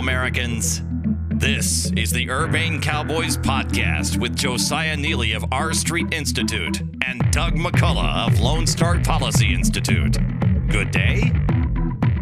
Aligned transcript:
Americans. 0.00 0.80
This 1.28 1.92
is 1.92 2.10
the 2.10 2.30
Urbane 2.30 2.80
Cowboys 2.80 3.36
podcast 3.36 4.18
with 4.18 4.34
Josiah 4.34 4.96
Neeley 4.96 5.36
of 5.36 5.44
R 5.52 5.74
Street 5.74 6.14
Institute 6.14 6.80
and 7.06 7.20
Doug 7.32 7.56
McCullough 7.56 8.26
of 8.26 8.40
Lone 8.40 8.66
Star 8.66 8.98
Policy 9.00 9.52
Institute. 9.52 10.16
Good 10.68 10.90
day. 10.90 11.30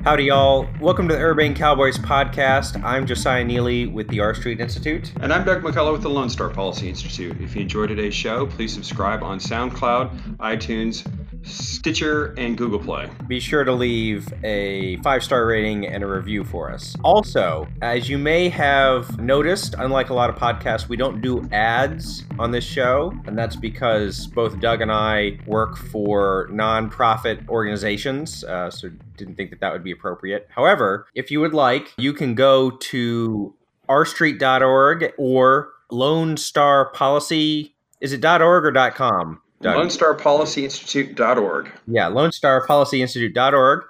Howdy, 0.02 0.24
y'all. 0.24 0.68
Welcome 0.80 1.06
to 1.06 1.14
the 1.14 1.20
Urbane 1.20 1.54
Cowboys 1.54 1.98
podcast. 1.98 2.82
I'm 2.82 3.06
Josiah 3.06 3.44
Neeley 3.44 3.92
with 3.92 4.08
the 4.08 4.18
R 4.18 4.34
Street 4.34 4.58
Institute. 4.58 5.12
And 5.20 5.32
I'm 5.32 5.44
Doug 5.44 5.62
McCullough 5.62 5.92
with 5.92 6.02
the 6.02 6.10
Lone 6.10 6.30
Star 6.30 6.50
Policy 6.50 6.88
Institute. 6.88 7.40
If 7.40 7.54
you 7.54 7.62
enjoyed 7.62 7.90
today's 7.90 8.14
show, 8.14 8.46
please 8.46 8.74
subscribe 8.74 9.22
on 9.22 9.38
SoundCloud, 9.38 10.38
iTunes, 10.38 11.06
Stitcher, 11.48 12.34
and 12.36 12.56
Google 12.56 12.78
Play. 12.78 13.08
Be 13.26 13.40
sure 13.40 13.64
to 13.64 13.72
leave 13.72 14.32
a 14.44 14.96
five 14.98 15.22
star 15.22 15.46
rating 15.46 15.86
and 15.86 16.02
a 16.02 16.06
review 16.06 16.44
for 16.44 16.70
us. 16.70 16.96
Also, 17.02 17.66
as 17.82 18.08
you 18.08 18.18
may 18.18 18.48
have 18.48 19.18
noticed, 19.18 19.74
unlike 19.78 20.10
a 20.10 20.14
lot 20.14 20.30
of 20.30 20.36
podcasts, 20.36 20.88
we 20.88 20.96
don't 20.96 21.20
do 21.20 21.48
ads 21.52 22.24
on 22.38 22.50
this 22.50 22.64
show. 22.64 23.12
And 23.26 23.36
that's 23.36 23.56
because 23.56 24.26
both 24.28 24.60
Doug 24.60 24.80
and 24.80 24.92
I 24.92 25.38
work 25.46 25.76
for 25.76 26.48
nonprofit 26.50 27.48
organizations. 27.48 28.44
Uh, 28.44 28.70
so 28.70 28.90
didn't 29.16 29.36
think 29.36 29.50
that 29.50 29.60
that 29.60 29.72
would 29.72 29.84
be 29.84 29.92
appropriate. 29.92 30.48
However, 30.50 31.06
if 31.14 31.30
you 31.30 31.40
would 31.40 31.54
like, 31.54 31.92
you 31.96 32.12
can 32.12 32.34
go 32.34 32.70
to 32.70 33.54
rstreet.org 33.88 35.12
or 35.18 35.70
Lone 35.90 36.36
Star 36.36 36.90
Policy. 36.92 37.74
Is 38.00 38.12
it 38.12 38.24
.org 38.24 38.64
or 38.64 38.90
.com? 38.90 39.40
Doug. 39.60 39.76
Lone 39.76 39.90
Star 39.90 40.14
Policy 40.14 40.64
Institute.org. 40.64 41.70
Yeah, 41.86 42.06
Lone 42.08 42.32
Star 42.32 42.66
Policy 42.66 43.02
Institute.org. 43.02 43.84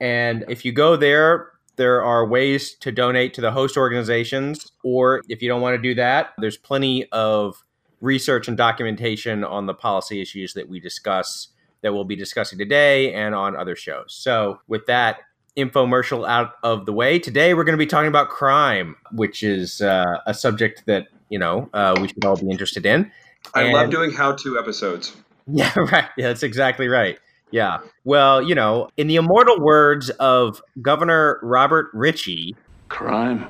And 0.00 0.44
if 0.48 0.64
you 0.64 0.72
go 0.72 0.96
there, 0.96 1.52
there 1.76 2.02
are 2.02 2.26
ways 2.26 2.74
to 2.74 2.90
donate 2.90 3.34
to 3.34 3.40
the 3.40 3.52
host 3.52 3.76
organizations. 3.76 4.72
Or 4.82 5.22
if 5.28 5.42
you 5.42 5.48
don't 5.48 5.60
want 5.60 5.74
to 5.74 5.82
do 5.82 5.94
that, 5.94 6.30
there's 6.38 6.56
plenty 6.56 7.06
of 7.12 7.62
research 8.00 8.48
and 8.48 8.56
documentation 8.56 9.44
on 9.44 9.66
the 9.66 9.74
policy 9.74 10.20
issues 10.20 10.54
that 10.54 10.68
we 10.68 10.80
discuss 10.80 11.48
that 11.82 11.92
we'll 11.92 12.04
be 12.04 12.16
discussing 12.16 12.58
today 12.58 13.12
and 13.12 13.34
on 13.34 13.56
other 13.56 13.76
shows. 13.76 14.14
So, 14.14 14.60
with 14.68 14.86
that 14.86 15.18
infomercial 15.56 16.26
out 16.26 16.54
of 16.62 16.86
the 16.86 16.92
way, 16.92 17.18
today 17.18 17.54
we're 17.54 17.64
going 17.64 17.76
to 17.76 17.84
be 17.84 17.86
talking 17.86 18.08
about 18.08 18.28
crime, 18.28 18.96
which 19.12 19.42
is 19.42 19.80
uh, 19.80 20.18
a 20.26 20.34
subject 20.34 20.84
that 20.86 21.08
you 21.28 21.38
know 21.38 21.68
uh, 21.74 21.96
we 22.00 22.08
should 22.08 22.24
all 22.24 22.36
be 22.36 22.50
interested 22.50 22.86
in. 22.86 23.10
I 23.54 23.62
and, 23.62 23.72
love 23.72 23.90
doing 23.90 24.12
how-to 24.12 24.58
episodes. 24.58 25.16
Yeah, 25.48 25.76
right. 25.76 26.04
Yeah, 26.16 26.28
that's 26.28 26.44
exactly 26.44 26.86
right. 26.86 27.18
Yeah. 27.50 27.78
Well, 28.04 28.40
you 28.40 28.54
know, 28.54 28.88
in 28.96 29.08
the 29.08 29.16
immortal 29.16 29.60
words 29.60 30.08
of 30.08 30.62
Governor 30.80 31.40
Robert 31.42 31.90
Ritchie, 31.92 32.54
crime. 32.88 33.48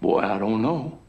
Boy, 0.00 0.20
I 0.20 0.38
don't 0.38 0.62
know. 0.62 1.00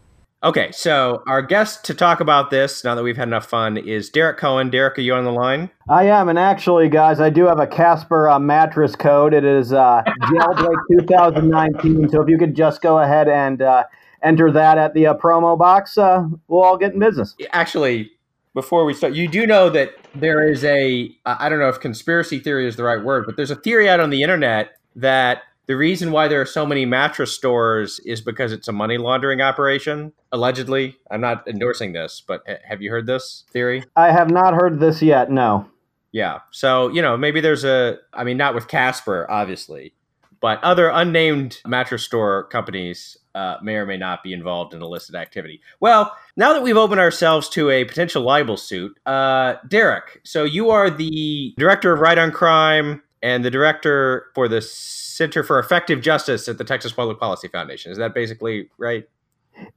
Okay, 0.41 0.71
so 0.71 1.21
our 1.27 1.41
guest 1.41 1.83
to 1.85 1.93
talk 1.93 2.21
about 2.21 2.49
this, 2.49 2.85
now 2.85 2.95
that 2.95 3.03
we've 3.03 3.17
had 3.17 3.27
enough 3.27 3.45
fun, 3.45 3.75
is 3.75 4.09
Derek 4.09 4.37
Cohen. 4.37 4.69
Derek, 4.69 4.97
are 4.97 5.01
you 5.01 5.13
on 5.13 5.25
the 5.25 5.33
line? 5.33 5.69
I 5.89 6.05
am, 6.05 6.29
and 6.29 6.39
actually, 6.39 6.87
guys, 6.87 7.19
I 7.19 7.29
do 7.29 7.45
have 7.45 7.59
a 7.59 7.67
Casper 7.67 8.29
uh, 8.29 8.39
mattress 8.39 8.95
code. 8.95 9.33
It 9.33 9.43
is 9.43 9.73
uh, 9.73 10.01
Jailbreak 10.05 10.77
2019. 10.99 12.09
So 12.09 12.21
if 12.21 12.29
you 12.29 12.37
could 12.37 12.55
just 12.55 12.81
go 12.81 12.99
ahead 12.99 13.27
and 13.27 13.61
uh, 13.61 13.83
enter 14.23 14.51
that 14.51 14.77
at 14.77 14.93
the 14.93 15.07
uh, 15.07 15.13
promo 15.13 15.57
box, 15.57 15.97
uh, 15.97 16.27
we'll 16.47 16.63
all 16.63 16.77
get 16.77 16.93
in 16.93 16.99
business. 16.99 17.35
Actually, 17.51 18.11
before 18.53 18.85
we 18.85 18.93
start, 18.93 19.13
you 19.13 19.27
do 19.27 19.45
know 19.45 19.69
that 19.69 19.95
there 20.15 20.47
is 20.47 20.63
a, 20.63 21.11
I 21.25 21.49
don't 21.49 21.59
know 21.59 21.69
if 21.69 21.79
conspiracy 21.79 22.39
theory 22.39 22.67
is 22.67 22.75
the 22.75 22.83
right 22.83 23.03
word, 23.03 23.25
but 23.25 23.35
there's 23.35 23.51
a 23.51 23.55
theory 23.55 23.89
out 23.89 23.99
on 23.99 24.09
the 24.09 24.21
internet 24.21 24.71
that 24.95 25.43
the 25.67 25.77
reason 25.77 26.11
why 26.11 26.27
there 26.27 26.41
are 26.41 26.47
so 26.47 26.65
many 26.65 26.83
mattress 26.85 27.31
stores 27.31 27.99
is 27.99 28.21
because 28.21 28.51
it's 28.51 28.67
a 28.67 28.71
money 28.71 28.97
laundering 28.97 29.39
operation, 29.39 30.13
allegedly. 30.31 30.97
I'm 31.11 31.21
not 31.21 31.47
endorsing 31.47 31.93
this, 31.93 32.23
but 32.25 32.43
have 32.67 32.81
you 32.81 32.89
heard 32.89 33.05
this 33.05 33.45
theory? 33.51 33.83
I 33.95 34.11
have 34.11 34.31
not 34.31 34.55
heard 34.55 34.79
this 34.79 35.01
yet, 35.01 35.29
no. 35.29 35.69
Yeah. 36.11 36.39
So, 36.49 36.89
you 36.89 37.03
know, 37.03 37.15
maybe 37.17 37.39
there's 37.39 37.63
a, 37.63 37.99
I 38.13 38.23
mean, 38.23 38.35
not 38.35 38.55
with 38.55 38.67
Casper, 38.67 39.29
obviously, 39.29 39.93
but 40.41 40.63
other 40.63 40.89
unnamed 40.89 41.61
mattress 41.65 42.03
store 42.03 42.45
companies 42.45 43.17
uh, 43.35 43.57
may 43.61 43.75
or 43.75 43.85
may 43.85 43.97
not 43.97 44.23
be 44.23 44.33
involved 44.33 44.73
in 44.73 44.81
illicit 44.81 45.15
activity. 45.15 45.61
Well, 45.79 46.15
now 46.35 46.53
that 46.53 46.63
we've 46.63 46.77
opened 46.77 46.99
ourselves 46.99 47.47
to 47.49 47.69
a 47.69 47.85
potential 47.85 48.23
libel 48.23 48.57
suit, 48.57 48.97
uh, 49.05 49.55
Derek, 49.67 50.21
so 50.23 50.43
you 50.43 50.69
are 50.69 50.89
the 50.89 51.53
director 51.57 51.93
of 51.93 51.99
Right 51.99 52.17
on 52.17 52.31
Crime 52.31 53.01
and 53.21 53.43
the 53.43 53.51
director 53.51 54.27
for 54.33 54.47
the 54.47 54.61
Center 54.61 55.43
for 55.43 55.59
Effective 55.59 56.01
Justice 56.01 56.47
at 56.47 56.57
the 56.57 56.63
Texas 56.63 56.91
Public 56.91 57.19
Policy 57.19 57.47
Foundation. 57.49 57.91
Is 57.91 57.97
that 57.97 58.13
basically 58.13 58.69
right? 58.77 59.07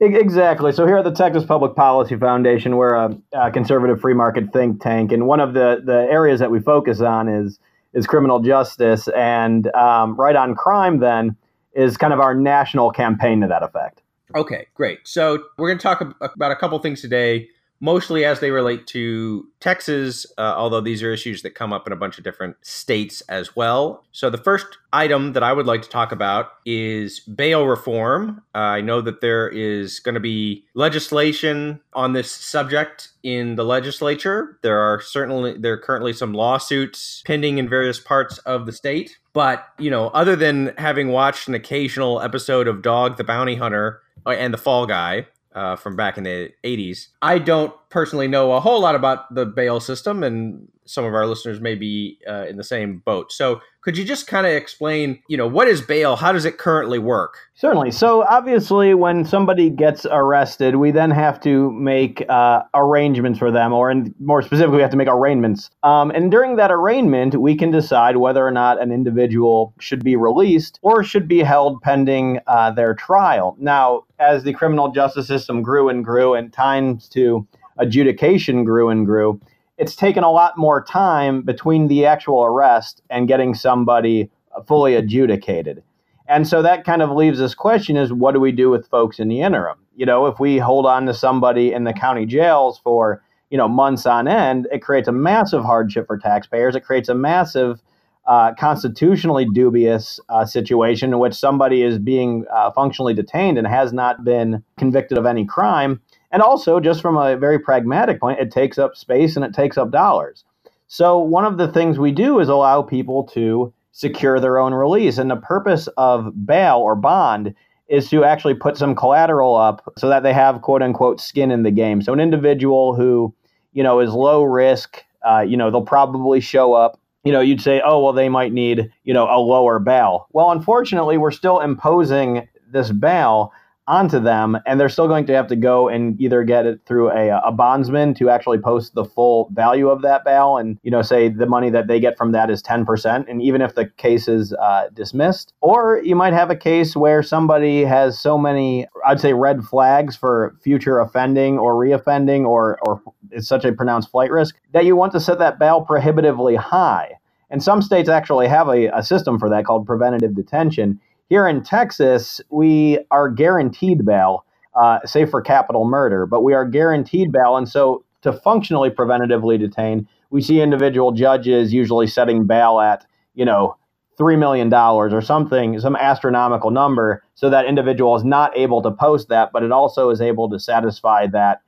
Exactly. 0.00 0.72
So 0.72 0.86
here 0.86 0.98
at 0.98 1.04
the 1.04 1.12
Texas 1.12 1.44
Public 1.44 1.74
Policy 1.74 2.16
Foundation, 2.16 2.76
we're 2.76 2.94
a, 2.94 3.16
a, 3.32 3.50
conservative 3.50 4.00
free 4.00 4.14
market 4.14 4.52
think 4.52 4.80
tank, 4.80 5.10
and 5.10 5.26
one 5.26 5.40
of 5.40 5.54
the 5.54 5.82
the 5.84 6.06
areas 6.08 6.38
that 6.38 6.52
we 6.52 6.60
focus 6.60 7.00
on 7.00 7.28
is 7.28 7.58
is 7.94 8.06
criminal 8.06 8.40
justice, 8.40 9.08
and 9.08 9.72
um, 9.74 10.14
right 10.16 10.36
on 10.36 10.54
crime. 10.54 10.98
Then 10.98 11.36
is 11.74 11.96
kind 11.96 12.12
of 12.12 12.20
our 12.20 12.34
national 12.34 12.90
campaign 12.90 13.40
to 13.40 13.46
that 13.46 13.62
effect. 13.62 14.02
Okay, 14.34 14.66
great. 14.74 15.00
So 15.04 15.42
we're 15.58 15.68
going 15.68 15.78
to 15.78 15.82
talk 15.82 16.00
about 16.20 16.50
a 16.50 16.56
couple 16.56 16.78
things 16.78 17.00
today 17.00 17.48
mostly 17.82 18.24
as 18.24 18.40
they 18.40 18.50
relate 18.50 18.86
to 18.86 19.46
Texas, 19.60 20.24
uh, 20.38 20.54
although 20.56 20.80
these 20.80 21.02
are 21.02 21.12
issues 21.12 21.42
that 21.42 21.54
come 21.54 21.72
up 21.72 21.86
in 21.86 21.92
a 21.92 21.96
bunch 21.96 22.16
of 22.16 22.24
different 22.24 22.56
states 22.62 23.20
as 23.22 23.54
well. 23.54 24.04
So, 24.12 24.30
the 24.30 24.38
first 24.38 24.78
item 24.92 25.34
that 25.34 25.42
I 25.42 25.52
would 25.52 25.66
like 25.66 25.82
to 25.82 25.88
talk 25.88 26.12
about 26.12 26.52
is 26.64 27.20
bail 27.20 27.66
reform. 27.66 28.42
Uh, 28.54 28.58
I 28.58 28.80
know 28.80 29.00
that 29.02 29.20
there 29.20 29.48
is 29.48 29.98
going 30.00 30.14
to 30.14 30.20
be 30.20 30.64
legislation 30.74 31.80
on 31.92 32.12
this 32.12 32.30
subject 32.30 33.08
in 33.22 33.56
the 33.56 33.64
legislature. 33.64 34.58
There 34.62 34.78
are 34.78 35.00
certainly 35.00 35.58
there 35.58 35.74
are 35.74 35.78
currently 35.78 36.12
some 36.12 36.32
lawsuits 36.32 37.22
pending 37.26 37.58
in 37.58 37.68
various 37.68 37.98
parts 37.98 38.38
of 38.38 38.64
the 38.64 38.72
state. 38.72 39.18
But, 39.32 39.66
you 39.78 39.90
know, 39.90 40.08
other 40.08 40.36
than 40.36 40.74
having 40.76 41.08
watched 41.08 41.48
an 41.48 41.54
occasional 41.54 42.20
episode 42.20 42.68
of 42.68 42.82
Dog 42.82 43.16
the 43.16 43.24
Bounty 43.24 43.56
Hunter 43.56 44.02
uh, 44.26 44.30
and 44.30 44.52
The 44.52 44.58
Fall 44.58 44.86
Guy, 44.86 45.26
uh, 45.54 45.76
from 45.76 45.96
back 45.96 46.18
in 46.18 46.24
the 46.24 46.52
80s. 46.64 47.08
I 47.20 47.38
don't 47.38 47.72
personally 47.90 48.28
know 48.28 48.52
a 48.52 48.60
whole 48.60 48.80
lot 48.80 48.94
about 48.94 49.34
the 49.34 49.46
bail 49.46 49.80
system, 49.80 50.22
and 50.22 50.68
some 50.92 51.04
of 51.04 51.14
our 51.14 51.26
listeners 51.26 51.60
may 51.60 51.74
be 51.74 52.18
uh, 52.28 52.46
in 52.46 52.56
the 52.56 52.64
same 52.64 52.98
boat. 52.98 53.32
So, 53.32 53.60
could 53.80 53.98
you 53.98 54.04
just 54.04 54.28
kind 54.28 54.46
of 54.46 54.52
explain, 54.52 55.20
you 55.26 55.36
know, 55.36 55.46
what 55.48 55.66
is 55.66 55.80
bail? 55.80 56.14
How 56.14 56.30
does 56.30 56.44
it 56.44 56.56
currently 56.56 57.00
work? 57.00 57.36
Certainly. 57.54 57.90
So, 57.90 58.24
obviously, 58.28 58.94
when 58.94 59.24
somebody 59.24 59.70
gets 59.70 60.06
arrested, 60.08 60.76
we 60.76 60.92
then 60.92 61.10
have 61.10 61.40
to 61.40 61.72
make 61.72 62.24
uh, 62.28 62.62
arrangements 62.74 63.38
for 63.38 63.50
them, 63.50 63.72
or 63.72 63.90
in, 63.90 64.14
more 64.20 64.42
specifically, 64.42 64.76
we 64.76 64.82
have 64.82 64.90
to 64.92 64.96
make 64.96 65.08
arraignments. 65.08 65.70
Um, 65.82 66.10
and 66.10 66.30
during 66.30 66.56
that 66.56 66.70
arraignment, 66.70 67.40
we 67.40 67.56
can 67.56 67.70
decide 67.70 68.18
whether 68.18 68.46
or 68.46 68.52
not 68.52 68.80
an 68.80 68.92
individual 68.92 69.74
should 69.80 70.04
be 70.04 70.14
released 70.14 70.78
or 70.82 71.02
should 71.02 71.26
be 71.26 71.38
held 71.38 71.80
pending 71.80 72.38
uh, 72.46 72.70
their 72.70 72.94
trial. 72.94 73.56
Now, 73.58 74.04
as 74.18 74.44
the 74.44 74.52
criminal 74.52 74.92
justice 74.92 75.26
system 75.26 75.62
grew 75.62 75.88
and 75.88 76.04
grew, 76.04 76.34
and 76.34 76.52
times 76.52 77.08
to 77.10 77.46
adjudication 77.78 78.64
grew 78.64 78.90
and 78.90 79.06
grew, 79.06 79.40
it's 79.78 79.96
taken 79.96 80.22
a 80.24 80.30
lot 80.30 80.56
more 80.56 80.82
time 80.84 81.42
between 81.42 81.88
the 81.88 82.06
actual 82.06 82.44
arrest 82.44 83.02
and 83.10 83.28
getting 83.28 83.54
somebody 83.54 84.30
fully 84.66 84.94
adjudicated. 84.94 85.82
And 86.28 86.46
so 86.46 86.62
that 86.62 86.84
kind 86.84 87.02
of 87.02 87.10
leaves 87.10 87.38
this 87.38 87.54
question 87.54 87.96
is 87.96 88.12
what 88.12 88.32
do 88.32 88.40
we 88.40 88.52
do 88.52 88.70
with 88.70 88.88
folks 88.88 89.18
in 89.18 89.28
the 89.28 89.40
interim? 89.40 89.78
You 89.96 90.06
know, 90.06 90.26
if 90.26 90.38
we 90.38 90.58
hold 90.58 90.86
on 90.86 91.06
to 91.06 91.14
somebody 91.14 91.72
in 91.72 91.84
the 91.84 91.92
county 91.92 92.26
jails 92.26 92.78
for, 92.78 93.22
you 93.50 93.58
know, 93.58 93.68
months 93.68 94.06
on 94.06 94.28
end, 94.28 94.68
it 94.72 94.82
creates 94.82 95.08
a 95.08 95.12
massive 95.12 95.64
hardship 95.64 96.06
for 96.06 96.16
taxpayers. 96.16 96.74
It 96.74 96.84
creates 96.84 97.08
a 97.08 97.14
massive 97.14 97.82
uh, 98.26 98.54
constitutionally 98.54 99.44
dubious 99.44 100.20
uh, 100.28 100.44
situation 100.44 101.12
in 101.12 101.18
which 101.18 101.34
somebody 101.34 101.82
is 101.82 101.98
being 101.98 102.44
uh, 102.52 102.70
functionally 102.70 103.14
detained 103.14 103.58
and 103.58 103.66
has 103.66 103.92
not 103.92 104.24
been 104.24 104.62
convicted 104.78 105.18
of 105.18 105.26
any 105.26 105.44
crime. 105.44 106.00
And 106.32 106.42
also, 106.42 106.80
just 106.80 107.02
from 107.02 107.16
a 107.16 107.36
very 107.36 107.58
pragmatic 107.58 108.18
point, 108.18 108.40
it 108.40 108.50
takes 108.50 108.78
up 108.78 108.96
space 108.96 109.36
and 109.36 109.44
it 109.44 109.52
takes 109.52 109.76
up 109.76 109.90
dollars. 109.90 110.44
So, 110.88 111.18
one 111.18 111.44
of 111.44 111.58
the 111.58 111.68
things 111.68 111.98
we 111.98 112.10
do 112.10 112.40
is 112.40 112.48
allow 112.48 112.82
people 112.82 113.24
to 113.34 113.72
secure 113.92 114.40
their 114.40 114.58
own 114.58 114.72
release. 114.72 115.18
And 115.18 115.30
the 115.30 115.36
purpose 115.36 115.88
of 115.98 116.46
bail 116.46 116.78
or 116.78 116.96
bond 116.96 117.54
is 117.88 118.08
to 118.10 118.24
actually 118.24 118.54
put 118.54 118.78
some 118.78 118.94
collateral 118.94 119.54
up 119.54 119.92
so 119.98 120.08
that 120.08 120.22
they 120.22 120.32
have 120.32 120.62
quote 120.62 120.82
unquote 120.82 121.20
skin 121.20 121.50
in 121.50 121.62
the 121.62 121.70
game. 121.70 122.00
So, 122.00 122.12
an 122.12 122.20
individual 122.20 122.94
who, 122.94 123.34
you 123.72 123.82
know, 123.82 124.00
is 124.00 124.10
low 124.12 124.42
risk, 124.42 125.04
uh, 125.28 125.40
you 125.40 125.56
know, 125.56 125.70
they'll 125.70 125.82
probably 125.82 126.40
show 126.40 126.72
up 126.72 126.98
you 127.24 127.32
know, 127.32 127.40
you'd 127.40 127.60
say, 127.60 127.80
oh, 127.84 128.02
well, 128.02 128.12
they 128.12 128.28
might 128.28 128.52
need, 128.52 128.90
you 129.04 129.14
know, 129.14 129.24
a 129.24 129.38
lower 129.38 129.78
bail. 129.78 130.26
Well, 130.32 130.50
unfortunately, 130.50 131.18
we're 131.18 131.30
still 131.30 131.60
imposing 131.60 132.48
this 132.72 132.90
bail 132.90 133.52
onto 133.88 134.20
them, 134.20 134.56
and 134.64 134.78
they're 134.78 134.88
still 134.88 135.08
going 135.08 135.26
to 135.26 135.32
have 135.32 135.48
to 135.48 135.56
go 135.56 135.88
and 135.88 136.20
either 136.20 136.44
get 136.44 136.66
it 136.66 136.80
through 136.86 137.10
a, 137.10 137.40
a 137.44 137.50
bondsman 137.50 138.14
to 138.14 138.30
actually 138.30 138.58
post 138.58 138.94
the 138.94 139.04
full 139.04 139.48
value 139.52 139.88
of 139.88 140.02
that 140.02 140.24
bail, 140.24 140.56
and 140.56 140.78
you 140.82 140.90
know, 140.90 141.02
say 141.02 141.28
the 141.28 141.46
money 141.46 141.68
that 141.70 141.88
they 141.88 141.98
get 141.98 142.16
from 142.16 142.32
that 142.32 142.50
is 142.50 142.62
ten 142.62 142.84
percent, 142.84 143.26
and 143.28 143.42
even 143.42 143.60
if 143.60 143.74
the 143.74 143.86
case 143.96 144.28
is 144.28 144.52
uh, 144.54 144.88
dismissed, 144.94 145.52
or 145.60 146.00
you 146.04 146.14
might 146.14 146.32
have 146.32 146.50
a 146.50 146.56
case 146.56 146.94
where 146.94 147.22
somebody 147.22 147.84
has 147.84 148.18
so 148.18 148.38
many, 148.38 148.86
I'd 149.04 149.20
say, 149.20 149.32
red 149.32 149.64
flags 149.64 150.14
for 150.16 150.56
future 150.62 151.00
offending 151.00 151.58
or 151.58 151.74
reoffending, 151.74 152.46
or 152.46 152.78
or 152.82 153.02
it's 153.30 153.48
such 153.48 153.64
a 153.64 153.72
pronounced 153.72 154.10
flight 154.10 154.30
risk 154.30 154.56
that 154.72 154.84
you 154.84 154.94
want 154.94 155.12
to 155.12 155.20
set 155.20 155.38
that 155.40 155.58
bail 155.58 155.82
prohibitively 155.82 156.54
high. 156.54 157.18
And 157.50 157.62
some 157.62 157.82
states 157.82 158.08
actually 158.08 158.48
have 158.48 158.68
a, 158.68 158.86
a 158.96 159.02
system 159.02 159.38
for 159.38 159.50
that 159.50 159.66
called 159.66 159.86
preventative 159.86 160.34
detention 160.34 160.98
here 161.32 161.48
in 161.48 161.62
Texas, 161.62 162.42
we 162.50 162.98
are 163.10 163.30
guaranteed 163.30 164.04
bail, 164.04 164.44
uh, 164.78 164.98
say 165.06 165.24
for 165.24 165.40
capital 165.40 165.86
murder, 165.86 166.26
but 166.26 166.42
we 166.42 166.52
are 166.52 166.66
guaranteed 166.66 167.32
bail. 167.32 167.56
And 167.56 167.66
so 167.66 168.04
to 168.20 168.34
functionally 168.34 168.90
preventatively 168.90 169.58
detain, 169.58 170.06
we 170.28 170.42
see 170.42 170.60
individual 170.60 171.10
judges 171.10 171.72
usually 171.72 172.06
setting 172.06 172.44
bail 172.46 172.80
at, 172.80 173.06
you 173.34 173.46
know, 173.46 173.78
$3 174.20 174.38
million 174.38 174.70
or 174.74 175.22
something, 175.22 175.80
some 175.80 175.96
astronomical 175.96 176.70
number, 176.70 177.24
so 177.34 177.48
that 177.48 177.64
individual 177.64 178.14
is 178.14 178.24
not 178.24 178.54
able 178.54 178.82
to 178.82 178.90
post 178.90 179.30
that, 179.30 179.52
but 179.54 179.62
it 179.62 179.72
also 179.72 180.10
is 180.10 180.20
able 180.20 180.50
to 180.50 180.60
satisfy 180.60 181.26
that 181.28 181.62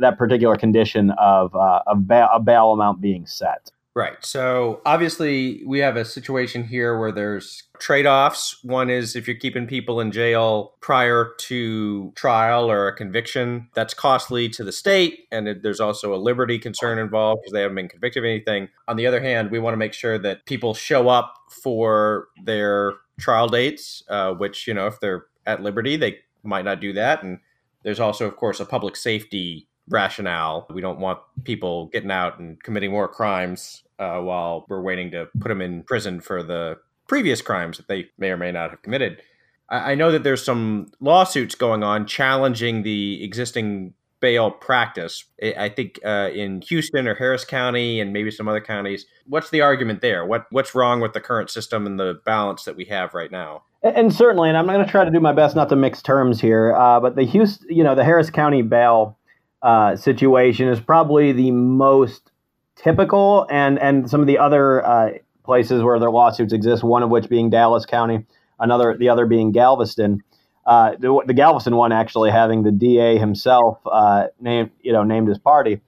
that 0.00 0.18
particular 0.18 0.56
condition 0.56 1.12
of, 1.20 1.54
uh, 1.54 1.82
of 1.86 1.98
a 2.10 2.40
bail 2.40 2.72
amount 2.72 3.00
being 3.00 3.26
set. 3.26 3.70
Right. 3.96 4.16
So 4.24 4.80
obviously, 4.84 5.62
we 5.64 5.78
have 5.78 5.96
a 5.96 6.04
situation 6.04 6.64
here 6.64 6.98
where 6.98 7.12
there's 7.12 7.62
trade 7.78 8.06
offs. 8.06 8.58
One 8.64 8.90
is 8.90 9.14
if 9.14 9.28
you're 9.28 9.36
keeping 9.36 9.68
people 9.68 10.00
in 10.00 10.10
jail 10.10 10.74
prior 10.80 11.30
to 11.38 12.12
trial 12.16 12.68
or 12.68 12.88
a 12.88 12.96
conviction, 12.96 13.68
that's 13.72 13.94
costly 13.94 14.48
to 14.48 14.64
the 14.64 14.72
state. 14.72 15.28
And 15.30 15.46
it, 15.46 15.62
there's 15.62 15.78
also 15.78 16.12
a 16.12 16.16
liberty 16.16 16.58
concern 16.58 16.98
involved 16.98 17.42
because 17.42 17.52
they 17.52 17.60
haven't 17.60 17.76
been 17.76 17.88
convicted 17.88 18.24
of 18.24 18.28
anything. 18.28 18.68
On 18.88 18.96
the 18.96 19.06
other 19.06 19.20
hand, 19.20 19.52
we 19.52 19.60
want 19.60 19.74
to 19.74 19.78
make 19.78 19.92
sure 19.94 20.18
that 20.18 20.44
people 20.44 20.74
show 20.74 21.08
up 21.08 21.32
for 21.62 22.26
their 22.42 22.94
trial 23.20 23.46
dates, 23.46 24.02
uh, 24.08 24.32
which, 24.32 24.66
you 24.66 24.74
know, 24.74 24.88
if 24.88 24.98
they're 24.98 25.26
at 25.46 25.62
liberty, 25.62 25.94
they 25.94 26.18
might 26.42 26.64
not 26.64 26.80
do 26.80 26.92
that. 26.94 27.22
And 27.22 27.38
there's 27.84 28.00
also, 28.00 28.26
of 28.26 28.36
course, 28.36 28.58
a 28.58 28.66
public 28.66 28.96
safety 28.96 29.68
rationale. 29.88 30.66
We 30.70 30.80
don't 30.80 30.98
want 30.98 31.20
people 31.44 31.86
getting 31.86 32.10
out 32.10 32.38
and 32.38 32.62
committing 32.62 32.90
more 32.90 33.08
crimes 33.08 33.82
uh, 33.98 34.20
while 34.20 34.66
we're 34.68 34.82
waiting 34.82 35.10
to 35.12 35.28
put 35.40 35.48
them 35.48 35.60
in 35.60 35.82
prison 35.82 36.20
for 36.20 36.42
the 36.42 36.78
previous 37.06 37.42
crimes 37.42 37.76
that 37.76 37.88
they 37.88 38.08
may 38.18 38.30
or 38.30 38.36
may 38.36 38.52
not 38.52 38.70
have 38.70 38.82
committed. 38.82 39.20
I, 39.68 39.92
I 39.92 39.94
know 39.94 40.10
that 40.12 40.22
there's 40.22 40.44
some 40.44 40.90
lawsuits 41.00 41.54
going 41.54 41.82
on 41.82 42.06
challenging 42.06 42.82
the 42.82 43.22
existing 43.22 43.94
bail 44.20 44.50
practice. 44.50 45.24
I 45.42 45.68
think 45.68 46.00
uh, 46.02 46.30
in 46.32 46.62
Houston 46.62 47.06
or 47.06 47.14
Harris 47.14 47.44
County 47.44 48.00
and 48.00 48.10
maybe 48.10 48.30
some 48.30 48.48
other 48.48 48.60
counties. 48.60 49.04
What's 49.26 49.50
the 49.50 49.60
argument 49.60 50.00
there? 50.00 50.24
What 50.24 50.46
what's 50.50 50.74
wrong 50.74 51.00
with 51.02 51.12
the 51.12 51.20
current 51.20 51.50
system 51.50 51.86
and 51.86 52.00
the 52.00 52.20
balance 52.24 52.64
that 52.64 52.74
we 52.74 52.86
have 52.86 53.12
right 53.12 53.30
now? 53.30 53.64
And 53.82 54.14
certainly, 54.14 54.48
and 54.48 54.56
I'm 54.56 54.64
going 54.64 54.82
to 54.82 54.90
try 54.90 55.04
to 55.04 55.10
do 55.10 55.20
my 55.20 55.34
best 55.34 55.54
not 55.54 55.68
to 55.68 55.76
mix 55.76 56.00
terms 56.00 56.40
here, 56.40 56.74
uh, 56.74 57.00
but 57.00 57.16
the 57.16 57.24
Houston, 57.24 57.68
you 57.68 57.84
know, 57.84 57.94
the 57.94 58.02
Harris 58.02 58.30
County 58.30 58.62
bail 58.62 59.18
uh, 59.64 59.96
situation 59.96 60.68
is 60.68 60.78
probably 60.78 61.32
the 61.32 61.50
most 61.50 62.30
typical, 62.76 63.46
and 63.50 63.78
and 63.78 64.08
some 64.08 64.20
of 64.20 64.26
the 64.26 64.38
other 64.38 64.84
uh, 64.86 65.10
places 65.42 65.82
where 65.82 65.98
their 65.98 66.10
lawsuits 66.10 66.52
exist. 66.52 66.84
One 66.84 67.02
of 67.02 67.08
which 67.08 67.30
being 67.30 67.48
Dallas 67.48 67.86
County, 67.86 68.26
another 68.60 68.94
the 68.96 69.08
other 69.08 69.26
being 69.26 69.52
Galveston. 69.52 70.22
Uh, 70.66 70.92
the, 70.98 71.22
the, 71.26 71.34
Galveston 71.34 71.76
one 71.76 71.92
actually 71.92 72.30
having 72.30 72.62
the 72.62 72.72
DA 72.72 73.18
himself 73.18 73.78
uh, 73.90 74.28
named 74.38 74.70
you 74.82 74.92
know 74.92 75.02
named 75.02 75.28
his 75.28 75.38
party. 75.38 75.80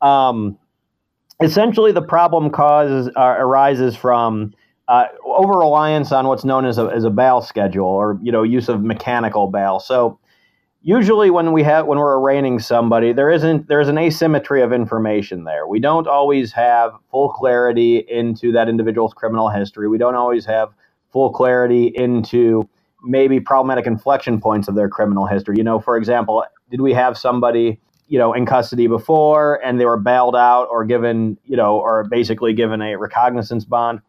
Um, 0.00 0.58
essentially, 1.42 1.92
the 1.92 2.02
problem 2.02 2.50
causes 2.50 3.10
uh, 3.14 3.20
arises 3.38 3.94
from 3.94 4.54
uh, 4.88 5.04
over 5.22 5.52
reliance 5.52 6.12
on 6.12 6.26
what's 6.26 6.44
known 6.44 6.64
as 6.64 6.78
a, 6.78 6.86
as 6.86 7.04
a 7.04 7.10
bail 7.10 7.42
schedule 7.42 7.86
or 7.86 8.18
you 8.22 8.32
know 8.32 8.42
use 8.42 8.70
of 8.70 8.82
mechanical 8.82 9.48
bail. 9.48 9.80
So 9.80 10.18
usually 10.88 11.28
when 11.28 11.52
we 11.52 11.62
have 11.62 11.84
when 11.84 11.98
we're 11.98 12.18
arraigning 12.18 12.58
somebody 12.58 13.12
there 13.12 13.28
isn't 13.28 13.68
there's 13.68 13.88
an 13.88 13.98
asymmetry 13.98 14.62
of 14.62 14.72
information 14.72 15.44
there. 15.44 15.68
We 15.68 15.80
don't 15.80 16.06
always 16.06 16.50
have 16.52 16.92
full 17.10 17.28
clarity 17.28 17.98
into 18.08 18.52
that 18.52 18.70
individual's 18.70 19.12
criminal 19.12 19.50
history. 19.50 19.86
We 19.86 19.98
don't 19.98 20.14
always 20.14 20.46
have 20.46 20.70
full 21.12 21.30
clarity 21.30 21.92
into 21.94 22.66
maybe 23.02 23.38
problematic 23.38 23.86
inflection 23.86 24.40
points 24.40 24.66
of 24.66 24.76
their 24.76 24.88
criminal 24.88 25.26
history. 25.26 25.56
You 25.58 25.62
know 25.62 25.78
for 25.78 25.98
example 25.98 26.42
did 26.70 26.80
we 26.80 26.94
have 26.94 27.18
somebody 27.18 27.78
you 28.06 28.18
know 28.18 28.32
in 28.32 28.46
custody 28.46 28.86
before 28.86 29.62
and 29.62 29.78
they 29.78 29.84
were 29.84 29.98
bailed 29.98 30.36
out 30.36 30.68
or 30.70 30.86
given 30.86 31.36
you 31.44 31.56
know 31.58 31.78
or 31.78 32.04
basically 32.04 32.54
given 32.54 32.80
a 32.80 32.96
recognizance 32.96 33.66
bond 33.66 34.00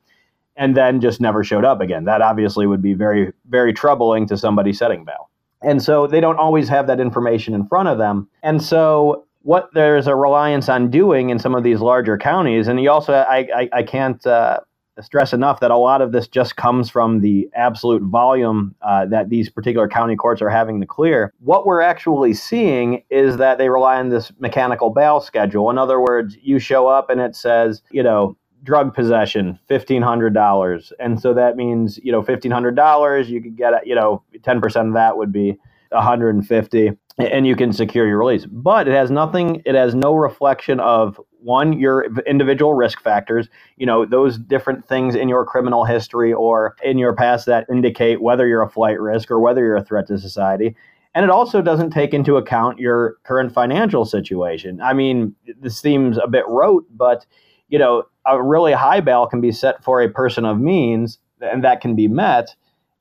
and 0.55 0.77
then 0.77 1.01
just 1.01 1.19
never 1.19 1.43
showed 1.43 1.65
up 1.65 1.81
again? 1.81 2.05
That 2.05 2.21
obviously 2.21 2.67
would 2.67 2.81
be 2.81 2.93
very 2.93 3.33
very 3.49 3.73
troubling 3.73 4.27
to 4.27 4.37
somebody 4.37 4.71
setting 4.71 5.03
bail 5.03 5.29
and 5.61 5.81
so 5.81 6.07
they 6.07 6.19
don't 6.19 6.37
always 6.37 6.69
have 6.69 6.87
that 6.87 6.99
information 6.99 7.53
in 7.53 7.67
front 7.67 7.89
of 7.89 7.97
them. 7.97 8.29
And 8.43 8.61
so 8.61 9.25
what 9.41 9.69
there's 9.73 10.07
a 10.07 10.15
reliance 10.15 10.69
on 10.69 10.89
doing 10.89 11.29
in 11.29 11.39
some 11.39 11.55
of 11.55 11.63
these 11.63 11.79
larger 11.79 12.17
counties, 12.17 12.67
and 12.67 12.81
you 12.81 12.91
also, 12.91 13.13
I, 13.13 13.47
I, 13.55 13.69
I 13.73 13.83
can't 13.83 14.25
uh, 14.25 14.59
stress 15.01 15.33
enough 15.33 15.59
that 15.61 15.71
a 15.71 15.77
lot 15.77 16.01
of 16.01 16.11
this 16.11 16.27
just 16.27 16.55
comes 16.55 16.89
from 16.89 17.21
the 17.21 17.49
absolute 17.55 18.03
volume 18.03 18.75
uh, 18.81 19.05
that 19.05 19.29
these 19.29 19.49
particular 19.49 19.87
county 19.87 20.15
courts 20.15 20.41
are 20.41 20.49
having 20.49 20.79
to 20.81 20.85
clear. 20.85 21.33
What 21.39 21.65
we're 21.65 21.81
actually 21.81 22.33
seeing 22.33 23.03
is 23.09 23.37
that 23.37 23.57
they 23.57 23.69
rely 23.69 23.97
on 23.97 24.09
this 24.09 24.31
mechanical 24.39 24.89
bail 24.89 25.21
schedule. 25.21 25.69
In 25.69 25.77
other 25.77 25.99
words, 25.99 26.37
you 26.41 26.59
show 26.59 26.87
up 26.87 27.09
and 27.09 27.21
it 27.21 27.35
says, 27.35 27.81
you 27.91 28.03
know, 28.03 28.35
drug 28.63 28.93
possession 28.93 29.57
$1500 29.69 30.91
and 30.99 31.21
so 31.21 31.33
that 31.33 31.55
means 31.55 31.97
you 32.03 32.11
know 32.11 32.21
$1500 32.21 33.27
you 33.27 33.41
could 33.41 33.57
get 33.57 33.87
you 33.87 33.95
know 33.95 34.23
10% 34.35 34.87
of 34.87 34.93
that 34.93 35.17
would 35.17 35.31
be 35.31 35.57
150 35.91 36.91
and 37.19 37.45
you 37.45 37.55
can 37.55 37.73
secure 37.73 38.07
your 38.07 38.17
release. 38.17 38.45
But 38.45 38.87
it 38.87 38.93
has 38.93 39.11
nothing 39.11 39.61
it 39.65 39.75
has 39.75 39.93
no 39.93 40.15
reflection 40.15 40.79
of 40.79 41.19
one 41.41 41.73
your 41.73 42.05
individual 42.25 42.73
risk 42.73 43.01
factors 43.01 43.47
you 43.77 43.85
know 43.85 44.05
those 44.05 44.37
different 44.37 44.85
things 44.85 45.15
in 45.15 45.29
your 45.29 45.45
criminal 45.45 45.85
history 45.85 46.33
or 46.33 46.75
in 46.83 46.97
your 46.97 47.13
past 47.13 47.45
that 47.45 47.65
indicate 47.69 48.21
whether 48.21 48.47
you're 48.47 48.61
a 48.61 48.69
flight 48.69 48.99
risk 48.99 49.31
or 49.31 49.39
whether 49.39 49.63
you're 49.63 49.77
a 49.77 49.83
threat 49.83 50.07
to 50.07 50.17
society. 50.17 50.75
And 51.15 51.23
it 51.23 51.31
also 51.31 51.61
doesn't 51.61 51.89
take 51.89 52.13
into 52.13 52.37
account 52.37 52.77
your 52.77 53.17
current 53.23 53.51
financial 53.51 54.05
situation. 54.05 54.81
I 54.81 54.93
mean 54.93 55.35
this 55.59 55.77
seems 55.77 56.17
a 56.17 56.27
bit 56.27 56.45
rote 56.47 56.85
but 56.91 57.25
you 57.67 57.79
know 57.79 58.03
a 58.29 58.41
really 58.41 58.73
high 58.73 58.99
bail 58.99 59.27
can 59.27 59.41
be 59.41 59.51
set 59.51 59.83
for 59.83 60.01
a 60.01 60.09
person 60.09 60.45
of 60.45 60.59
means, 60.59 61.19
and 61.41 61.63
that 61.63 61.81
can 61.81 61.95
be 61.95 62.07
met. 62.07 62.55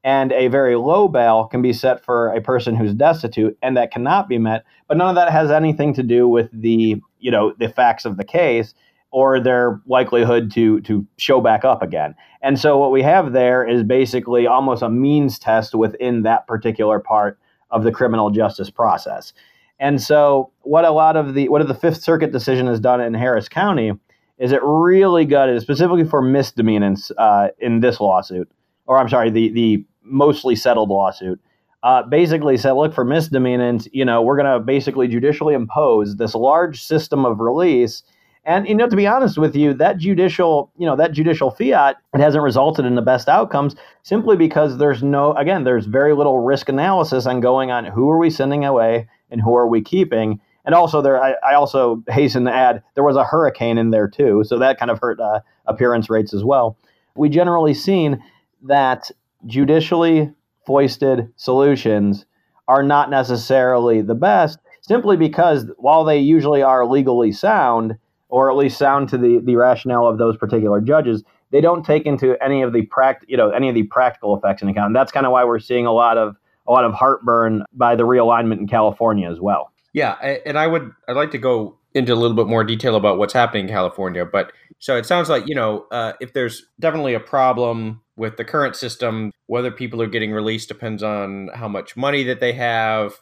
And 0.04 0.32
a 0.32 0.48
very 0.48 0.76
low 0.76 1.08
bail 1.08 1.46
can 1.46 1.60
be 1.60 1.72
set 1.72 2.04
for 2.04 2.28
a 2.32 2.40
person 2.40 2.76
who's 2.76 2.94
destitute, 2.94 3.58
and 3.62 3.76
that 3.76 3.90
cannot 3.90 4.28
be 4.28 4.38
met. 4.38 4.64
But 4.86 4.96
none 4.96 5.08
of 5.08 5.16
that 5.16 5.30
has 5.32 5.50
anything 5.50 5.92
to 5.94 6.02
do 6.02 6.28
with 6.28 6.48
the, 6.52 7.00
you 7.18 7.30
know, 7.30 7.52
the 7.58 7.68
facts 7.68 8.04
of 8.04 8.16
the 8.16 8.24
case 8.24 8.74
or 9.10 9.40
their 9.40 9.80
likelihood 9.86 10.50
to 10.52 10.80
to 10.82 11.06
show 11.16 11.40
back 11.40 11.64
up 11.64 11.82
again. 11.82 12.14
And 12.42 12.58
so 12.58 12.78
what 12.78 12.92
we 12.92 13.02
have 13.02 13.32
there 13.32 13.66
is 13.66 13.82
basically 13.82 14.46
almost 14.46 14.82
a 14.82 14.90
means 14.90 15.38
test 15.38 15.74
within 15.74 16.22
that 16.22 16.46
particular 16.46 17.00
part 17.00 17.38
of 17.70 17.84
the 17.84 17.92
criminal 17.92 18.30
justice 18.30 18.70
process. 18.70 19.32
And 19.80 20.00
so 20.00 20.50
what 20.62 20.84
a 20.84 20.90
lot 20.90 21.16
of 21.16 21.34
the 21.34 21.48
what 21.48 21.66
the 21.66 21.74
Fifth 21.74 22.02
Circuit 22.02 22.32
decision 22.32 22.66
has 22.66 22.80
done 22.80 23.00
in 23.00 23.14
Harris 23.14 23.48
County 23.48 23.92
is 24.38 24.52
it 24.52 24.60
really 24.62 25.24
gutted, 25.24 25.60
specifically 25.60 26.04
for 26.04 26.22
misdemeanors 26.22 27.10
uh, 27.18 27.48
in 27.58 27.80
this 27.80 28.00
lawsuit, 28.00 28.50
or 28.86 28.98
I'm 28.98 29.08
sorry, 29.08 29.30
the 29.30 29.50
the 29.50 29.84
mostly 30.02 30.56
settled 30.56 30.88
lawsuit. 30.88 31.40
Uh, 31.84 32.02
basically 32.02 32.56
said, 32.56 32.72
look, 32.72 32.92
for 32.92 33.04
misdemeanors, 33.04 33.86
you 33.92 34.04
know, 34.04 34.20
we're 34.20 34.36
going 34.36 34.52
to 34.52 34.58
basically 34.58 35.06
judicially 35.06 35.54
impose 35.54 36.16
this 36.16 36.34
large 36.34 36.82
system 36.82 37.24
of 37.24 37.38
release. 37.38 38.02
And 38.44 38.66
you 38.68 38.74
know, 38.74 38.88
to 38.88 38.96
be 38.96 39.06
honest 39.06 39.38
with 39.38 39.54
you, 39.54 39.74
that 39.74 39.98
judicial, 39.98 40.72
you 40.76 40.86
know, 40.86 40.96
that 40.96 41.12
judicial 41.12 41.52
fiat, 41.52 41.96
it 42.14 42.20
hasn't 42.20 42.42
resulted 42.42 42.84
in 42.84 42.96
the 42.96 43.02
best 43.02 43.28
outcomes 43.28 43.76
simply 44.02 44.36
because 44.36 44.78
there's 44.78 45.04
no, 45.04 45.34
again, 45.34 45.62
there's 45.62 45.86
very 45.86 46.14
little 46.14 46.40
risk 46.40 46.68
analysis 46.68 47.26
on 47.26 47.40
going 47.40 47.70
on 47.70 47.84
who 47.84 48.10
are 48.10 48.18
we 48.18 48.30
sending 48.30 48.64
away 48.64 49.06
and 49.30 49.40
who 49.40 49.54
are 49.54 49.68
we 49.68 49.80
keeping. 49.80 50.40
And 50.68 50.74
also, 50.74 51.00
there, 51.00 51.18
I, 51.18 51.32
I, 51.42 51.54
also 51.54 52.04
hasten 52.08 52.44
to 52.44 52.52
add, 52.52 52.82
there 52.94 53.02
was 53.02 53.16
a 53.16 53.24
hurricane 53.24 53.78
in 53.78 53.88
there 53.88 54.06
too, 54.06 54.44
so 54.44 54.58
that 54.58 54.78
kind 54.78 54.90
of 54.90 54.98
hurt 55.00 55.18
uh, 55.18 55.40
appearance 55.64 56.10
rates 56.10 56.34
as 56.34 56.44
well. 56.44 56.76
We 57.16 57.30
generally 57.30 57.72
seen 57.72 58.22
that 58.64 59.10
judicially 59.46 60.30
foisted 60.66 61.32
solutions 61.36 62.26
are 62.68 62.82
not 62.82 63.08
necessarily 63.08 64.02
the 64.02 64.14
best, 64.14 64.58
simply 64.82 65.16
because 65.16 65.70
while 65.78 66.04
they 66.04 66.18
usually 66.18 66.60
are 66.60 66.84
legally 66.84 67.32
sound, 67.32 67.96
or 68.28 68.50
at 68.50 68.56
least 68.58 68.76
sound 68.76 69.08
to 69.08 69.16
the, 69.16 69.40
the 69.42 69.56
rationale 69.56 70.06
of 70.06 70.18
those 70.18 70.36
particular 70.36 70.82
judges, 70.82 71.24
they 71.50 71.62
don't 71.62 71.82
take 71.82 72.04
into 72.04 72.36
any 72.44 72.60
of 72.60 72.74
the 72.74 72.84
pract, 72.88 73.20
you 73.26 73.38
know, 73.38 73.48
any 73.52 73.70
of 73.70 73.74
the 73.74 73.84
practical 73.84 74.36
effects 74.36 74.60
in 74.60 74.68
account. 74.68 74.88
And 74.88 74.96
that's 74.96 75.12
kind 75.12 75.24
of 75.24 75.32
why 75.32 75.44
we're 75.44 75.60
seeing 75.60 75.86
a 75.86 75.92
lot 75.94 76.18
of 76.18 76.36
a 76.66 76.72
lot 76.72 76.84
of 76.84 76.92
heartburn 76.92 77.64
by 77.72 77.96
the 77.96 78.02
realignment 78.02 78.58
in 78.58 78.68
California 78.68 79.30
as 79.30 79.40
well. 79.40 79.72
Yeah, 79.98 80.12
and 80.46 80.56
I 80.56 80.68
would 80.68 80.92
I'd 81.08 81.16
like 81.16 81.32
to 81.32 81.38
go 81.38 81.76
into 81.92 82.12
a 82.12 82.14
little 82.14 82.36
bit 82.36 82.46
more 82.46 82.62
detail 82.62 82.94
about 82.94 83.18
what's 83.18 83.32
happening 83.32 83.64
in 83.64 83.74
California, 83.74 84.24
but 84.24 84.52
so 84.78 84.96
it 84.96 85.04
sounds 85.04 85.28
like 85.28 85.48
you 85.48 85.56
know 85.56 85.88
uh, 85.90 86.12
if 86.20 86.34
there's 86.34 86.66
definitely 86.78 87.14
a 87.14 87.20
problem 87.20 88.00
with 88.14 88.36
the 88.36 88.44
current 88.44 88.76
system, 88.76 89.32
whether 89.46 89.72
people 89.72 90.00
are 90.00 90.06
getting 90.06 90.30
released 90.30 90.68
depends 90.68 91.02
on 91.02 91.50
how 91.52 91.66
much 91.66 91.96
money 91.96 92.22
that 92.22 92.38
they 92.38 92.52
have, 92.52 93.14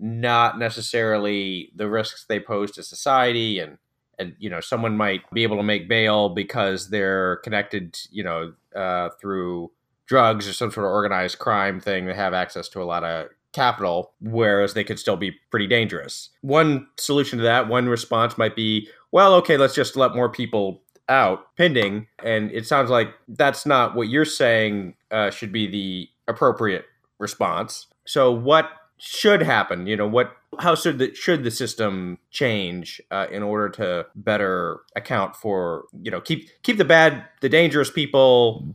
not 0.00 0.58
necessarily 0.58 1.70
the 1.76 1.88
risks 1.88 2.24
they 2.28 2.40
pose 2.40 2.72
to 2.72 2.82
society 2.82 3.60
and 3.60 3.78
and 4.18 4.34
you 4.40 4.50
know 4.50 4.60
someone 4.60 4.96
might 4.96 5.22
be 5.30 5.44
able 5.44 5.56
to 5.56 5.62
make 5.62 5.88
bail 5.88 6.30
because 6.30 6.90
they're 6.90 7.36
connected 7.44 7.96
you 8.10 8.24
know 8.24 8.52
uh, 8.74 9.08
through 9.20 9.70
drugs 10.06 10.48
or 10.48 10.52
some 10.52 10.72
sort 10.72 10.84
of 10.84 10.90
organized 10.90 11.38
crime 11.38 11.78
thing 11.78 12.06
they 12.06 12.14
have 12.14 12.34
access 12.34 12.68
to 12.68 12.82
a 12.82 12.84
lot 12.84 13.04
of 13.04 13.28
capital 13.54 14.12
whereas 14.20 14.74
they 14.74 14.84
could 14.84 14.98
still 14.98 15.16
be 15.16 15.32
pretty 15.50 15.66
dangerous. 15.66 16.30
One 16.42 16.86
solution 16.98 17.38
to 17.38 17.44
that 17.44 17.68
one 17.68 17.88
response 17.88 18.36
might 18.36 18.56
be 18.56 18.88
well 19.12 19.34
okay 19.34 19.56
let's 19.56 19.74
just 19.74 19.96
let 19.96 20.14
more 20.14 20.28
people 20.28 20.82
out 21.08 21.54
pending. 21.56 22.06
And 22.22 22.50
it 22.52 22.66
sounds 22.66 22.90
like 22.90 23.08
that's 23.28 23.66
not 23.66 23.94
what 23.94 24.08
you're 24.08 24.24
saying 24.24 24.94
uh, 25.10 25.30
should 25.30 25.52
be 25.52 25.66
the 25.66 26.08
appropriate 26.28 26.86
response. 27.18 27.86
So 28.06 28.32
what 28.32 28.70
should 28.98 29.42
happen? 29.42 29.86
You 29.86 29.96
know 29.96 30.08
what 30.08 30.32
how 30.60 30.74
should 30.74 30.98
the 30.98 31.14
should 31.14 31.44
the 31.44 31.50
system 31.50 32.18
change 32.30 33.00
uh, 33.10 33.26
in 33.30 33.42
order 33.42 33.68
to 33.68 34.06
better 34.14 34.80
account 34.96 35.36
for 35.36 35.84
you 36.02 36.10
know 36.10 36.20
keep 36.20 36.48
keep 36.62 36.78
the 36.78 36.84
bad 36.84 37.24
the 37.40 37.48
dangerous 37.48 37.90
people 37.90 38.74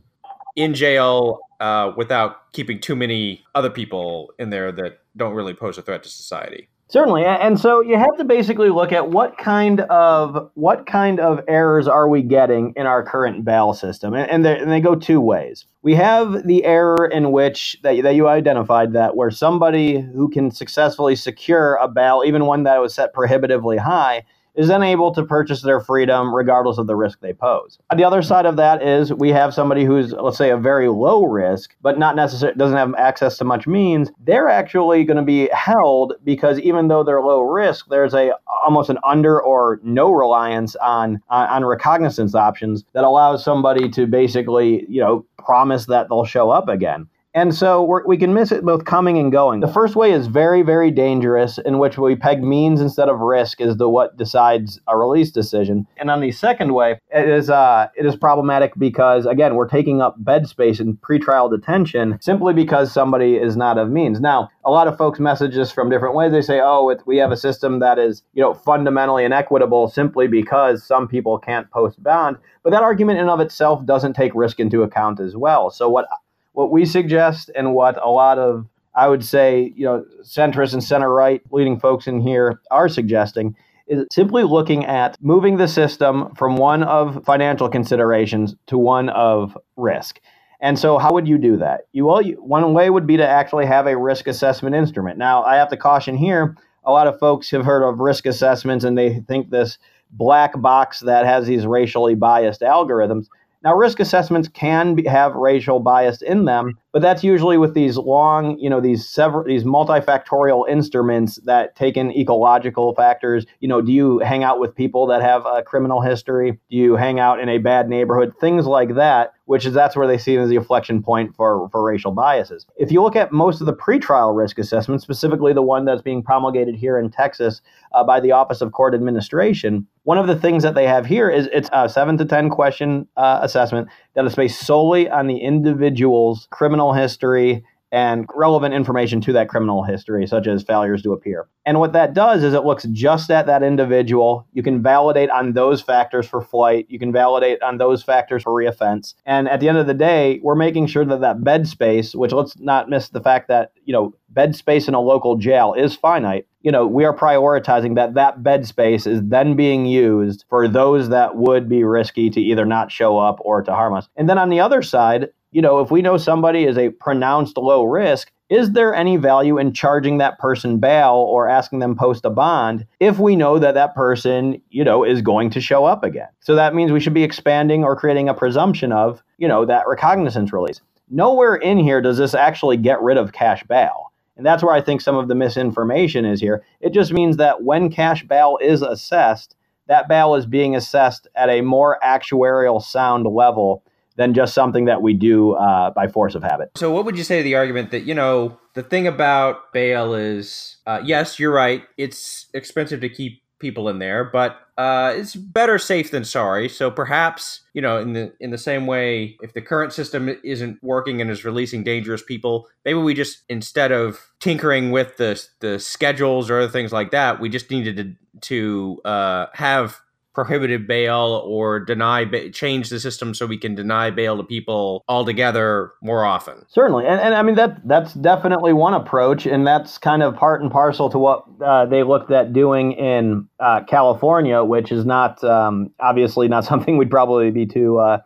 in 0.56 0.74
jail 0.74 1.40
uh, 1.60 1.92
without 1.96 2.52
keeping 2.52 2.80
too 2.80 2.96
many 2.96 3.44
other 3.54 3.70
people 3.70 4.32
in 4.38 4.50
there 4.50 4.72
that 4.72 4.98
don't 5.16 5.34
really 5.34 5.54
pose 5.54 5.78
a 5.78 5.82
threat 5.82 6.02
to 6.02 6.08
society 6.08 6.68
Certainly, 6.90 7.24
and 7.24 7.60
so 7.60 7.80
you 7.80 7.96
have 7.96 8.16
to 8.18 8.24
basically 8.24 8.68
look 8.68 8.90
at 8.90 9.10
what 9.10 9.38
kind 9.38 9.82
of 9.82 10.50
what 10.54 10.86
kind 10.86 11.20
of 11.20 11.38
errors 11.46 11.86
are 11.86 12.08
we 12.08 12.20
getting 12.20 12.72
in 12.74 12.84
our 12.84 13.04
current 13.04 13.44
bail 13.44 13.74
system, 13.74 14.12
and, 14.12 14.28
and, 14.28 14.44
and 14.44 14.72
they 14.72 14.80
go 14.80 14.96
two 14.96 15.20
ways. 15.20 15.66
We 15.82 15.94
have 15.94 16.44
the 16.48 16.64
error 16.64 17.06
in 17.06 17.30
which 17.30 17.78
that, 17.84 18.02
that 18.02 18.16
you 18.16 18.26
identified 18.26 18.94
that 18.94 19.14
where 19.14 19.30
somebody 19.30 20.00
who 20.00 20.28
can 20.30 20.50
successfully 20.50 21.14
secure 21.14 21.76
a 21.76 21.86
bail, 21.86 22.24
even 22.26 22.46
one 22.46 22.64
that 22.64 22.80
was 22.80 22.92
set 22.92 23.12
prohibitively 23.14 23.76
high, 23.76 24.24
is 24.54 24.68
then 24.68 24.82
able 24.82 25.12
to 25.14 25.24
purchase 25.24 25.62
their 25.62 25.80
freedom 25.80 26.34
regardless 26.34 26.78
of 26.78 26.86
the 26.86 26.96
risk 26.96 27.20
they 27.20 27.32
pose. 27.32 27.78
The 27.94 28.04
other 28.04 28.22
side 28.22 28.46
of 28.46 28.56
that 28.56 28.82
is 28.82 29.12
we 29.12 29.30
have 29.30 29.54
somebody 29.54 29.84
who's, 29.84 30.12
let's 30.12 30.38
say, 30.38 30.50
a 30.50 30.56
very 30.56 30.88
low 30.88 31.24
risk, 31.24 31.74
but 31.82 31.98
not 31.98 32.16
necessarily 32.16 32.56
doesn't 32.58 32.76
have 32.76 32.94
access 32.96 33.38
to 33.38 33.44
much 33.44 33.66
means. 33.66 34.10
They're 34.24 34.48
actually 34.48 35.04
going 35.04 35.16
to 35.16 35.22
be 35.22 35.48
held 35.52 36.14
because 36.24 36.58
even 36.60 36.88
though 36.88 37.02
they're 37.04 37.22
low 37.22 37.42
risk, 37.42 37.86
there's 37.88 38.14
a 38.14 38.32
almost 38.64 38.90
an 38.90 38.98
under 39.04 39.40
or 39.40 39.80
no 39.82 40.10
reliance 40.10 40.76
on 40.76 41.20
on, 41.30 41.48
on 41.48 41.64
recognizance 41.64 42.34
options 42.34 42.84
that 42.92 43.04
allows 43.04 43.44
somebody 43.44 43.88
to 43.90 44.06
basically, 44.06 44.84
you 44.88 45.00
know, 45.00 45.24
promise 45.38 45.86
that 45.86 46.08
they'll 46.08 46.24
show 46.24 46.50
up 46.50 46.68
again. 46.68 47.08
And 47.32 47.54
so 47.54 48.02
we 48.06 48.16
can 48.16 48.34
miss 48.34 48.50
it 48.50 48.64
both 48.64 48.84
coming 48.84 49.16
and 49.16 49.30
going. 49.30 49.60
The 49.60 49.68
first 49.68 49.94
way 49.94 50.10
is 50.10 50.26
very, 50.26 50.62
very 50.62 50.90
dangerous, 50.90 51.58
in 51.58 51.78
which 51.78 51.96
we 51.96 52.16
peg 52.16 52.42
means 52.42 52.80
instead 52.80 53.08
of 53.08 53.20
risk 53.20 53.60
is 53.60 53.76
the 53.76 53.88
what 53.88 54.16
decides 54.16 54.80
a 54.88 54.98
release 54.98 55.30
decision. 55.30 55.86
And 55.96 56.10
on 56.10 56.20
the 56.20 56.32
second 56.32 56.74
way, 56.74 56.98
it 57.14 57.28
is 57.28 57.48
uh, 57.48 57.86
it 57.94 58.04
is 58.04 58.16
problematic 58.16 58.72
because 58.76 59.26
again 59.26 59.54
we're 59.54 59.68
taking 59.68 60.02
up 60.02 60.16
bed 60.18 60.48
space 60.48 60.80
in 60.80 60.96
pretrial 60.96 61.48
detention 61.48 62.18
simply 62.20 62.52
because 62.52 62.92
somebody 62.92 63.36
is 63.36 63.56
not 63.56 63.78
of 63.78 63.90
means. 63.90 64.20
Now, 64.20 64.48
a 64.64 64.70
lot 64.72 64.88
of 64.88 64.98
folks 64.98 65.20
message 65.20 65.56
us 65.56 65.70
from 65.70 65.88
different 65.88 66.16
ways. 66.16 66.32
They 66.32 66.42
say, 66.42 66.60
"Oh, 66.60 66.88
it, 66.88 67.00
we 67.06 67.18
have 67.18 67.30
a 67.30 67.36
system 67.36 67.78
that 67.78 67.98
is 67.98 68.24
you 68.34 68.42
know 68.42 68.54
fundamentally 68.54 69.24
inequitable 69.24 69.88
simply 69.88 70.26
because 70.26 70.84
some 70.84 71.06
people 71.06 71.38
can't 71.38 71.70
post 71.70 72.02
bond." 72.02 72.38
But 72.64 72.70
that 72.70 72.82
argument 72.82 73.20
in 73.20 73.28
of 73.28 73.38
itself 73.38 73.86
doesn't 73.86 74.14
take 74.14 74.32
risk 74.34 74.58
into 74.58 74.82
account 74.82 75.20
as 75.20 75.36
well. 75.36 75.70
So 75.70 75.88
what 75.88 76.06
what 76.52 76.70
we 76.70 76.84
suggest 76.84 77.50
and 77.54 77.74
what 77.74 78.02
a 78.02 78.08
lot 78.08 78.38
of 78.38 78.66
I 78.94 79.08
would 79.08 79.24
say, 79.24 79.72
you 79.76 79.84
know, 79.84 80.04
centrist 80.22 80.72
and 80.72 80.82
center 80.82 81.12
right 81.12 81.40
leading 81.52 81.78
folks 81.78 82.06
in 82.06 82.20
here 82.20 82.60
are 82.70 82.88
suggesting 82.88 83.54
is 83.86 84.06
simply 84.12 84.44
looking 84.44 84.84
at 84.84 85.16
moving 85.20 85.56
the 85.56 85.68
system 85.68 86.32
from 86.36 86.56
one 86.56 86.82
of 86.84 87.24
financial 87.24 87.68
considerations 87.68 88.54
to 88.66 88.78
one 88.78 89.08
of 89.10 89.58
risk. 89.76 90.20
And 90.60 90.78
so, 90.78 90.98
how 90.98 91.12
would 91.12 91.26
you 91.26 91.38
do 91.38 91.56
that? 91.56 91.82
You 91.92 92.06
well, 92.06 92.22
you, 92.22 92.34
one 92.36 92.72
way 92.74 92.90
would 92.90 93.06
be 93.06 93.16
to 93.16 93.26
actually 93.26 93.66
have 93.66 93.86
a 93.86 93.96
risk 93.96 94.26
assessment 94.26 94.76
instrument. 94.76 95.18
Now, 95.18 95.42
I 95.42 95.56
have 95.56 95.70
to 95.70 95.76
caution 95.76 96.16
here: 96.16 96.56
a 96.84 96.92
lot 96.92 97.06
of 97.06 97.18
folks 97.18 97.50
have 97.50 97.64
heard 97.64 97.82
of 97.82 97.98
risk 97.98 98.26
assessments, 98.26 98.84
and 98.84 98.96
they 98.96 99.20
think 99.20 99.50
this 99.50 99.78
black 100.12 100.60
box 100.60 101.00
that 101.00 101.24
has 101.24 101.46
these 101.46 101.66
racially 101.66 102.14
biased 102.14 102.60
algorithms. 102.60 103.26
Now, 103.62 103.74
risk 103.74 104.00
assessments 104.00 104.48
can 104.48 104.94
be, 104.94 105.04
have 105.04 105.34
racial 105.34 105.80
bias 105.80 106.22
in 106.22 106.46
them, 106.46 106.78
but 106.92 107.02
that's 107.02 107.22
usually 107.22 107.58
with 107.58 107.74
these 107.74 107.98
long, 107.98 108.58
you 108.58 108.70
know, 108.70 108.80
these 108.80 109.06
several 109.06 109.44
these 109.44 109.64
multifactorial 109.64 110.66
instruments 110.66 111.38
that 111.44 111.76
take 111.76 111.98
in 111.98 112.10
ecological 112.10 112.94
factors. 112.94 113.44
You 113.60 113.68
know, 113.68 113.82
do 113.82 113.92
you 113.92 114.18
hang 114.20 114.44
out 114.44 114.60
with 114.60 114.74
people 114.74 115.06
that 115.08 115.20
have 115.20 115.44
a 115.44 115.62
criminal 115.62 116.00
history? 116.00 116.52
Do 116.70 116.76
you 116.76 116.96
hang 116.96 117.20
out 117.20 117.38
in 117.38 117.50
a 117.50 117.58
bad 117.58 117.90
neighborhood? 117.90 118.32
Things 118.40 118.64
like 118.64 118.94
that, 118.94 119.34
which 119.44 119.66
is 119.66 119.74
that's 119.74 119.94
where 119.94 120.06
they 120.06 120.16
see 120.16 120.36
it 120.36 120.40
as 120.40 120.48
the 120.48 120.56
inflection 120.56 121.02
point 121.02 121.36
for 121.36 121.68
for 121.70 121.84
racial 121.84 122.12
biases. 122.12 122.66
If 122.76 122.90
you 122.90 123.02
look 123.02 123.14
at 123.14 123.30
most 123.30 123.60
of 123.60 123.66
the 123.66 123.74
pretrial 123.74 124.34
risk 124.34 124.58
assessments, 124.58 125.04
specifically 125.04 125.52
the 125.52 125.60
one 125.60 125.84
that's 125.84 126.02
being 126.02 126.22
promulgated 126.22 126.76
here 126.76 126.98
in 126.98 127.10
Texas 127.10 127.60
uh, 127.92 128.04
by 128.04 128.20
the 128.20 128.32
Office 128.32 128.62
of 128.62 128.72
Court 128.72 128.94
Administration, 128.94 129.86
one 130.10 130.18
of 130.18 130.26
the 130.26 130.34
things 130.34 130.64
that 130.64 130.74
they 130.74 130.88
have 130.88 131.06
here 131.06 131.30
is 131.30 131.48
it's 131.52 131.70
a 131.72 131.88
seven 131.88 132.18
to 132.18 132.24
ten 132.24 132.50
question 132.50 133.06
uh, 133.16 133.38
assessment 133.42 133.86
that 134.16 134.24
is 134.24 134.34
based 134.34 134.66
solely 134.66 135.08
on 135.08 135.28
the 135.28 135.38
individual's 135.38 136.48
criminal 136.50 136.92
history 136.92 137.62
and 137.92 138.26
relevant 138.34 138.74
information 138.74 139.20
to 139.22 139.32
that 139.32 139.48
criminal 139.48 139.82
history, 139.82 140.26
such 140.26 140.46
as 140.46 140.62
failures 140.62 141.02
to 141.02 141.12
appear. 141.12 141.48
And 141.66 141.78
what 141.78 141.92
that 141.92 142.14
does 142.14 142.42
is 142.42 142.54
it 142.54 142.64
looks 142.64 142.84
just 142.92 143.30
at 143.30 143.46
that 143.46 143.62
individual. 143.62 144.46
You 144.52 144.62
can 144.62 144.82
validate 144.82 145.30
on 145.30 145.52
those 145.52 145.80
factors 145.80 146.26
for 146.26 146.40
flight. 146.40 146.86
You 146.88 146.98
can 146.98 147.12
validate 147.12 147.62
on 147.62 147.78
those 147.78 148.02
factors 148.02 148.42
for 148.44 148.52
reoffense. 148.52 149.14
And 149.26 149.48
at 149.48 149.60
the 149.60 149.68
end 149.68 149.78
of 149.78 149.86
the 149.86 149.94
day, 149.94 150.40
we're 150.42 150.54
making 150.54 150.86
sure 150.86 151.04
that 151.04 151.20
that 151.20 151.44
bed 151.44 151.68
space, 151.68 152.14
which 152.14 152.32
let's 152.32 152.58
not 152.58 152.88
miss 152.88 153.08
the 153.08 153.20
fact 153.20 153.48
that, 153.48 153.72
you 153.84 153.92
know, 153.92 154.14
bed 154.30 154.54
space 154.54 154.88
in 154.88 154.94
a 154.94 155.00
local 155.00 155.36
jail 155.36 155.74
is 155.74 155.94
finite. 155.94 156.46
You 156.62 156.70
know, 156.70 156.86
we 156.86 157.04
are 157.04 157.16
prioritizing 157.16 157.94
that 157.96 158.14
that 158.14 158.42
bed 158.42 158.66
space 158.66 159.06
is 159.06 159.20
then 159.24 159.56
being 159.56 159.86
used 159.86 160.44
for 160.48 160.68
those 160.68 161.08
that 161.08 161.36
would 161.36 161.68
be 161.68 161.84
risky 161.84 162.30
to 162.30 162.40
either 162.40 162.66
not 162.66 162.92
show 162.92 163.18
up 163.18 163.38
or 163.40 163.62
to 163.62 163.72
harm 163.72 163.94
us. 163.94 164.08
And 164.16 164.28
then 164.28 164.38
on 164.38 164.50
the 164.50 164.60
other 164.60 164.82
side, 164.82 165.30
you 165.50 165.62
know, 165.62 165.80
if 165.80 165.90
we 165.90 166.02
know 166.02 166.16
somebody 166.16 166.64
is 166.64 166.78
a 166.78 166.90
pronounced 166.90 167.56
low 167.56 167.84
risk, 167.84 168.30
is 168.48 168.72
there 168.72 168.94
any 168.94 169.16
value 169.16 169.58
in 169.58 169.72
charging 169.72 170.18
that 170.18 170.38
person 170.38 170.78
bail 170.78 171.14
or 171.14 171.48
asking 171.48 171.78
them 171.78 171.96
post 171.96 172.24
a 172.24 172.30
bond 172.30 172.86
if 172.98 173.18
we 173.18 173.36
know 173.36 173.58
that 173.58 173.74
that 173.74 173.94
person, 173.94 174.60
you 174.70 174.82
know, 174.82 175.04
is 175.04 175.22
going 175.22 175.50
to 175.50 175.60
show 175.60 175.84
up 175.84 176.02
again? 176.02 176.28
So 176.40 176.56
that 176.56 176.74
means 176.74 176.90
we 176.90 177.00
should 177.00 177.14
be 177.14 177.22
expanding 177.22 177.84
or 177.84 177.94
creating 177.94 178.28
a 178.28 178.34
presumption 178.34 178.92
of, 178.92 179.22
you 179.38 179.46
know, 179.46 179.64
that 179.66 179.86
recognizance 179.86 180.52
release. 180.52 180.80
Nowhere 181.08 181.56
in 181.56 181.78
here 181.78 182.00
does 182.00 182.18
this 182.18 182.34
actually 182.34 182.76
get 182.76 183.00
rid 183.02 183.16
of 183.16 183.32
cash 183.32 183.62
bail. 183.64 184.12
And 184.36 184.46
that's 184.46 184.62
where 184.62 184.74
I 184.74 184.80
think 184.80 185.00
some 185.00 185.16
of 185.16 185.28
the 185.28 185.34
misinformation 185.34 186.24
is 186.24 186.40
here. 186.40 186.64
It 186.80 186.94
just 186.94 187.12
means 187.12 187.36
that 187.36 187.62
when 187.62 187.90
cash 187.90 188.24
bail 188.24 188.58
is 188.60 188.82
assessed, 188.82 189.54
that 189.86 190.08
bail 190.08 190.34
is 190.34 190.46
being 190.46 190.74
assessed 190.74 191.28
at 191.34 191.50
a 191.50 191.60
more 191.60 191.98
actuarial 192.02 192.82
sound 192.82 193.26
level 193.26 193.84
than 194.16 194.34
just 194.34 194.54
something 194.54 194.84
that 194.86 195.02
we 195.02 195.14
do 195.14 195.52
uh, 195.52 195.90
by 195.90 196.08
force 196.08 196.34
of 196.34 196.42
habit. 196.42 196.70
So, 196.76 196.92
what 196.92 197.04
would 197.04 197.16
you 197.16 197.24
say 197.24 197.38
to 197.38 197.42
the 197.42 197.54
argument 197.54 197.90
that, 197.90 198.04
you 198.04 198.14
know, 198.14 198.58
the 198.74 198.82
thing 198.82 199.06
about 199.06 199.72
bail 199.72 200.14
is, 200.14 200.76
uh, 200.86 201.00
yes, 201.04 201.38
you're 201.38 201.52
right, 201.52 201.84
it's 201.96 202.46
expensive 202.54 203.00
to 203.00 203.08
keep 203.08 203.42
people 203.58 203.88
in 203.88 203.98
there, 203.98 204.24
but 204.24 204.58
uh, 204.78 205.12
it's 205.14 205.36
better 205.36 205.78
safe 205.78 206.10
than 206.10 206.24
sorry. 206.24 206.68
So 206.68 206.90
perhaps 206.90 207.60
you 207.74 207.82
know, 207.82 207.98
in 207.98 208.14
the 208.14 208.32
in 208.40 208.50
the 208.50 208.58
same 208.58 208.86
way, 208.86 209.36
if 209.42 209.52
the 209.52 209.60
current 209.60 209.92
system 209.92 210.34
isn't 210.42 210.82
working 210.82 211.20
and 211.20 211.30
is 211.30 211.44
releasing 211.44 211.84
dangerous 211.84 212.22
people, 212.22 212.66
maybe 212.84 212.98
we 212.98 213.14
just 213.14 213.42
instead 213.48 213.92
of 213.92 214.18
tinkering 214.40 214.90
with 214.90 215.16
the 215.18 215.40
the 215.60 215.78
schedules 215.78 216.50
or 216.50 216.58
other 216.58 216.70
things 216.70 216.92
like 216.92 217.12
that, 217.12 217.40
we 217.40 217.48
just 217.48 217.70
needed 217.70 217.96
to 217.96 218.14
to 218.40 219.00
uh, 219.04 219.46
have 219.52 220.00
prohibited 220.34 220.86
bail 220.86 221.42
or 221.44 221.80
deny 221.80 222.24
change 222.50 222.88
the 222.88 223.00
system 223.00 223.34
so 223.34 223.46
we 223.46 223.58
can 223.58 223.74
deny 223.74 224.10
bail 224.10 224.36
to 224.36 224.44
people 224.44 225.04
altogether 225.08 225.92
more 226.02 226.24
often. 226.24 226.64
Certainly. 226.68 227.06
And, 227.06 227.20
and 227.20 227.34
i 227.34 227.42
mean 227.42 227.56
that 227.56 227.86
that's 227.86 228.14
definitely 228.14 228.72
one 228.72 228.94
approach 228.94 229.46
and 229.46 229.66
that's 229.66 229.98
kind 229.98 230.22
of 230.22 230.36
part 230.36 230.62
and 230.62 230.70
parcel 230.70 231.10
to 231.10 231.18
what 231.18 231.44
uh, 231.64 231.86
they 231.86 232.02
looked 232.02 232.30
at 232.30 232.52
doing 232.52 232.92
in 232.92 233.48
uh, 233.58 233.80
california 233.88 234.62
which 234.64 234.92
is 234.92 235.04
not 235.04 235.42
um, 235.44 235.90
obviously 236.00 236.48
not 236.48 236.64
something 236.70 236.96
we'd 236.96 237.10
probably 237.10 237.50
be 237.50 237.66
too 237.66 237.98
uh, 237.98 238.18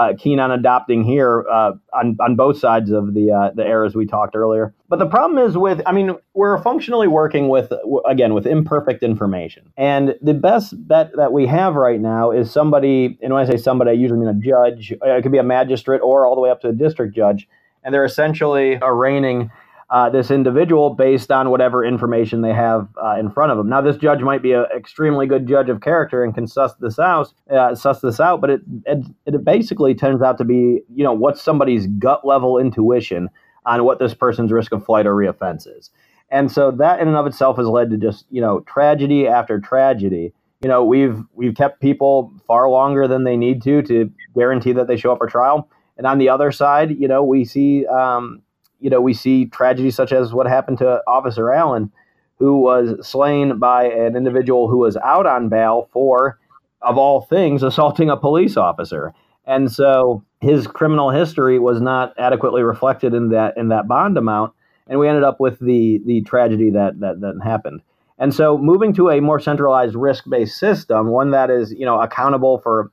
uh, 0.00 0.14
keen 0.18 0.40
on 0.40 0.50
adopting 0.50 1.04
here 1.04 1.44
uh, 1.52 1.72
on 1.92 2.16
on 2.20 2.34
both 2.34 2.58
sides 2.58 2.90
of 2.90 3.12
the 3.12 3.30
uh, 3.30 3.50
the 3.54 3.66
eras 3.66 3.94
we 3.94 4.06
talked 4.06 4.34
earlier. 4.34 4.74
But 4.88 4.98
the 4.98 5.06
problem 5.06 5.38
is 5.46 5.58
with, 5.58 5.82
I 5.84 5.92
mean, 5.92 6.16
we're 6.32 6.60
functionally 6.62 7.06
working 7.06 7.50
with 7.50 7.70
again 8.08 8.32
with 8.32 8.46
imperfect 8.46 9.02
information, 9.02 9.70
and 9.76 10.14
the 10.22 10.32
best 10.32 10.72
bet 10.88 11.10
that 11.16 11.32
we 11.32 11.46
have 11.46 11.74
right 11.74 12.00
now 12.00 12.30
is 12.30 12.50
somebody. 12.50 13.18
And 13.20 13.34
when 13.34 13.46
I 13.46 13.50
say 13.50 13.58
somebody, 13.58 13.90
I 13.90 13.94
usually 13.94 14.20
mean 14.20 14.30
a 14.30 14.34
judge. 14.34 14.90
It 14.90 15.22
could 15.22 15.32
be 15.32 15.38
a 15.38 15.42
magistrate 15.42 15.98
or 15.98 16.26
all 16.26 16.34
the 16.34 16.40
way 16.40 16.50
up 16.50 16.62
to 16.62 16.68
a 16.68 16.72
district 16.72 17.14
judge, 17.14 17.46
and 17.84 17.92
they're 17.92 18.06
essentially 18.06 18.78
arraigning 18.80 19.50
uh, 19.90 20.08
this 20.08 20.30
individual 20.30 20.90
based 20.90 21.32
on 21.32 21.50
whatever 21.50 21.84
information 21.84 22.42
they 22.42 22.52
have 22.52 22.88
uh, 23.02 23.16
in 23.18 23.28
front 23.28 23.50
of 23.50 23.58
them. 23.58 23.68
Now, 23.68 23.80
this 23.80 23.96
judge 23.96 24.20
might 24.20 24.40
be 24.40 24.52
an 24.52 24.66
extremely 24.76 25.26
good 25.26 25.48
judge 25.48 25.68
of 25.68 25.80
character 25.80 26.22
and 26.22 26.32
can 26.32 26.46
suss 26.46 26.74
this 26.76 26.98
out, 26.98 27.32
uh, 27.50 27.74
suss 27.74 28.00
this 28.00 28.20
out, 28.20 28.40
but 28.40 28.50
it, 28.50 28.60
it 28.86 29.04
it 29.26 29.44
basically 29.44 29.94
turns 29.94 30.22
out 30.22 30.38
to 30.38 30.44
be 30.44 30.82
you 30.94 31.02
know 31.02 31.12
what's 31.12 31.42
somebody's 31.42 31.88
gut 31.98 32.24
level 32.24 32.56
intuition 32.56 33.28
on 33.66 33.84
what 33.84 33.98
this 33.98 34.14
person's 34.14 34.52
risk 34.52 34.72
of 34.72 34.84
flight 34.84 35.06
or 35.06 35.14
reoffense 35.14 35.66
is, 35.66 35.90
and 36.30 36.52
so 36.52 36.70
that 36.70 37.00
in 37.00 37.08
and 37.08 37.16
of 37.16 37.26
itself 37.26 37.56
has 37.56 37.66
led 37.66 37.90
to 37.90 37.96
just 37.96 38.26
you 38.30 38.40
know 38.40 38.60
tragedy 38.60 39.26
after 39.26 39.58
tragedy. 39.58 40.32
You 40.62 40.68
know, 40.68 40.84
we've 40.84 41.20
we've 41.32 41.54
kept 41.54 41.80
people 41.80 42.32
far 42.46 42.68
longer 42.68 43.08
than 43.08 43.24
they 43.24 43.36
need 43.36 43.62
to 43.62 43.82
to 43.82 44.12
guarantee 44.36 44.72
that 44.72 44.86
they 44.86 44.96
show 44.96 45.10
up 45.12 45.18
for 45.18 45.26
trial. 45.26 45.68
And 45.96 46.06
on 46.06 46.18
the 46.18 46.28
other 46.28 46.52
side, 46.52 46.96
you 46.98 47.08
know, 47.08 47.22
we 47.22 47.44
see 47.44 47.86
um, 47.86 48.40
you 48.80 48.90
know, 48.90 49.00
we 49.00 49.14
see 49.14 49.46
tragedies 49.46 49.94
such 49.94 50.12
as 50.12 50.32
what 50.32 50.46
happened 50.46 50.78
to 50.78 51.02
Officer 51.06 51.52
Allen, 51.52 51.90
who 52.38 52.60
was 52.60 53.06
slain 53.06 53.58
by 53.58 53.84
an 53.84 54.16
individual 54.16 54.68
who 54.68 54.78
was 54.78 54.96
out 54.98 55.26
on 55.26 55.48
bail 55.48 55.88
for, 55.92 56.38
of 56.82 56.96
all 56.96 57.20
things, 57.22 57.62
assaulting 57.62 58.10
a 58.10 58.16
police 58.16 58.56
officer. 58.56 59.12
And 59.46 59.70
so 59.70 60.24
his 60.40 60.66
criminal 60.66 61.10
history 61.10 61.58
was 61.58 61.80
not 61.80 62.14
adequately 62.18 62.62
reflected 62.62 63.14
in 63.14 63.30
that 63.30 63.56
in 63.56 63.68
that 63.68 63.88
bond 63.88 64.16
amount, 64.16 64.52
and 64.86 64.98
we 64.98 65.08
ended 65.08 65.24
up 65.24 65.40
with 65.40 65.58
the 65.58 66.00
the 66.06 66.22
tragedy 66.22 66.70
that 66.70 67.00
that, 67.00 67.20
that 67.20 67.40
happened. 67.42 67.82
And 68.18 68.34
so 68.34 68.58
moving 68.58 68.92
to 68.94 69.08
a 69.08 69.20
more 69.20 69.40
centralized 69.40 69.94
risk-based 69.94 70.56
system, 70.58 71.08
one 71.08 71.30
that 71.30 71.50
is 71.50 71.72
you 71.72 71.84
know 71.84 72.00
accountable 72.00 72.58
for 72.58 72.90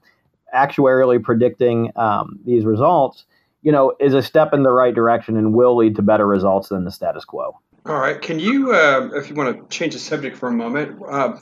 actuarially 0.56 1.22
predicting 1.22 1.92
um, 1.96 2.40
these 2.46 2.66
results, 2.66 3.26
you 3.62 3.72
know, 3.72 3.94
is 4.00 4.14
a 4.14 4.22
step 4.22 4.54
in 4.54 4.64
the 4.64 4.72
right 4.72 4.94
direction 4.94 5.38
and 5.38 5.54
will 5.54 5.76
lead 5.76 5.96
to 5.96 6.02
better 6.02 6.28
results 6.28 6.70
than 6.70 6.86
the 6.86 6.92
status 6.92 7.26
quo. 7.26 7.60
All 7.86 8.00
right. 8.00 8.22
Can 8.22 8.40
you, 8.40 8.74
uh, 8.74 9.10
if 9.14 9.30
you 9.30 9.36
want 9.36 9.58
to 9.58 9.76
change 9.76 9.94
the 9.94 10.00
subject 10.00 10.38
for 10.38 10.50
a 10.50 10.52
moment, 10.52 11.02
uh, 11.10 11.38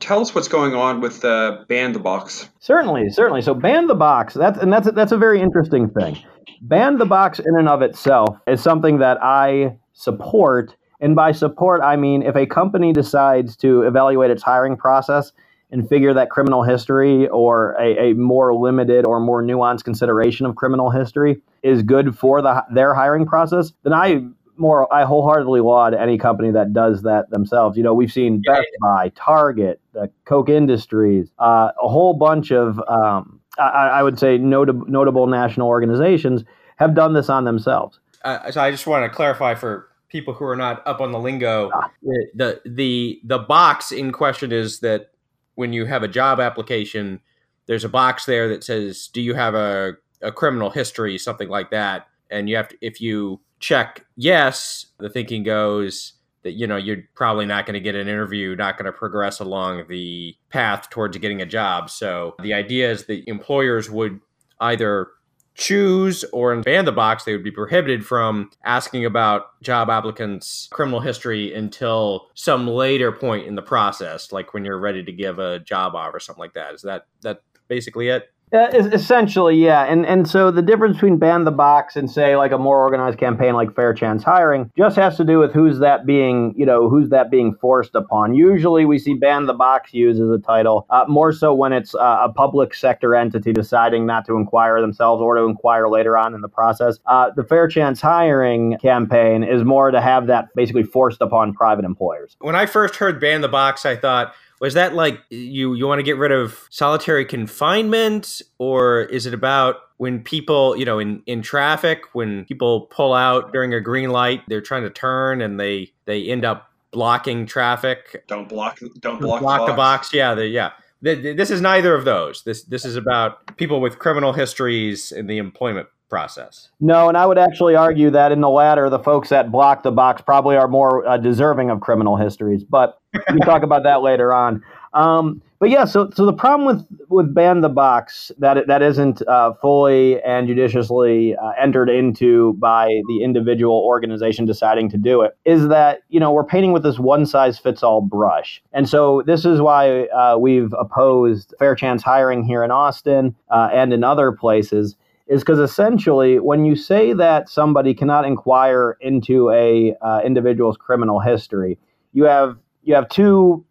tell 0.00 0.20
us 0.20 0.34
what's 0.34 0.48
going 0.48 0.74
on 0.74 1.00
with 1.00 1.24
uh, 1.24 1.64
ban 1.68 1.92
the 1.92 1.98
box? 1.98 2.48
Certainly, 2.60 3.10
certainly. 3.10 3.42
So 3.42 3.54
ban 3.54 3.86
the 3.86 3.94
box. 3.94 4.34
That's 4.34 4.58
and 4.58 4.72
that's 4.72 4.86
a, 4.86 4.92
that's 4.92 5.12
a 5.12 5.18
very 5.18 5.40
interesting 5.40 5.90
thing. 5.90 6.18
Ban 6.62 6.98
the 6.98 7.06
box 7.06 7.38
in 7.38 7.58
and 7.58 7.68
of 7.68 7.82
itself 7.82 8.38
is 8.46 8.62
something 8.62 8.98
that 8.98 9.18
I 9.22 9.76
support. 9.92 10.74
And 11.00 11.14
by 11.14 11.32
support, 11.32 11.82
I 11.82 11.96
mean 11.96 12.22
if 12.22 12.36
a 12.36 12.46
company 12.46 12.92
decides 12.92 13.56
to 13.58 13.82
evaluate 13.82 14.30
its 14.30 14.42
hiring 14.42 14.76
process 14.76 15.32
and 15.70 15.88
figure 15.88 16.14
that 16.14 16.30
criminal 16.30 16.62
history 16.62 17.28
or 17.28 17.72
a, 17.80 18.10
a, 18.10 18.14
more 18.14 18.54
limited 18.54 19.04
or 19.04 19.18
more 19.18 19.42
nuanced 19.42 19.84
consideration 19.84 20.46
of 20.46 20.54
criminal 20.54 20.90
history 20.90 21.40
is 21.62 21.82
good 21.82 22.16
for 22.16 22.40
the, 22.40 22.64
their 22.72 22.94
hiring 22.94 23.26
process, 23.26 23.72
then 23.82 23.92
I 23.92 24.22
more 24.58 24.92
I 24.92 25.04
wholeheartedly 25.04 25.60
laud 25.60 25.94
any 25.94 26.16
company 26.16 26.50
that 26.52 26.72
does 26.72 27.02
that 27.02 27.28
themselves. 27.30 27.76
You 27.76 27.82
know, 27.82 27.94
we've 27.94 28.12
seen 28.12 28.42
Best 28.46 28.68
Buy, 28.80 29.10
Target, 29.14 29.80
the 29.92 30.10
Koch 30.24 30.48
Industries, 30.48 31.30
uh, 31.38 31.72
a 31.82 31.88
whole 31.88 32.14
bunch 32.14 32.52
of 32.52 32.80
um, 32.88 33.40
I, 33.58 33.88
I, 33.88 34.02
would 34.02 34.18
say 34.18 34.38
notable 34.38 34.86
notable 34.86 35.26
national 35.26 35.68
organizations 35.68 36.44
have 36.76 36.94
done 36.94 37.12
this 37.12 37.28
on 37.28 37.44
themselves. 37.44 37.98
Uh, 38.24 38.50
so 38.50 38.60
I 38.60 38.70
just 38.70 38.86
want 38.86 39.04
to 39.04 39.14
clarify 39.14 39.54
for 39.54 39.88
people 40.08 40.34
who 40.34 40.44
are 40.44 40.56
not 40.56 40.86
up 40.86 41.00
on 41.00 41.12
the 41.12 41.18
lingo, 41.18 41.70
ah. 41.74 41.90
the 42.34 42.60
the 42.64 43.20
the 43.24 43.38
box 43.38 43.92
in 43.92 44.12
question 44.12 44.52
is 44.52 44.80
that 44.80 45.10
when 45.56 45.72
you 45.72 45.86
have 45.86 46.02
a 46.02 46.08
job 46.08 46.38
application, 46.38 47.20
there's 47.66 47.84
a 47.84 47.88
box 47.88 48.24
there 48.24 48.48
that 48.48 48.62
says, 48.62 49.08
"Do 49.08 49.20
you 49.20 49.34
have 49.34 49.54
a, 49.54 49.94
a 50.22 50.30
criminal 50.30 50.70
history?" 50.70 51.18
Something 51.18 51.48
like 51.48 51.70
that, 51.72 52.06
and 52.30 52.48
you 52.48 52.56
have 52.56 52.68
to 52.68 52.76
if 52.80 53.00
you 53.00 53.40
check 53.58 54.06
yes, 54.16 54.86
the 54.98 55.10
thinking 55.10 55.42
goes 55.42 56.12
that 56.44 56.52
you 56.52 56.66
know 56.66 56.76
you're 56.76 57.02
probably 57.14 57.44
not 57.44 57.66
going 57.66 57.74
to 57.74 57.80
get 57.80 57.96
an 57.96 58.06
interview, 58.06 58.54
not 58.54 58.78
going 58.78 58.86
to 58.86 58.92
progress 58.92 59.40
along 59.40 59.84
the 59.88 60.36
path 60.50 60.88
towards 60.90 61.18
getting 61.18 61.42
a 61.42 61.46
job. 61.46 61.90
So 61.90 62.36
the 62.40 62.54
idea 62.54 62.90
is 62.90 63.06
that 63.06 63.28
employers 63.28 63.90
would 63.90 64.20
either 64.60 65.08
choose 65.56 66.24
or 66.32 66.52
in 66.52 66.62
ban 66.62 66.84
the 66.84 66.92
box, 66.92 67.24
they 67.24 67.32
would 67.32 67.44
be 67.44 67.50
prohibited 67.50 68.04
from 68.04 68.50
asking 68.64 69.04
about 69.04 69.60
job 69.62 69.88
applicants' 69.88 70.68
criminal 70.70 71.00
history 71.00 71.54
until 71.54 72.28
some 72.34 72.68
later 72.68 73.10
point 73.10 73.46
in 73.46 73.54
the 73.54 73.62
process, 73.62 74.32
like 74.32 74.52
when 74.52 74.64
you're 74.64 74.78
ready 74.78 75.02
to 75.02 75.12
give 75.12 75.38
a 75.38 75.58
job 75.60 75.94
offer 75.94 76.16
or 76.16 76.20
something 76.20 76.40
like 76.40 76.54
that. 76.54 76.74
Is 76.74 76.82
that 76.82 77.06
that 77.22 77.42
basically 77.68 78.08
it? 78.08 78.30
Uh, 78.52 78.68
essentially, 78.72 79.56
yeah, 79.56 79.82
and 79.84 80.06
and 80.06 80.28
so 80.28 80.52
the 80.52 80.62
difference 80.62 80.94
between 80.94 81.18
ban 81.18 81.42
the 81.42 81.50
box 81.50 81.96
and 81.96 82.08
say 82.08 82.36
like 82.36 82.52
a 82.52 82.58
more 82.58 82.78
organized 82.78 83.18
campaign 83.18 83.54
like 83.54 83.74
Fair 83.74 83.92
Chance 83.92 84.22
Hiring 84.22 84.70
just 84.78 84.94
has 84.94 85.16
to 85.16 85.24
do 85.24 85.40
with 85.40 85.52
who's 85.52 85.80
that 85.80 86.06
being, 86.06 86.54
you 86.56 86.64
know, 86.64 86.88
who's 86.88 87.08
that 87.08 87.28
being 87.28 87.56
forced 87.56 87.96
upon. 87.96 88.34
Usually, 88.34 88.84
we 88.84 89.00
see 89.00 89.14
ban 89.14 89.46
the 89.46 89.52
box 89.52 89.92
used 89.92 90.20
as 90.22 90.30
a 90.30 90.38
title, 90.38 90.86
uh, 90.90 91.04
more 91.08 91.32
so 91.32 91.52
when 91.52 91.72
it's 91.72 91.96
uh, 91.96 92.18
a 92.22 92.32
public 92.32 92.72
sector 92.72 93.16
entity 93.16 93.52
deciding 93.52 94.06
not 94.06 94.24
to 94.26 94.36
inquire 94.36 94.80
themselves 94.80 95.20
or 95.20 95.34
to 95.34 95.42
inquire 95.42 95.88
later 95.88 96.16
on 96.16 96.32
in 96.32 96.40
the 96.40 96.48
process. 96.48 97.00
Uh, 97.06 97.30
the 97.34 97.42
Fair 97.42 97.66
Chance 97.66 98.00
Hiring 98.00 98.78
campaign 98.80 99.42
is 99.42 99.64
more 99.64 99.90
to 99.90 100.00
have 100.00 100.28
that 100.28 100.54
basically 100.54 100.84
forced 100.84 101.20
upon 101.20 101.52
private 101.52 101.84
employers. 101.84 102.36
When 102.38 102.54
I 102.54 102.66
first 102.66 102.94
heard 102.94 103.20
ban 103.20 103.40
the 103.40 103.48
box, 103.48 103.84
I 103.84 103.96
thought 103.96 104.34
was 104.60 104.74
that 104.74 104.94
like 104.94 105.20
you 105.30 105.74
you 105.74 105.86
want 105.86 105.98
to 105.98 106.02
get 106.02 106.16
rid 106.16 106.32
of 106.32 106.66
solitary 106.70 107.24
confinement 107.24 108.40
or 108.58 109.02
is 109.02 109.26
it 109.26 109.34
about 109.34 109.76
when 109.98 110.22
people 110.22 110.76
you 110.76 110.84
know 110.84 110.98
in 110.98 111.22
in 111.26 111.42
traffic 111.42 112.02
when 112.12 112.44
people 112.44 112.82
pull 112.82 113.12
out 113.12 113.52
during 113.52 113.72
a 113.74 113.80
green 113.80 114.10
light 114.10 114.42
they're 114.48 114.60
trying 114.60 114.82
to 114.82 114.90
turn 114.90 115.40
and 115.40 115.58
they 115.60 115.92
they 116.04 116.24
end 116.24 116.44
up 116.44 116.70
blocking 116.92 117.46
traffic 117.46 118.24
don't 118.26 118.48
block 118.48 118.78
don't 119.00 119.20
block, 119.20 119.40
block 119.40 119.66
the, 119.66 119.72
box. 119.72 119.72
the 119.72 119.76
box 119.76 120.14
yeah 120.14 120.34
the, 120.34 120.46
yeah 120.46 120.70
this 121.02 121.50
is 121.50 121.60
neither 121.60 121.94
of 121.94 122.04
those 122.04 122.42
this 122.44 122.64
this 122.64 122.84
is 122.84 122.96
about 122.96 123.56
people 123.56 123.80
with 123.80 123.98
criminal 123.98 124.32
histories 124.32 125.12
in 125.12 125.26
the 125.26 125.38
employment 125.38 125.88
process. 126.08 126.70
No, 126.80 127.08
and 127.08 127.16
I 127.16 127.26
would 127.26 127.38
actually 127.38 127.74
argue 127.74 128.10
that 128.10 128.32
in 128.32 128.40
the 128.40 128.48
latter, 128.48 128.88
the 128.88 128.98
folks 128.98 129.28
that 129.30 129.50
block 129.50 129.82
the 129.82 129.90
box 129.90 130.22
probably 130.22 130.56
are 130.56 130.68
more 130.68 131.06
uh, 131.06 131.16
deserving 131.16 131.70
of 131.70 131.80
criminal 131.80 132.16
histories. 132.16 132.64
But 132.64 133.00
we 133.32 133.40
talk 133.40 133.62
about 133.62 133.82
that 133.84 134.02
later 134.02 134.32
on. 134.32 134.62
Um, 134.94 135.42
but 135.58 135.70
yeah, 135.70 135.84
so 135.86 136.10
so 136.14 136.26
the 136.26 136.32
problem 136.32 136.66
with 136.66 136.86
with 137.08 137.34
ban 137.34 137.62
the 137.62 137.68
box 137.68 138.30
that 138.38 138.66
that 138.66 138.82
isn't 138.82 139.26
uh, 139.26 139.54
fully 139.54 140.20
and 140.22 140.46
judiciously 140.46 141.34
uh, 141.36 141.52
entered 141.58 141.88
into 141.88 142.54
by 142.54 142.86
the 143.08 143.22
individual 143.22 143.76
organization 143.76 144.44
deciding 144.44 144.90
to 144.90 144.98
do 144.98 145.22
it 145.22 145.36
is 145.44 145.68
that 145.68 146.00
you 146.08 146.20
know 146.20 146.30
we're 146.30 146.44
painting 146.44 146.72
with 146.72 146.82
this 146.82 146.98
one 146.98 147.24
size 147.24 147.58
fits 147.58 147.82
all 147.82 148.02
brush, 148.02 148.62
and 148.72 148.88
so 148.88 149.22
this 149.26 149.44
is 149.46 149.60
why 149.60 150.04
uh, 150.06 150.36
we've 150.38 150.74
opposed 150.78 151.54
fair 151.58 151.74
chance 151.74 152.02
hiring 152.02 152.44
here 152.44 152.62
in 152.62 152.70
Austin 152.70 153.34
uh, 153.50 153.70
and 153.72 153.92
in 153.92 154.04
other 154.04 154.32
places 154.32 154.94
is 155.26 155.40
because 155.40 155.58
essentially 155.58 156.38
when 156.38 156.64
you 156.64 156.76
say 156.76 157.12
that 157.12 157.48
somebody 157.48 157.94
cannot 157.94 158.24
inquire 158.24 158.96
into 159.00 159.50
a 159.50 159.96
uh, 160.02 160.20
individual's 160.24 160.76
criminal 160.76 161.18
history 161.18 161.78
you 162.12 162.24
have 162.24 162.56
you 162.86 162.94
have 162.94 163.08
two 163.10 163.64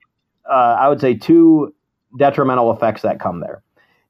uh, 0.50 0.78
i 0.80 0.88
would 0.88 1.02
say 1.02 1.16
two 1.16 1.74
detrimental 2.18 2.72
effects 2.72 3.02
that 3.02 3.20
come 3.20 3.40
there. 3.40 3.62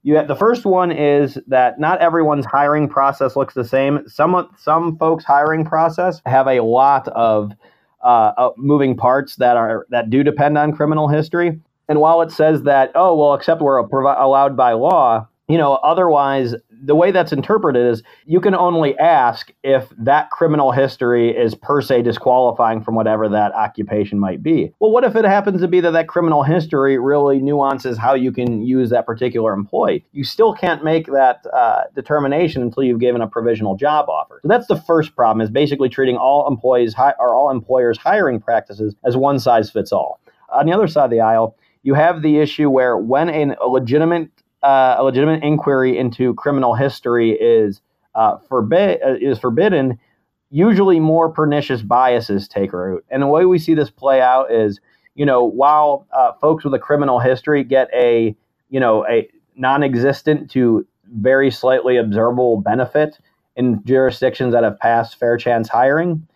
You 0.02 0.16
have, 0.16 0.28
the 0.28 0.36
first 0.36 0.64
one 0.64 0.92
is 0.92 1.38
that 1.48 1.80
not 1.80 2.00
everyone's 2.00 2.46
hiring 2.46 2.88
process 2.88 3.34
looks 3.34 3.54
the 3.54 3.64
same. 3.64 4.08
Some 4.08 4.48
some 4.56 4.96
folks 4.98 5.24
hiring 5.24 5.64
process 5.64 6.22
have 6.26 6.46
a 6.46 6.62
lot 6.62 7.08
of 7.08 7.52
uh, 8.04 8.50
moving 8.56 8.96
parts 8.96 9.36
that 9.36 9.56
are 9.56 9.86
that 9.90 10.10
do 10.10 10.22
depend 10.22 10.56
on 10.58 10.72
criminal 10.72 11.08
history. 11.08 11.60
And 11.88 12.00
while 12.00 12.22
it 12.22 12.30
says 12.30 12.62
that 12.62 12.92
oh 12.94 13.16
well 13.16 13.34
except 13.34 13.60
we're 13.60 13.78
allowed 13.78 14.56
by 14.56 14.72
law 14.72 15.26
you 15.48 15.58
know 15.58 15.74
otherwise 15.74 16.54
the 16.82 16.94
way 16.94 17.10
that's 17.10 17.32
interpreted 17.32 17.86
is 17.86 18.02
you 18.24 18.40
can 18.40 18.54
only 18.54 18.96
ask 18.98 19.52
if 19.62 19.88
that 19.98 20.30
criminal 20.30 20.72
history 20.72 21.30
is 21.36 21.54
per 21.54 21.80
se 21.80 22.02
disqualifying 22.02 22.82
from 22.82 22.94
whatever 22.94 23.28
that 23.28 23.52
occupation 23.54 24.18
might 24.18 24.42
be. 24.42 24.72
Well, 24.80 24.90
what 24.90 25.04
if 25.04 25.16
it 25.16 25.24
happens 25.24 25.60
to 25.60 25.68
be 25.68 25.80
that 25.80 25.92
that 25.92 26.08
criminal 26.08 26.42
history 26.42 26.98
really 26.98 27.38
nuances 27.38 27.98
how 27.98 28.14
you 28.14 28.32
can 28.32 28.62
use 28.62 28.90
that 28.90 29.06
particular 29.06 29.52
employee? 29.52 30.04
You 30.12 30.24
still 30.24 30.52
can't 30.52 30.84
make 30.84 31.06
that 31.06 31.44
uh, 31.52 31.84
determination 31.94 32.62
until 32.62 32.82
you've 32.82 33.00
given 33.00 33.20
a 33.20 33.28
provisional 33.28 33.76
job 33.76 34.08
offer. 34.08 34.40
So 34.42 34.48
that's 34.48 34.66
the 34.66 34.76
first 34.76 35.16
problem: 35.16 35.40
is 35.40 35.50
basically 35.50 35.88
treating 35.88 36.16
all 36.16 36.46
employees 36.48 36.94
hi- 36.94 37.14
or 37.18 37.34
all 37.34 37.50
employers' 37.50 37.98
hiring 37.98 38.40
practices 38.40 38.94
as 39.04 39.16
one 39.16 39.38
size 39.38 39.70
fits 39.70 39.92
all. 39.92 40.20
On 40.52 40.66
the 40.66 40.72
other 40.72 40.86
side 40.86 41.06
of 41.06 41.10
the 41.10 41.20
aisle, 41.20 41.56
you 41.82 41.94
have 41.94 42.22
the 42.22 42.38
issue 42.38 42.68
where 42.68 42.96
when 42.96 43.28
a 43.28 43.66
legitimate 43.66 44.30
uh, 44.66 44.96
a 44.98 45.04
legitimate 45.04 45.44
inquiry 45.44 45.96
into 45.96 46.34
criminal 46.34 46.74
history 46.74 47.30
is 47.30 47.80
uh, 48.16 48.36
forbid 48.48 49.00
uh, 49.00 49.14
is 49.20 49.38
forbidden, 49.38 49.96
usually 50.50 50.98
more 50.98 51.30
pernicious 51.30 51.82
biases 51.82 52.48
take 52.48 52.72
root. 52.72 53.04
And 53.08 53.22
the 53.22 53.28
way 53.28 53.44
we 53.44 53.60
see 53.60 53.74
this 53.74 53.90
play 53.90 54.20
out 54.20 54.50
is, 54.50 54.80
you 55.14 55.24
know, 55.24 55.44
while 55.44 56.06
uh, 56.12 56.32
folks 56.40 56.64
with 56.64 56.74
a 56.74 56.80
criminal 56.80 57.20
history 57.20 57.62
get 57.62 57.88
a, 57.94 58.34
you 58.68 58.80
know, 58.80 59.06
a 59.06 59.28
non-existent 59.54 60.50
to 60.50 60.84
very 61.14 61.52
slightly 61.52 61.96
observable 61.96 62.60
benefit 62.60 63.20
in 63.54 63.80
jurisdictions 63.84 64.52
that 64.52 64.64
have 64.64 64.80
passed 64.80 65.16
fair 65.16 65.36
chance 65.36 65.68
hiring, 65.68 66.26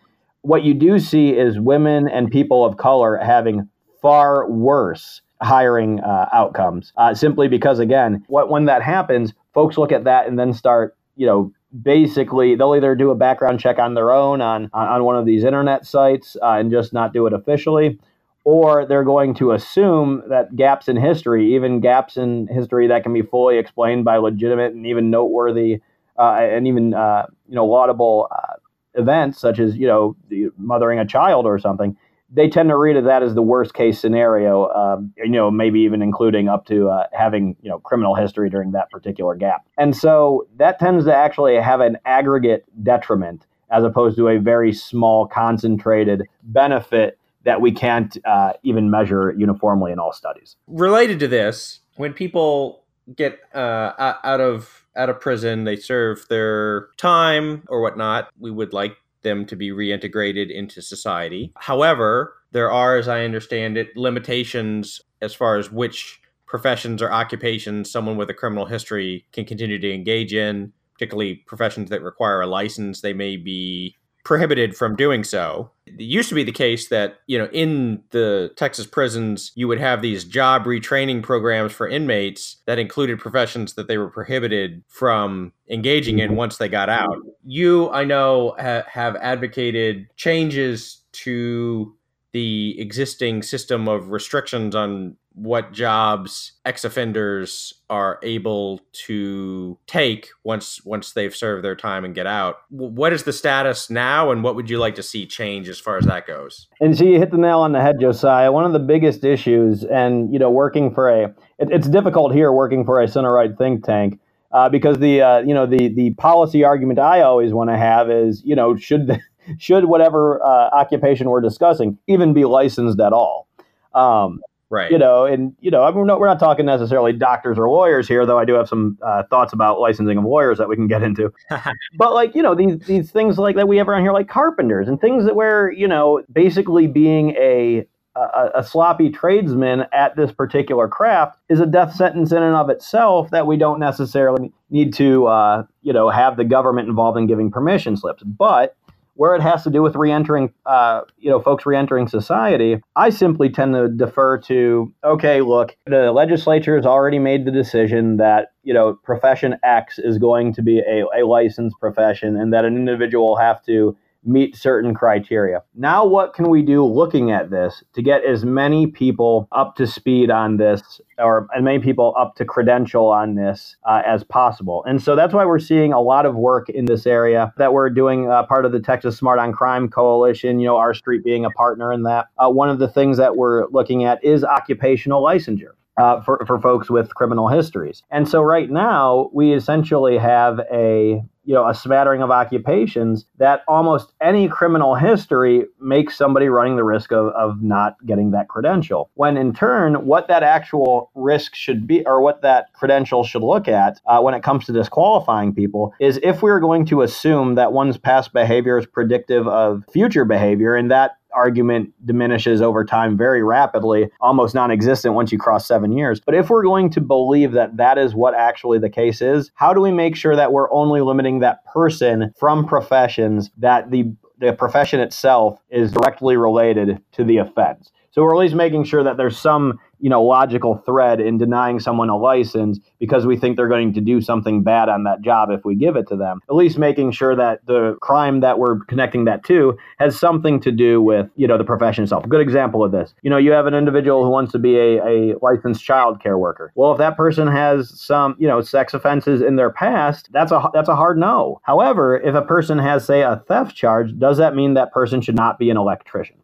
what 0.43 0.63
you 0.63 0.73
do 0.73 0.99
see 0.99 1.31
is 1.31 1.59
women 1.59 2.07
and 2.07 2.31
people 2.31 2.63
of 2.63 2.77
color 2.77 3.17
having 3.17 3.67
far 4.01 4.49
worse 4.49 5.21
hiring 5.41 5.99
uh, 6.01 6.29
outcomes 6.33 6.93
uh, 6.97 7.13
simply 7.13 7.47
because 7.47 7.79
again 7.79 8.23
what, 8.27 8.49
when 8.49 8.65
that 8.65 8.81
happens 8.81 9.33
folks 9.53 9.77
look 9.77 9.91
at 9.91 10.03
that 10.03 10.27
and 10.27 10.37
then 10.37 10.53
start 10.53 10.95
you 11.15 11.25
know 11.25 11.51
basically 11.81 12.55
they'll 12.55 12.75
either 12.75 12.95
do 12.95 13.11
a 13.11 13.15
background 13.15 13.59
check 13.59 13.79
on 13.79 13.93
their 13.93 14.11
own 14.11 14.41
on 14.41 14.69
on 14.73 15.03
one 15.03 15.17
of 15.17 15.25
these 15.25 15.43
internet 15.43 15.85
sites 15.85 16.37
uh, 16.41 16.53
and 16.53 16.71
just 16.71 16.93
not 16.93 17.13
do 17.13 17.25
it 17.25 17.33
officially 17.33 17.99
or 18.43 18.85
they're 18.85 19.03
going 19.03 19.33
to 19.33 19.51
assume 19.51 20.23
that 20.27 20.55
gaps 20.55 20.87
in 20.87 20.97
history 20.97 21.55
even 21.55 21.79
gaps 21.79 22.17
in 22.17 22.47
history 22.47 22.87
that 22.87 23.03
can 23.03 23.13
be 23.13 23.21
fully 23.21 23.57
explained 23.57 24.05
by 24.05 24.17
legitimate 24.17 24.73
and 24.73 24.85
even 24.85 25.09
noteworthy 25.09 25.81
uh, 26.19 26.33
and 26.33 26.67
even 26.67 26.93
uh, 26.93 27.25
you 27.47 27.55
know 27.55 27.65
laudable 27.65 28.27
uh, 28.31 28.53
events 28.95 29.39
such 29.39 29.59
as 29.59 29.75
you 29.77 29.87
know 29.87 30.15
mothering 30.57 30.99
a 30.99 31.05
child 31.05 31.45
or 31.45 31.57
something 31.57 31.95
they 32.31 32.49
tend 32.49 32.69
to 32.69 32.77
read 32.77 33.03
that 33.03 33.23
as 33.23 33.35
the 33.35 33.41
worst 33.41 33.73
case 33.73 33.99
scenario, 33.99 34.69
um, 34.69 35.13
you 35.17 35.29
know, 35.29 35.51
maybe 35.51 35.81
even 35.81 36.01
including 36.01 36.47
up 36.47 36.65
to 36.67 36.89
uh, 36.89 37.07
having, 37.11 37.55
you 37.61 37.69
know, 37.69 37.79
criminal 37.79 38.15
history 38.15 38.49
during 38.49 38.71
that 38.71 38.89
particular 38.89 39.35
gap. 39.35 39.65
And 39.77 39.95
so 39.95 40.47
that 40.57 40.79
tends 40.79 41.05
to 41.05 41.15
actually 41.15 41.55
have 41.57 41.81
an 41.81 41.97
aggregate 42.05 42.65
detriment 42.83 43.45
as 43.69 43.83
opposed 43.83 44.17
to 44.17 44.27
a 44.27 44.37
very 44.37 44.73
small, 44.73 45.27
concentrated 45.27 46.23
benefit 46.43 47.17
that 47.43 47.61
we 47.61 47.71
can't 47.71 48.17
uh, 48.25 48.53
even 48.63 48.89
measure 48.91 49.33
uniformly 49.37 49.91
in 49.91 49.99
all 49.99 50.13
studies. 50.13 50.55
Related 50.67 51.19
to 51.19 51.27
this, 51.27 51.79
when 51.95 52.13
people 52.13 52.83
get 53.15 53.39
uh, 53.53 54.13
out 54.23 54.39
of 54.41 54.85
out 54.95 55.09
of 55.09 55.19
prison, 55.21 55.63
they 55.63 55.77
serve 55.77 56.27
their 56.27 56.89
time 56.97 57.63
or 57.69 57.81
whatnot. 57.81 58.29
We 58.39 58.51
would 58.51 58.73
like 58.73 58.97
them 59.23 59.45
to 59.45 59.55
be 59.55 59.69
reintegrated 59.69 60.51
into 60.51 60.81
society. 60.81 61.51
However, 61.57 62.35
there 62.51 62.71
are, 62.71 62.97
as 62.97 63.07
I 63.07 63.23
understand 63.23 63.77
it, 63.77 63.95
limitations 63.95 65.01
as 65.21 65.33
far 65.33 65.57
as 65.57 65.71
which 65.71 66.21
professions 66.45 67.01
or 67.01 67.11
occupations 67.11 67.89
someone 67.89 68.17
with 68.17 68.29
a 68.29 68.33
criminal 68.33 68.65
history 68.65 69.25
can 69.31 69.45
continue 69.45 69.79
to 69.79 69.93
engage 69.93 70.33
in, 70.33 70.73
particularly 70.93 71.35
professions 71.35 71.89
that 71.89 72.01
require 72.01 72.41
a 72.41 72.47
license. 72.47 73.01
They 73.01 73.13
may 73.13 73.37
be 73.37 73.95
prohibited 74.23 74.75
from 74.75 74.95
doing 74.95 75.23
so. 75.23 75.71
It 75.85 75.99
used 75.99 76.29
to 76.29 76.35
be 76.35 76.43
the 76.43 76.51
case 76.51 76.89
that, 76.89 77.19
you 77.27 77.37
know, 77.37 77.49
in 77.51 78.03
the 78.11 78.51
Texas 78.55 78.85
prisons, 78.85 79.51
you 79.55 79.67
would 79.67 79.79
have 79.79 80.01
these 80.01 80.23
job 80.23 80.63
retraining 80.65 81.21
programs 81.23 81.73
for 81.73 81.87
inmates 81.87 82.57
that 82.65 82.79
included 82.79 83.19
professions 83.19 83.73
that 83.73 83.87
they 83.87 83.97
were 83.97 84.09
prohibited 84.09 84.83
from 84.87 85.53
engaging 85.69 86.19
in 86.19 86.29
mm-hmm. 86.29 86.37
once 86.37 86.57
they 86.57 86.69
got 86.69 86.89
out. 86.89 87.17
You, 87.43 87.89
I 87.91 88.03
know, 88.03 88.55
ha- 88.59 88.83
have 88.87 89.15
advocated 89.17 90.07
changes 90.15 91.01
to 91.13 91.95
the 92.33 92.79
existing 92.79 93.43
system 93.43 93.87
of 93.87 94.09
restrictions 94.09 94.75
on 94.75 95.17
what 95.33 95.71
jobs 95.71 96.53
ex-offenders 96.65 97.73
are 97.89 98.19
able 98.21 98.81
to 98.91 99.77
take 99.87 100.27
once 100.43 100.83
once 100.83 101.13
they've 101.13 101.35
served 101.35 101.63
their 101.63 101.75
time 101.75 102.03
and 102.03 102.13
get 102.13 102.27
out. 102.27 102.57
What 102.69 103.13
is 103.13 103.23
the 103.23 103.33
status 103.33 103.89
now, 103.89 104.31
and 104.31 104.43
what 104.43 104.55
would 104.55 104.69
you 104.69 104.77
like 104.77 104.95
to 104.95 105.03
see 105.03 105.25
change 105.25 105.69
as 105.69 105.79
far 105.79 105.97
as 105.97 106.05
that 106.05 106.27
goes? 106.27 106.67
And 106.81 106.97
so 106.97 107.05
you 107.05 107.17
hit 107.17 107.31
the 107.31 107.37
nail 107.37 107.59
on 107.59 107.71
the 107.71 107.81
head, 107.81 107.99
Josiah. 107.99 108.51
One 108.51 108.65
of 108.65 108.73
the 108.73 108.79
biggest 108.79 109.23
issues, 109.23 109.83
and 109.83 110.31
you 110.33 110.39
know, 110.39 110.49
working 110.49 110.93
for 110.93 111.09
a, 111.09 111.25
it, 111.59 111.69
it's 111.71 111.87
difficult 111.87 112.33
here 112.33 112.51
working 112.51 112.83
for 112.83 112.99
a 112.99 113.07
center 113.07 113.33
right 113.33 113.57
think 113.57 113.85
tank. 113.85 114.19
Uh, 114.53 114.67
because 114.67 114.99
the 114.99 115.21
uh, 115.21 115.39
you 115.39 115.53
know 115.53 115.65
the 115.65 115.87
the 115.87 116.11
policy 116.15 116.65
argument 116.65 116.99
I 116.99 117.21
always 117.21 117.53
want 117.53 117.69
to 117.69 117.77
have 117.77 118.11
is 118.11 118.41
you 118.43 118.53
know 118.55 118.75
should 118.75 119.21
should 119.57 119.85
whatever 119.85 120.43
uh, 120.43 120.69
occupation 120.71 121.29
we're 121.29 121.41
discussing 121.41 121.97
even 122.07 122.33
be 122.33 122.45
licensed 122.45 122.99
at 122.99 123.13
all? 123.13 123.47
Um, 123.93 124.41
Right. 124.71 124.89
You 124.89 124.97
know, 124.97 125.25
and 125.25 125.53
you 125.59 125.69
know, 125.69 125.83
I 125.83 125.91
mean, 125.91 126.07
we're 126.07 126.27
not 126.27 126.39
talking 126.39 126.65
necessarily 126.65 127.11
doctors 127.11 127.57
or 127.57 127.69
lawyers 127.69 128.07
here, 128.07 128.25
though. 128.25 128.39
I 128.39 128.45
do 128.45 128.53
have 128.53 128.69
some 128.69 128.97
uh, 129.01 129.23
thoughts 129.23 129.51
about 129.51 129.81
licensing 129.81 130.17
of 130.17 130.23
lawyers 130.23 130.57
that 130.59 130.69
we 130.69 130.77
can 130.77 130.87
get 130.87 131.03
into. 131.03 131.33
but 131.97 132.13
like, 132.13 132.33
you 132.35 132.41
know, 132.41 132.55
these 132.55 132.79
these 132.87 133.11
things 133.11 133.37
like 133.37 133.57
that 133.57 133.67
we 133.67 133.75
have 133.75 133.89
around 133.89 134.03
here, 134.03 134.13
like 134.13 134.29
carpenters 134.29 134.87
and 134.87 135.01
things 135.01 135.25
that 135.25 135.35
where 135.35 135.69
you 135.69 135.89
know, 135.89 136.23
basically 136.31 136.87
being 136.87 137.31
a 137.31 137.85
a, 138.15 138.49
a, 138.55 138.63
sloppy 138.63 139.09
tradesman 139.09 139.85
at 139.93 140.15
this 140.15 140.31
particular 140.31 140.87
craft 140.87 141.37
is 141.49 141.59
a 141.59 141.65
death 141.65 141.93
sentence 141.93 142.31
in 142.31 142.43
and 142.43 142.55
of 142.55 142.69
itself 142.69 143.29
that 143.31 143.47
we 143.47 143.55
don't 143.55 143.79
necessarily 143.79 144.51
need 144.69 144.93
to, 144.93 145.27
uh, 145.27 145.63
you 145.81 145.93
know, 145.93 146.09
have 146.09 146.35
the 146.35 146.43
government 146.43 146.89
involved 146.89 147.17
in 147.17 147.25
giving 147.25 147.49
permission 147.49 147.95
slips. 147.95 148.21
But 148.23 148.75
where 149.15 149.35
it 149.35 149.41
has 149.41 149.63
to 149.63 149.69
do 149.69 149.81
with 149.81 149.95
reentering, 149.95 150.53
uh, 150.65 151.01
you 151.17 151.29
know, 151.29 151.39
folks 151.39 151.65
reentering 151.65 152.07
society, 152.07 152.81
I 152.95 153.09
simply 153.09 153.49
tend 153.49 153.73
to 153.73 153.87
defer 153.87 154.37
to, 154.39 154.93
okay, 155.03 155.41
look, 155.41 155.75
the 155.85 156.11
legislature 156.11 156.75
has 156.75 156.85
already 156.85 157.19
made 157.19 157.45
the 157.45 157.51
decision 157.51 158.17
that, 158.17 158.53
you 158.63 158.73
know, 158.73 158.93
profession 159.03 159.57
X 159.63 159.99
is 159.99 160.17
going 160.17 160.53
to 160.53 160.61
be 160.61 160.79
a, 160.79 161.03
a 161.15 161.25
licensed 161.25 161.77
profession 161.79 162.37
and 162.37 162.53
that 162.53 162.65
an 162.65 162.75
individual 162.75 163.29
will 163.29 163.37
have 163.37 163.63
to 163.65 163.95
meet 164.23 164.55
certain 164.55 164.93
criteria. 164.93 165.63
Now, 165.75 166.05
what 166.05 166.33
can 166.33 166.49
we 166.49 166.61
do 166.61 166.85
looking 166.85 167.31
at 167.31 167.49
this 167.49 167.83
to 167.93 168.01
get 168.01 168.23
as 168.23 168.45
many 168.45 168.87
people 168.87 169.47
up 169.51 169.75
to 169.77 169.87
speed 169.87 170.29
on 170.29 170.57
this 170.57 171.01
or 171.17 171.47
as 171.55 171.63
many 171.63 171.79
people 171.79 172.13
up 172.17 172.35
to 172.35 172.45
credential 172.45 173.07
on 173.07 173.35
this 173.35 173.75
uh, 173.87 174.01
as 174.05 174.23
possible? 174.23 174.83
And 174.85 175.01
so 175.01 175.15
that's 175.15 175.33
why 175.33 175.45
we're 175.45 175.59
seeing 175.59 175.93
a 175.93 176.01
lot 176.01 176.25
of 176.25 176.35
work 176.35 176.69
in 176.69 176.85
this 176.85 177.07
area 177.07 177.53
that 177.57 177.73
we're 177.73 177.89
doing 177.89 178.29
uh, 178.29 178.43
part 178.43 178.65
of 178.65 178.71
the 178.71 178.79
Texas 178.79 179.17
Smart 179.17 179.39
on 179.39 179.51
Crime 179.51 179.89
Coalition, 179.89 180.59
you 180.59 180.67
know, 180.67 180.77
R 180.77 180.93
Street 180.93 181.23
being 181.23 181.45
a 181.45 181.51
partner 181.51 181.91
in 181.91 182.03
that. 182.03 182.27
Uh, 182.37 182.49
one 182.49 182.69
of 182.69 182.79
the 182.79 182.87
things 182.87 183.17
that 183.17 183.35
we're 183.35 183.67
looking 183.69 184.03
at 184.03 184.23
is 184.23 184.43
occupational 184.43 185.23
licensure. 185.23 185.73
Uh, 185.97 186.21
for, 186.21 186.41
for 186.47 186.59
folks 186.59 186.89
with 186.89 187.13
criminal 187.13 187.49
histories. 187.49 188.01
And 188.09 188.27
so 188.27 188.41
right 188.41 188.71
now, 188.71 189.29
we 189.33 189.53
essentially 189.53 190.17
have 190.17 190.61
a 190.71 191.21
you 191.43 191.53
know 191.53 191.67
a 191.67 191.73
smattering 191.73 192.21
of 192.21 192.31
occupations 192.31 193.25
that 193.37 193.63
almost 193.67 194.13
any 194.21 194.47
criminal 194.47 194.95
history 194.95 195.65
makes 195.79 196.17
somebody 196.17 196.49
running 196.49 196.75
the 196.75 196.83
risk 196.83 197.11
of, 197.11 197.27
of 197.33 197.61
not 197.61 197.95
getting 198.05 198.31
that 198.31 198.47
credential. 198.47 199.09
When 199.15 199.37
in 199.37 199.53
turn 199.53 200.05
what 200.05 200.27
that 200.27 200.43
actual 200.43 201.11
risk 201.15 201.55
should 201.55 201.87
be 201.87 202.05
or 202.05 202.21
what 202.21 202.41
that 202.41 202.73
credential 202.73 203.23
should 203.23 203.43
look 203.43 203.67
at 203.67 203.99
uh, 204.05 204.19
when 204.21 204.33
it 204.33 204.43
comes 204.43 204.65
to 204.65 204.71
disqualifying 204.71 205.53
people 205.53 205.93
is 205.99 206.19
if 206.23 206.41
we're 206.41 206.59
going 206.59 206.85
to 206.87 207.01
assume 207.01 207.55
that 207.55 207.73
one's 207.73 207.97
past 207.97 208.33
behavior 208.33 208.77
is 208.77 208.85
predictive 208.85 209.47
of 209.47 209.83
future 209.91 210.25
behavior 210.25 210.75
and 210.75 210.91
that 210.91 211.17
argument 211.33 211.93
diminishes 212.05 212.61
over 212.61 212.83
time 212.83 213.17
very 213.17 213.43
rapidly, 213.43 214.09
almost 214.19 214.55
non 214.55 214.71
existent 214.71 215.13
once 215.13 215.31
you 215.31 215.37
cross 215.37 215.65
seven 215.65 215.91
years. 215.91 216.19
But 216.19 216.35
if 216.35 216.49
we're 216.49 216.63
going 216.63 216.89
to 216.91 217.01
believe 217.01 217.51
that 217.53 217.77
that 217.77 217.97
is 217.97 218.13
what 218.13 218.33
actually 218.33 218.79
the 218.79 218.89
case 218.89 219.21
is, 219.21 219.51
how 219.55 219.73
do 219.73 219.81
we 219.81 219.91
make 219.91 220.15
sure 220.15 220.35
that 220.35 220.51
we're 220.51 220.71
only 220.71 221.01
limiting 221.01 221.39
that 221.39 221.65
person 221.65 222.33
from 222.39 222.65
professions 222.65 223.49
that 223.57 223.91
the 223.91 224.11
the 224.39 224.53
profession 224.53 224.99
itself 224.99 225.61
is 225.69 225.91
directly 225.91 226.35
related 226.35 227.01
to 227.13 227.23
the 227.23 227.37
offense? 227.37 227.91
So 228.11 228.23
we're 228.23 228.35
at 228.35 228.39
least 228.39 228.55
making 228.55 228.83
sure 228.83 229.03
that 229.03 229.15
there's 229.15 229.37
some 229.37 229.79
you 230.01 230.09
know 230.09 230.21
logical 230.23 230.77
thread 230.85 231.19
in 231.21 231.37
denying 231.37 231.79
someone 231.79 232.09
a 232.09 232.17
license 232.17 232.79
because 232.99 233.25
we 233.25 233.37
think 233.37 233.55
they're 233.55 233.67
going 233.67 233.93
to 233.93 234.01
do 234.01 234.21
something 234.21 234.63
bad 234.63 234.89
on 234.89 235.03
that 235.03 235.21
job 235.21 235.49
if 235.49 235.63
we 235.63 235.75
give 235.75 235.95
it 235.95 236.07
to 236.09 236.15
them. 236.15 236.39
At 236.49 236.55
least 236.55 236.77
making 236.77 237.11
sure 237.11 237.35
that 237.35 237.65
the 237.65 237.97
crime 238.01 238.39
that 238.41 238.59
we're 238.59 238.79
connecting 238.85 239.25
that 239.25 239.43
to 239.45 239.77
has 239.99 240.19
something 240.19 240.59
to 240.61 240.71
do 240.71 241.01
with 241.01 241.29
you 241.35 241.47
know 241.47 241.57
the 241.57 241.63
profession 241.63 242.03
itself. 242.03 242.25
A 242.25 242.27
good 242.27 242.41
example 242.41 242.83
of 242.83 242.91
this. 242.91 243.13
You 243.21 243.29
know 243.29 243.37
you 243.37 243.51
have 243.51 243.67
an 243.67 243.73
individual 243.73 244.23
who 244.23 244.29
wants 244.29 244.51
to 244.53 244.59
be 244.59 244.77
a, 244.77 245.05
a 245.05 245.35
licensed 245.41 245.83
child 245.83 246.21
care 246.21 246.37
worker. 246.37 246.71
Well 246.75 246.91
if 246.91 246.97
that 246.97 247.17
person 247.17 247.47
has 247.47 247.99
some 247.99 248.35
you 248.39 248.47
know 248.47 248.61
sex 248.61 248.93
offenses 248.93 249.41
in 249.41 249.55
their 249.55 249.71
past 249.71 250.29
that's 250.31 250.51
a 250.51 250.69
that's 250.73 250.89
a 250.89 250.95
hard 250.95 251.17
no. 251.17 251.61
However 251.63 252.19
if 252.19 252.35
a 252.35 252.41
person 252.41 252.77
has 252.79 253.05
say 253.05 253.21
a 253.21 253.43
theft 253.47 253.75
charge 253.75 254.17
does 254.17 254.37
that 254.37 254.55
mean 254.55 254.73
that 254.73 254.91
person 254.91 255.21
should 255.21 255.35
not 255.35 255.59
be 255.59 255.69
an 255.69 255.77
electrician 255.77 256.37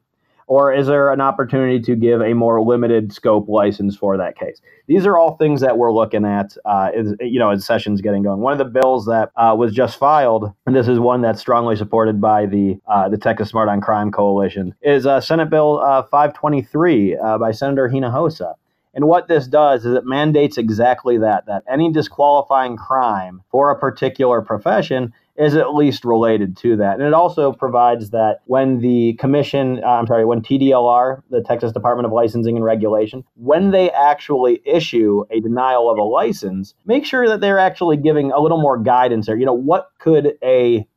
or 0.48 0.74
is 0.74 0.88
there 0.88 1.12
an 1.12 1.22
opportunity 1.22 1.80
to 1.82 1.96
give 1.96 2.22
a 2.22 2.34
more 2.34 2.62
limited 2.62 3.14
scope 3.14 3.48
license 3.48 3.96
for 3.96 4.18
that 4.18 4.38
case? 4.38 4.62
These 4.88 5.06
are 5.06 5.18
all 5.18 5.36
things 5.36 5.62
that 5.62 5.78
we're 5.78 5.92
looking 5.92 6.26
at, 6.26 6.58
uh, 6.66 6.90
as, 6.96 7.14
you 7.20 7.38
know, 7.38 7.52
as 7.52 7.66
sessions 7.66 8.02
getting 8.02 8.24
going. 8.24 8.40
One 8.40 8.54
of 8.54 8.60
the 8.60 8.66
bills 8.66 9.06
that 9.06 9.32
uh, 9.36 9.56
was 9.58 9.74
just 9.74 10.00
filed, 10.00 10.52
and 10.66 10.76
this 10.76 10.88
is 10.88 11.00
one 11.00 11.22
that's 11.22 11.42
strongly 11.42 11.76
supported 11.76 12.20
by 12.22 12.46
the 12.46 12.80
uh, 12.88 13.10
the 13.10 13.18
Texas 13.18 13.50
Smart 13.50 13.70
on 13.70 13.82
Crime 13.82 14.12
Coalition, 14.12 14.74
is 14.82 15.04
Senate 15.26 15.50
Bill 15.50 15.80
uh, 15.80 16.04
523 16.04 17.18
uh, 17.18 17.38
by 17.38 17.52
Senator 17.52 17.90
Hinojosa. 17.90 18.56
And 18.94 19.08
what 19.08 19.28
this 19.28 19.46
does 19.48 19.86
is 19.86 19.94
it 19.94 20.06
mandates 20.06 20.58
exactly 20.58 21.20
that 21.20 21.46
that 21.46 21.64
any 21.70 21.92
disqualifying 21.92 22.78
crime 22.78 23.44
for 23.52 23.70
a 23.70 23.78
particular 23.78 24.42
profession 24.42 25.14
is 25.38 25.56
at 25.56 25.76
least 25.76 26.04
related 26.04 26.58
to 26.58 26.76
that. 26.78 26.96
And 26.96 27.04
it 27.04 27.14
also 27.14 27.52
provides 27.52 28.10
that 28.10 28.40
when 28.46 28.80
the 28.80 29.14
commission, 29.14 29.82
uh, 29.84 29.88
I'm 29.88 30.08
sorry, 30.08 30.26
when 30.26 30.42
TDLR, 30.42 31.22
the 31.30 31.42
Texas 31.42 31.72
Department 31.72 32.08
of 32.08 32.12
Licensing 32.12 32.56
and 32.56 32.66
Regulation, 32.66 33.24
when 33.36 33.70
they 33.70 33.92
actually 33.92 34.62
issue 34.66 35.26
a 35.30 35.40
denial 35.40 35.92
of 35.92 36.00
a 36.00 36.04
license, 36.04 36.74
make 36.86 37.06
sure 37.06 37.28
that 37.28 37.40
they're 37.40 37.60
actually 37.60 37.98
giving 37.98 38.32
a 38.32 38.40
little 38.40 38.60
more 38.60 38.78
guidance 38.78 39.28
there. 39.28 39.38
You 39.38 39.46
know, 39.46 39.54
what 39.54 39.92
could 40.00 40.34
a 40.44 40.88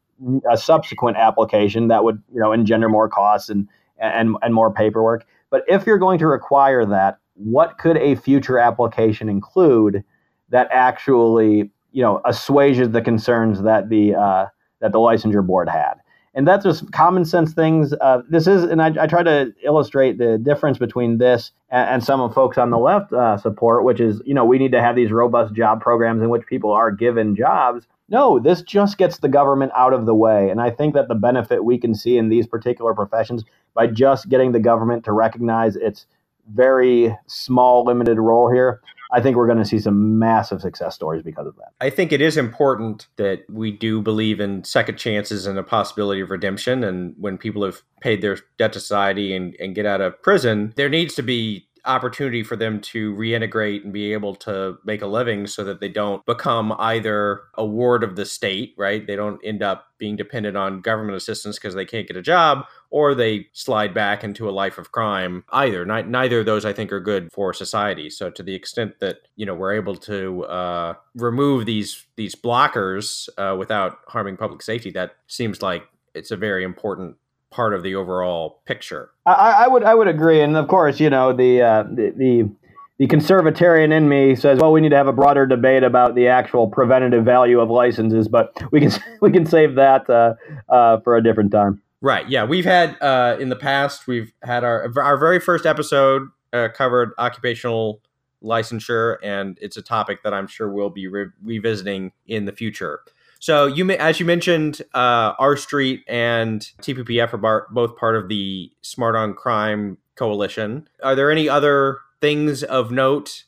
a 0.50 0.56
subsequent 0.56 1.16
application 1.16 1.88
that 1.88 2.04
would, 2.04 2.22
you 2.32 2.40
know, 2.40 2.52
engender 2.52 2.88
more 2.88 3.08
costs 3.08 3.48
and 3.48 3.68
and 3.98 4.36
and 4.42 4.54
more 4.54 4.72
paperwork. 4.72 5.26
But 5.50 5.64
if 5.68 5.86
you're 5.86 5.98
going 5.98 6.18
to 6.20 6.26
require 6.26 6.86
that, 6.86 7.18
what 7.34 7.78
could 7.78 7.96
a 7.98 8.14
future 8.14 8.58
application 8.58 9.28
include 9.28 10.02
that 10.50 10.68
actually 10.70 11.70
you 11.92 12.02
know 12.02 12.20
assuages 12.24 12.90
the 12.90 13.02
concerns 13.02 13.62
that 13.62 13.88
the 13.88 14.14
uh, 14.14 14.46
that 14.80 14.92
the 14.92 14.98
licensure 14.98 15.46
board 15.46 15.68
had? 15.68 15.94
And 16.32 16.46
that's 16.46 16.64
just 16.64 16.92
common 16.92 17.24
sense 17.24 17.52
things. 17.52 17.92
Uh, 18.00 18.22
this 18.28 18.46
is, 18.46 18.62
and 18.62 18.80
I, 18.80 18.94
I, 19.02 19.06
try 19.08 19.24
to 19.24 19.52
illustrate 19.64 20.18
the 20.18 20.38
difference 20.38 20.78
between 20.78 21.18
this 21.18 21.50
and, 21.70 21.88
and 21.88 22.04
some 22.04 22.20
of 22.20 22.32
folks 22.32 22.56
on 22.56 22.70
the 22.70 22.78
left 22.78 23.12
uh, 23.12 23.36
support, 23.36 23.84
which 23.84 24.00
is, 24.00 24.22
you 24.24 24.32
know, 24.32 24.44
we 24.44 24.56
need 24.56 24.70
to 24.70 24.80
have 24.80 24.94
these 24.94 25.10
robust 25.10 25.54
job 25.54 25.80
programs 25.80 26.22
in 26.22 26.28
which 26.28 26.46
people 26.46 26.70
are 26.70 26.92
given 26.92 27.34
jobs. 27.34 27.84
No, 28.08 28.38
this 28.38 28.62
just 28.62 28.96
gets 28.96 29.18
the 29.18 29.28
government 29.28 29.72
out 29.76 29.92
of 29.92 30.06
the 30.06 30.14
way. 30.14 30.50
And 30.50 30.60
I 30.60 30.70
think 30.70 30.94
that 30.94 31.08
the 31.08 31.16
benefit 31.16 31.64
we 31.64 31.78
can 31.78 31.96
see 31.96 32.16
in 32.16 32.28
these 32.28 32.46
particular 32.46 32.94
professions 32.94 33.42
by 33.74 33.88
just 33.88 34.28
getting 34.28 34.52
the 34.52 34.60
government 34.60 35.04
to 35.04 35.12
recognize 35.12 35.74
its 35.74 36.06
very 36.52 37.16
small, 37.26 37.84
limited 37.84 38.18
role 38.18 38.52
here, 38.52 38.80
I 39.12 39.20
think 39.20 39.36
we're 39.36 39.46
going 39.46 39.58
to 39.58 39.64
see 39.64 39.78
some 39.78 40.18
massive 40.18 40.60
success 40.60 40.94
stories 40.94 41.22
because 41.22 41.46
of 41.46 41.56
that. 41.56 41.72
I 41.80 41.90
think 41.90 42.12
it 42.12 42.20
is 42.20 42.36
important 42.36 43.08
that 43.16 43.44
we 43.50 43.72
do 43.72 44.00
believe 44.00 44.40
in 44.40 44.64
second 44.64 44.98
chances 44.98 45.46
and 45.46 45.56
the 45.56 45.62
possibility 45.62 46.20
of 46.20 46.30
redemption. 46.30 46.84
And 46.84 47.14
when 47.18 47.38
people 47.38 47.64
have 47.64 47.82
paid 48.00 48.22
their 48.22 48.38
debt 48.58 48.72
to 48.74 48.80
society 48.80 49.34
and, 49.34 49.54
and 49.58 49.74
get 49.74 49.86
out 49.86 50.00
of 50.00 50.20
prison, 50.22 50.72
there 50.76 50.88
needs 50.88 51.14
to 51.14 51.22
be 51.22 51.66
opportunity 51.84 52.42
for 52.42 52.56
them 52.56 52.80
to 52.80 53.14
reintegrate 53.14 53.84
and 53.84 53.92
be 53.92 54.12
able 54.12 54.34
to 54.34 54.78
make 54.84 55.02
a 55.02 55.06
living 55.06 55.46
so 55.46 55.64
that 55.64 55.80
they 55.80 55.88
don't 55.88 56.24
become 56.26 56.74
either 56.78 57.42
a 57.54 57.64
ward 57.64 58.02
of 58.02 58.16
the 58.16 58.26
state, 58.26 58.74
right? 58.76 59.06
They 59.06 59.16
don't 59.16 59.40
end 59.44 59.62
up 59.62 59.86
being 59.98 60.16
dependent 60.16 60.56
on 60.56 60.80
government 60.80 61.16
assistance 61.16 61.58
because 61.58 61.74
they 61.74 61.84
can't 61.84 62.08
get 62.08 62.16
a 62.16 62.22
job, 62.22 62.64
or 62.90 63.14
they 63.14 63.46
slide 63.52 63.94
back 63.94 64.24
into 64.24 64.48
a 64.48 64.50
life 64.50 64.78
of 64.78 64.92
crime. 64.92 65.44
Either, 65.50 65.84
neither 65.84 66.40
of 66.40 66.46
those, 66.46 66.64
I 66.64 66.72
think, 66.72 66.92
are 66.92 67.00
good 67.00 67.28
for 67.32 67.52
society. 67.52 68.10
So, 68.10 68.30
to 68.30 68.42
the 68.42 68.54
extent 68.54 68.98
that 69.00 69.18
you 69.36 69.46
know 69.46 69.54
we're 69.54 69.74
able 69.74 69.96
to 69.96 70.44
uh, 70.44 70.94
remove 71.14 71.66
these 71.66 72.06
these 72.16 72.34
blockers 72.34 73.28
uh, 73.38 73.56
without 73.56 73.98
harming 74.08 74.36
public 74.36 74.62
safety, 74.62 74.90
that 74.92 75.16
seems 75.26 75.62
like 75.62 75.86
it's 76.14 76.30
a 76.30 76.36
very 76.36 76.64
important 76.64 77.16
part 77.50 77.74
of 77.74 77.82
the 77.82 77.94
overall 77.94 78.60
picture. 78.64 79.10
I, 79.26 79.64
I 79.64 79.68
would 79.68 79.82
I 79.84 79.94
would 79.94 80.08
agree, 80.08 80.40
and 80.40 80.56
of 80.56 80.68
course, 80.68 81.00
you 81.00 81.10
know 81.10 81.32
the 81.32 81.62
uh, 81.62 81.82
the, 81.84 82.12
the 82.16 82.50
the 83.00 83.06
conservatarian 83.06 83.92
in 83.92 84.10
me 84.10 84.36
says, 84.36 84.58
well, 84.58 84.72
we 84.72 84.82
need 84.82 84.90
to 84.90 84.96
have 84.96 85.06
a 85.06 85.12
broader 85.12 85.46
debate 85.46 85.82
about 85.82 86.14
the 86.14 86.28
actual 86.28 86.68
preventative 86.68 87.24
value 87.24 87.58
of 87.58 87.70
licenses, 87.70 88.28
but 88.28 88.52
we 88.72 88.80
can 88.80 88.92
we 89.20 89.32
can 89.32 89.46
save 89.46 89.74
that 89.76 90.08
uh, 90.10 90.34
uh, 90.68 91.00
for 91.00 91.16
a 91.16 91.22
different 91.22 91.50
time. 91.50 91.80
Right. 92.02 92.28
Yeah, 92.28 92.44
we've 92.44 92.64
had 92.64 92.96
uh, 93.00 93.36
in 93.40 93.48
the 93.48 93.56
past 93.56 94.06
we've 94.06 94.32
had 94.42 94.64
our 94.64 94.92
our 94.98 95.16
very 95.16 95.40
first 95.40 95.64
episode 95.64 96.28
uh, 96.52 96.68
covered 96.74 97.12
occupational 97.18 98.00
licensure, 98.42 99.16
and 99.22 99.58
it's 99.60 99.76
a 99.76 99.82
topic 99.82 100.22
that 100.22 100.34
I'm 100.34 100.46
sure 100.46 100.70
we'll 100.70 100.90
be 100.90 101.06
re- 101.06 101.30
revisiting 101.42 102.12
in 102.26 102.44
the 102.44 102.52
future. 102.52 103.00
So 103.40 103.66
you 103.66 103.90
as 103.92 104.20
you 104.20 104.26
mentioned, 104.26 104.82
uh, 104.94 105.32
R 105.38 105.56
Street 105.56 106.04
and 106.06 106.60
TPPF 106.82 107.42
are 107.42 107.66
both 107.70 107.96
part 107.96 108.16
of 108.16 108.28
the 108.28 108.70
Smart 108.82 109.16
on 109.16 109.34
Crime 109.34 109.96
coalition. 110.14 110.88
Are 111.02 111.14
there 111.14 111.30
any 111.30 111.48
other 111.48 111.98
things 112.20 112.62
of 112.62 112.90
note 112.90 113.44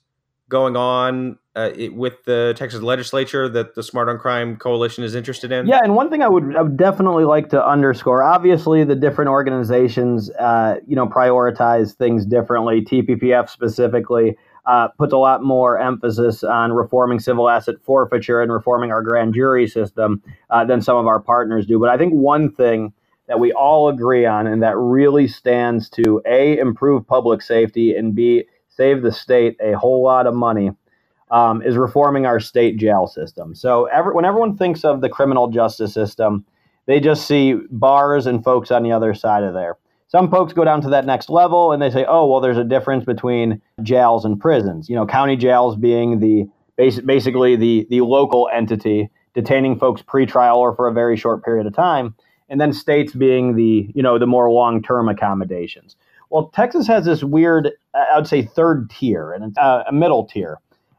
going 0.48 0.76
on 0.76 1.38
uh, 1.54 1.70
it, 1.76 1.94
with 1.94 2.24
the 2.24 2.54
Texas 2.56 2.80
legislature 2.80 3.50
that 3.50 3.74
the 3.74 3.82
Smart 3.82 4.08
on 4.08 4.18
Crime 4.18 4.56
coalition 4.56 5.04
is 5.04 5.14
interested 5.14 5.52
in? 5.52 5.66
Yeah, 5.66 5.80
and 5.82 5.94
one 5.94 6.08
thing 6.08 6.22
I 6.22 6.28
would, 6.28 6.56
I 6.56 6.62
would 6.62 6.78
definitely 6.78 7.24
like 7.24 7.50
to 7.50 7.62
underscore. 7.62 8.22
Obviously, 8.22 8.84
the 8.84 8.94
different 8.94 9.28
organizations, 9.28 10.30
uh, 10.30 10.76
you 10.86 10.96
know, 10.96 11.06
prioritize 11.06 11.94
things 11.94 12.24
differently. 12.24 12.80
TPPF 12.80 13.50
specifically 13.50 14.38
uh, 14.66 14.88
puts 14.98 15.12
a 15.12 15.18
lot 15.18 15.42
more 15.42 15.78
emphasis 15.78 16.44
on 16.44 16.72
reforming 16.72 17.18
civil 17.20 17.48
asset 17.48 17.76
forfeiture 17.82 18.40
and 18.40 18.52
reforming 18.52 18.90
our 18.92 19.02
grand 19.02 19.34
jury 19.34 19.66
system 19.66 20.22
uh, 20.50 20.64
than 20.64 20.80
some 20.80 20.96
of 20.96 21.06
our 21.06 21.20
partners 21.20 21.66
do. 21.66 21.78
But 21.78 21.88
I 21.88 21.98
think 21.98 22.12
one 22.12 22.52
thing 22.52 22.92
that 23.28 23.40
we 23.40 23.52
all 23.52 23.88
agree 23.88 24.26
on 24.26 24.46
and 24.46 24.62
that 24.62 24.76
really 24.76 25.26
stands 25.26 25.88
to 25.90 26.22
A, 26.26 26.58
improve 26.58 27.06
public 27.06 27.42
safety, 27.42 27.94
and 27.94 28.14
B, 28.14 28.44
save 28.68 29.02
the 29.02 29.12
state 29.12 29.56
a 29.60 29.72
whole 29.72 30.02
lot 30.02 30.26
of 30.26 30.34
money. 30.34 30.70
Um, 31.30 31.62
is 31.62 31.78
reforming 31.78 32.26
our 32.26 32.38
state 32.38 32.76
jail 32.76 33.06
system. 33.06 33.54
So, 33.54 33.86
every, 33.86 34.12
when 34.12 34.26
everyone 34.26 34.58
thinks 34.58 34.84
of 34.84 35.00
the 35.00 35.08
criminal 35.08 35.48
justice 35.48 35.94
system, 35.94 36.44
they 36.84 37.00
just 37.00 37.26
see 37.26 37.54
bars 37.70 38.26
and 38.26 38.44
folks 38.44 38.70
on 38.70 38.82
the 38.82 38.92
other 38.92 39.14
side 39.14 39.42
of 39.42 39.54
there. 39.54 39.78
Some 40.12 40.30
folks 40.30 40.52
go 40.52 40.62
down 40.62 40.82
to 40.82 40.90
that 40.90 41.06
next 41.06 41.30
level 41.30 41.72
and 41.72 41.80
they 41.80 41.88
say, 41.88 42.04
oh, 42.06 42.26
well, 42.26 42.42
there's 42.42 42.58
a 42.58 42.64
difference 42.64 43.02
between 43.02 43.62
jails 43.82 44.26
and 44.26 44.38
prisons. 44.38 44.90
You 44.90 44.94
know, 44.94 45.06
county 45.06 45.36
jails 45.36 45.74
being 45.74 46.20
the 46.20 46.46
basically 46.76 47.56
the, 47.56 47.86
the 47.88 48.02
local 48.02 48.46
entity 48.52 49.08
detaining 49.32 49.78
folks 49.78 50.02
pretrial 50.02 50.56
or 50.56 50.76
for 50.76 50.86
a 50.86 50.92
very 50.92 51.16
short 51.16 51.42
period 51.42 51.66
of 51.66 51.74
time, 51.74 52.14
and 52.50 52.60
then 52.60 52.74
states 52.74 53.14
being 53.14 53.56
the, 53.56 53.90
you 53.94 54.02
know, 54.02 54.18
the 54.18 54.26
more 54.26 54.50
long-term 54.50 55.08
accommodations. 55.08 55.96
Well, 56.28 56.50
Texas 56.54 56.86
has 56.88 57.06
this 57.06 57.24
weird, 57.24 57.70
I 57.94 58.16
would 58.16 58.26
say, 58.26 58.42
third 58.42 58.90
tier 58.90 59.32
and 59.32 59.56
uh, 59.56 59.84
a 59.88 59.92
middle 59.92 60.26
tier, 60.26 60.58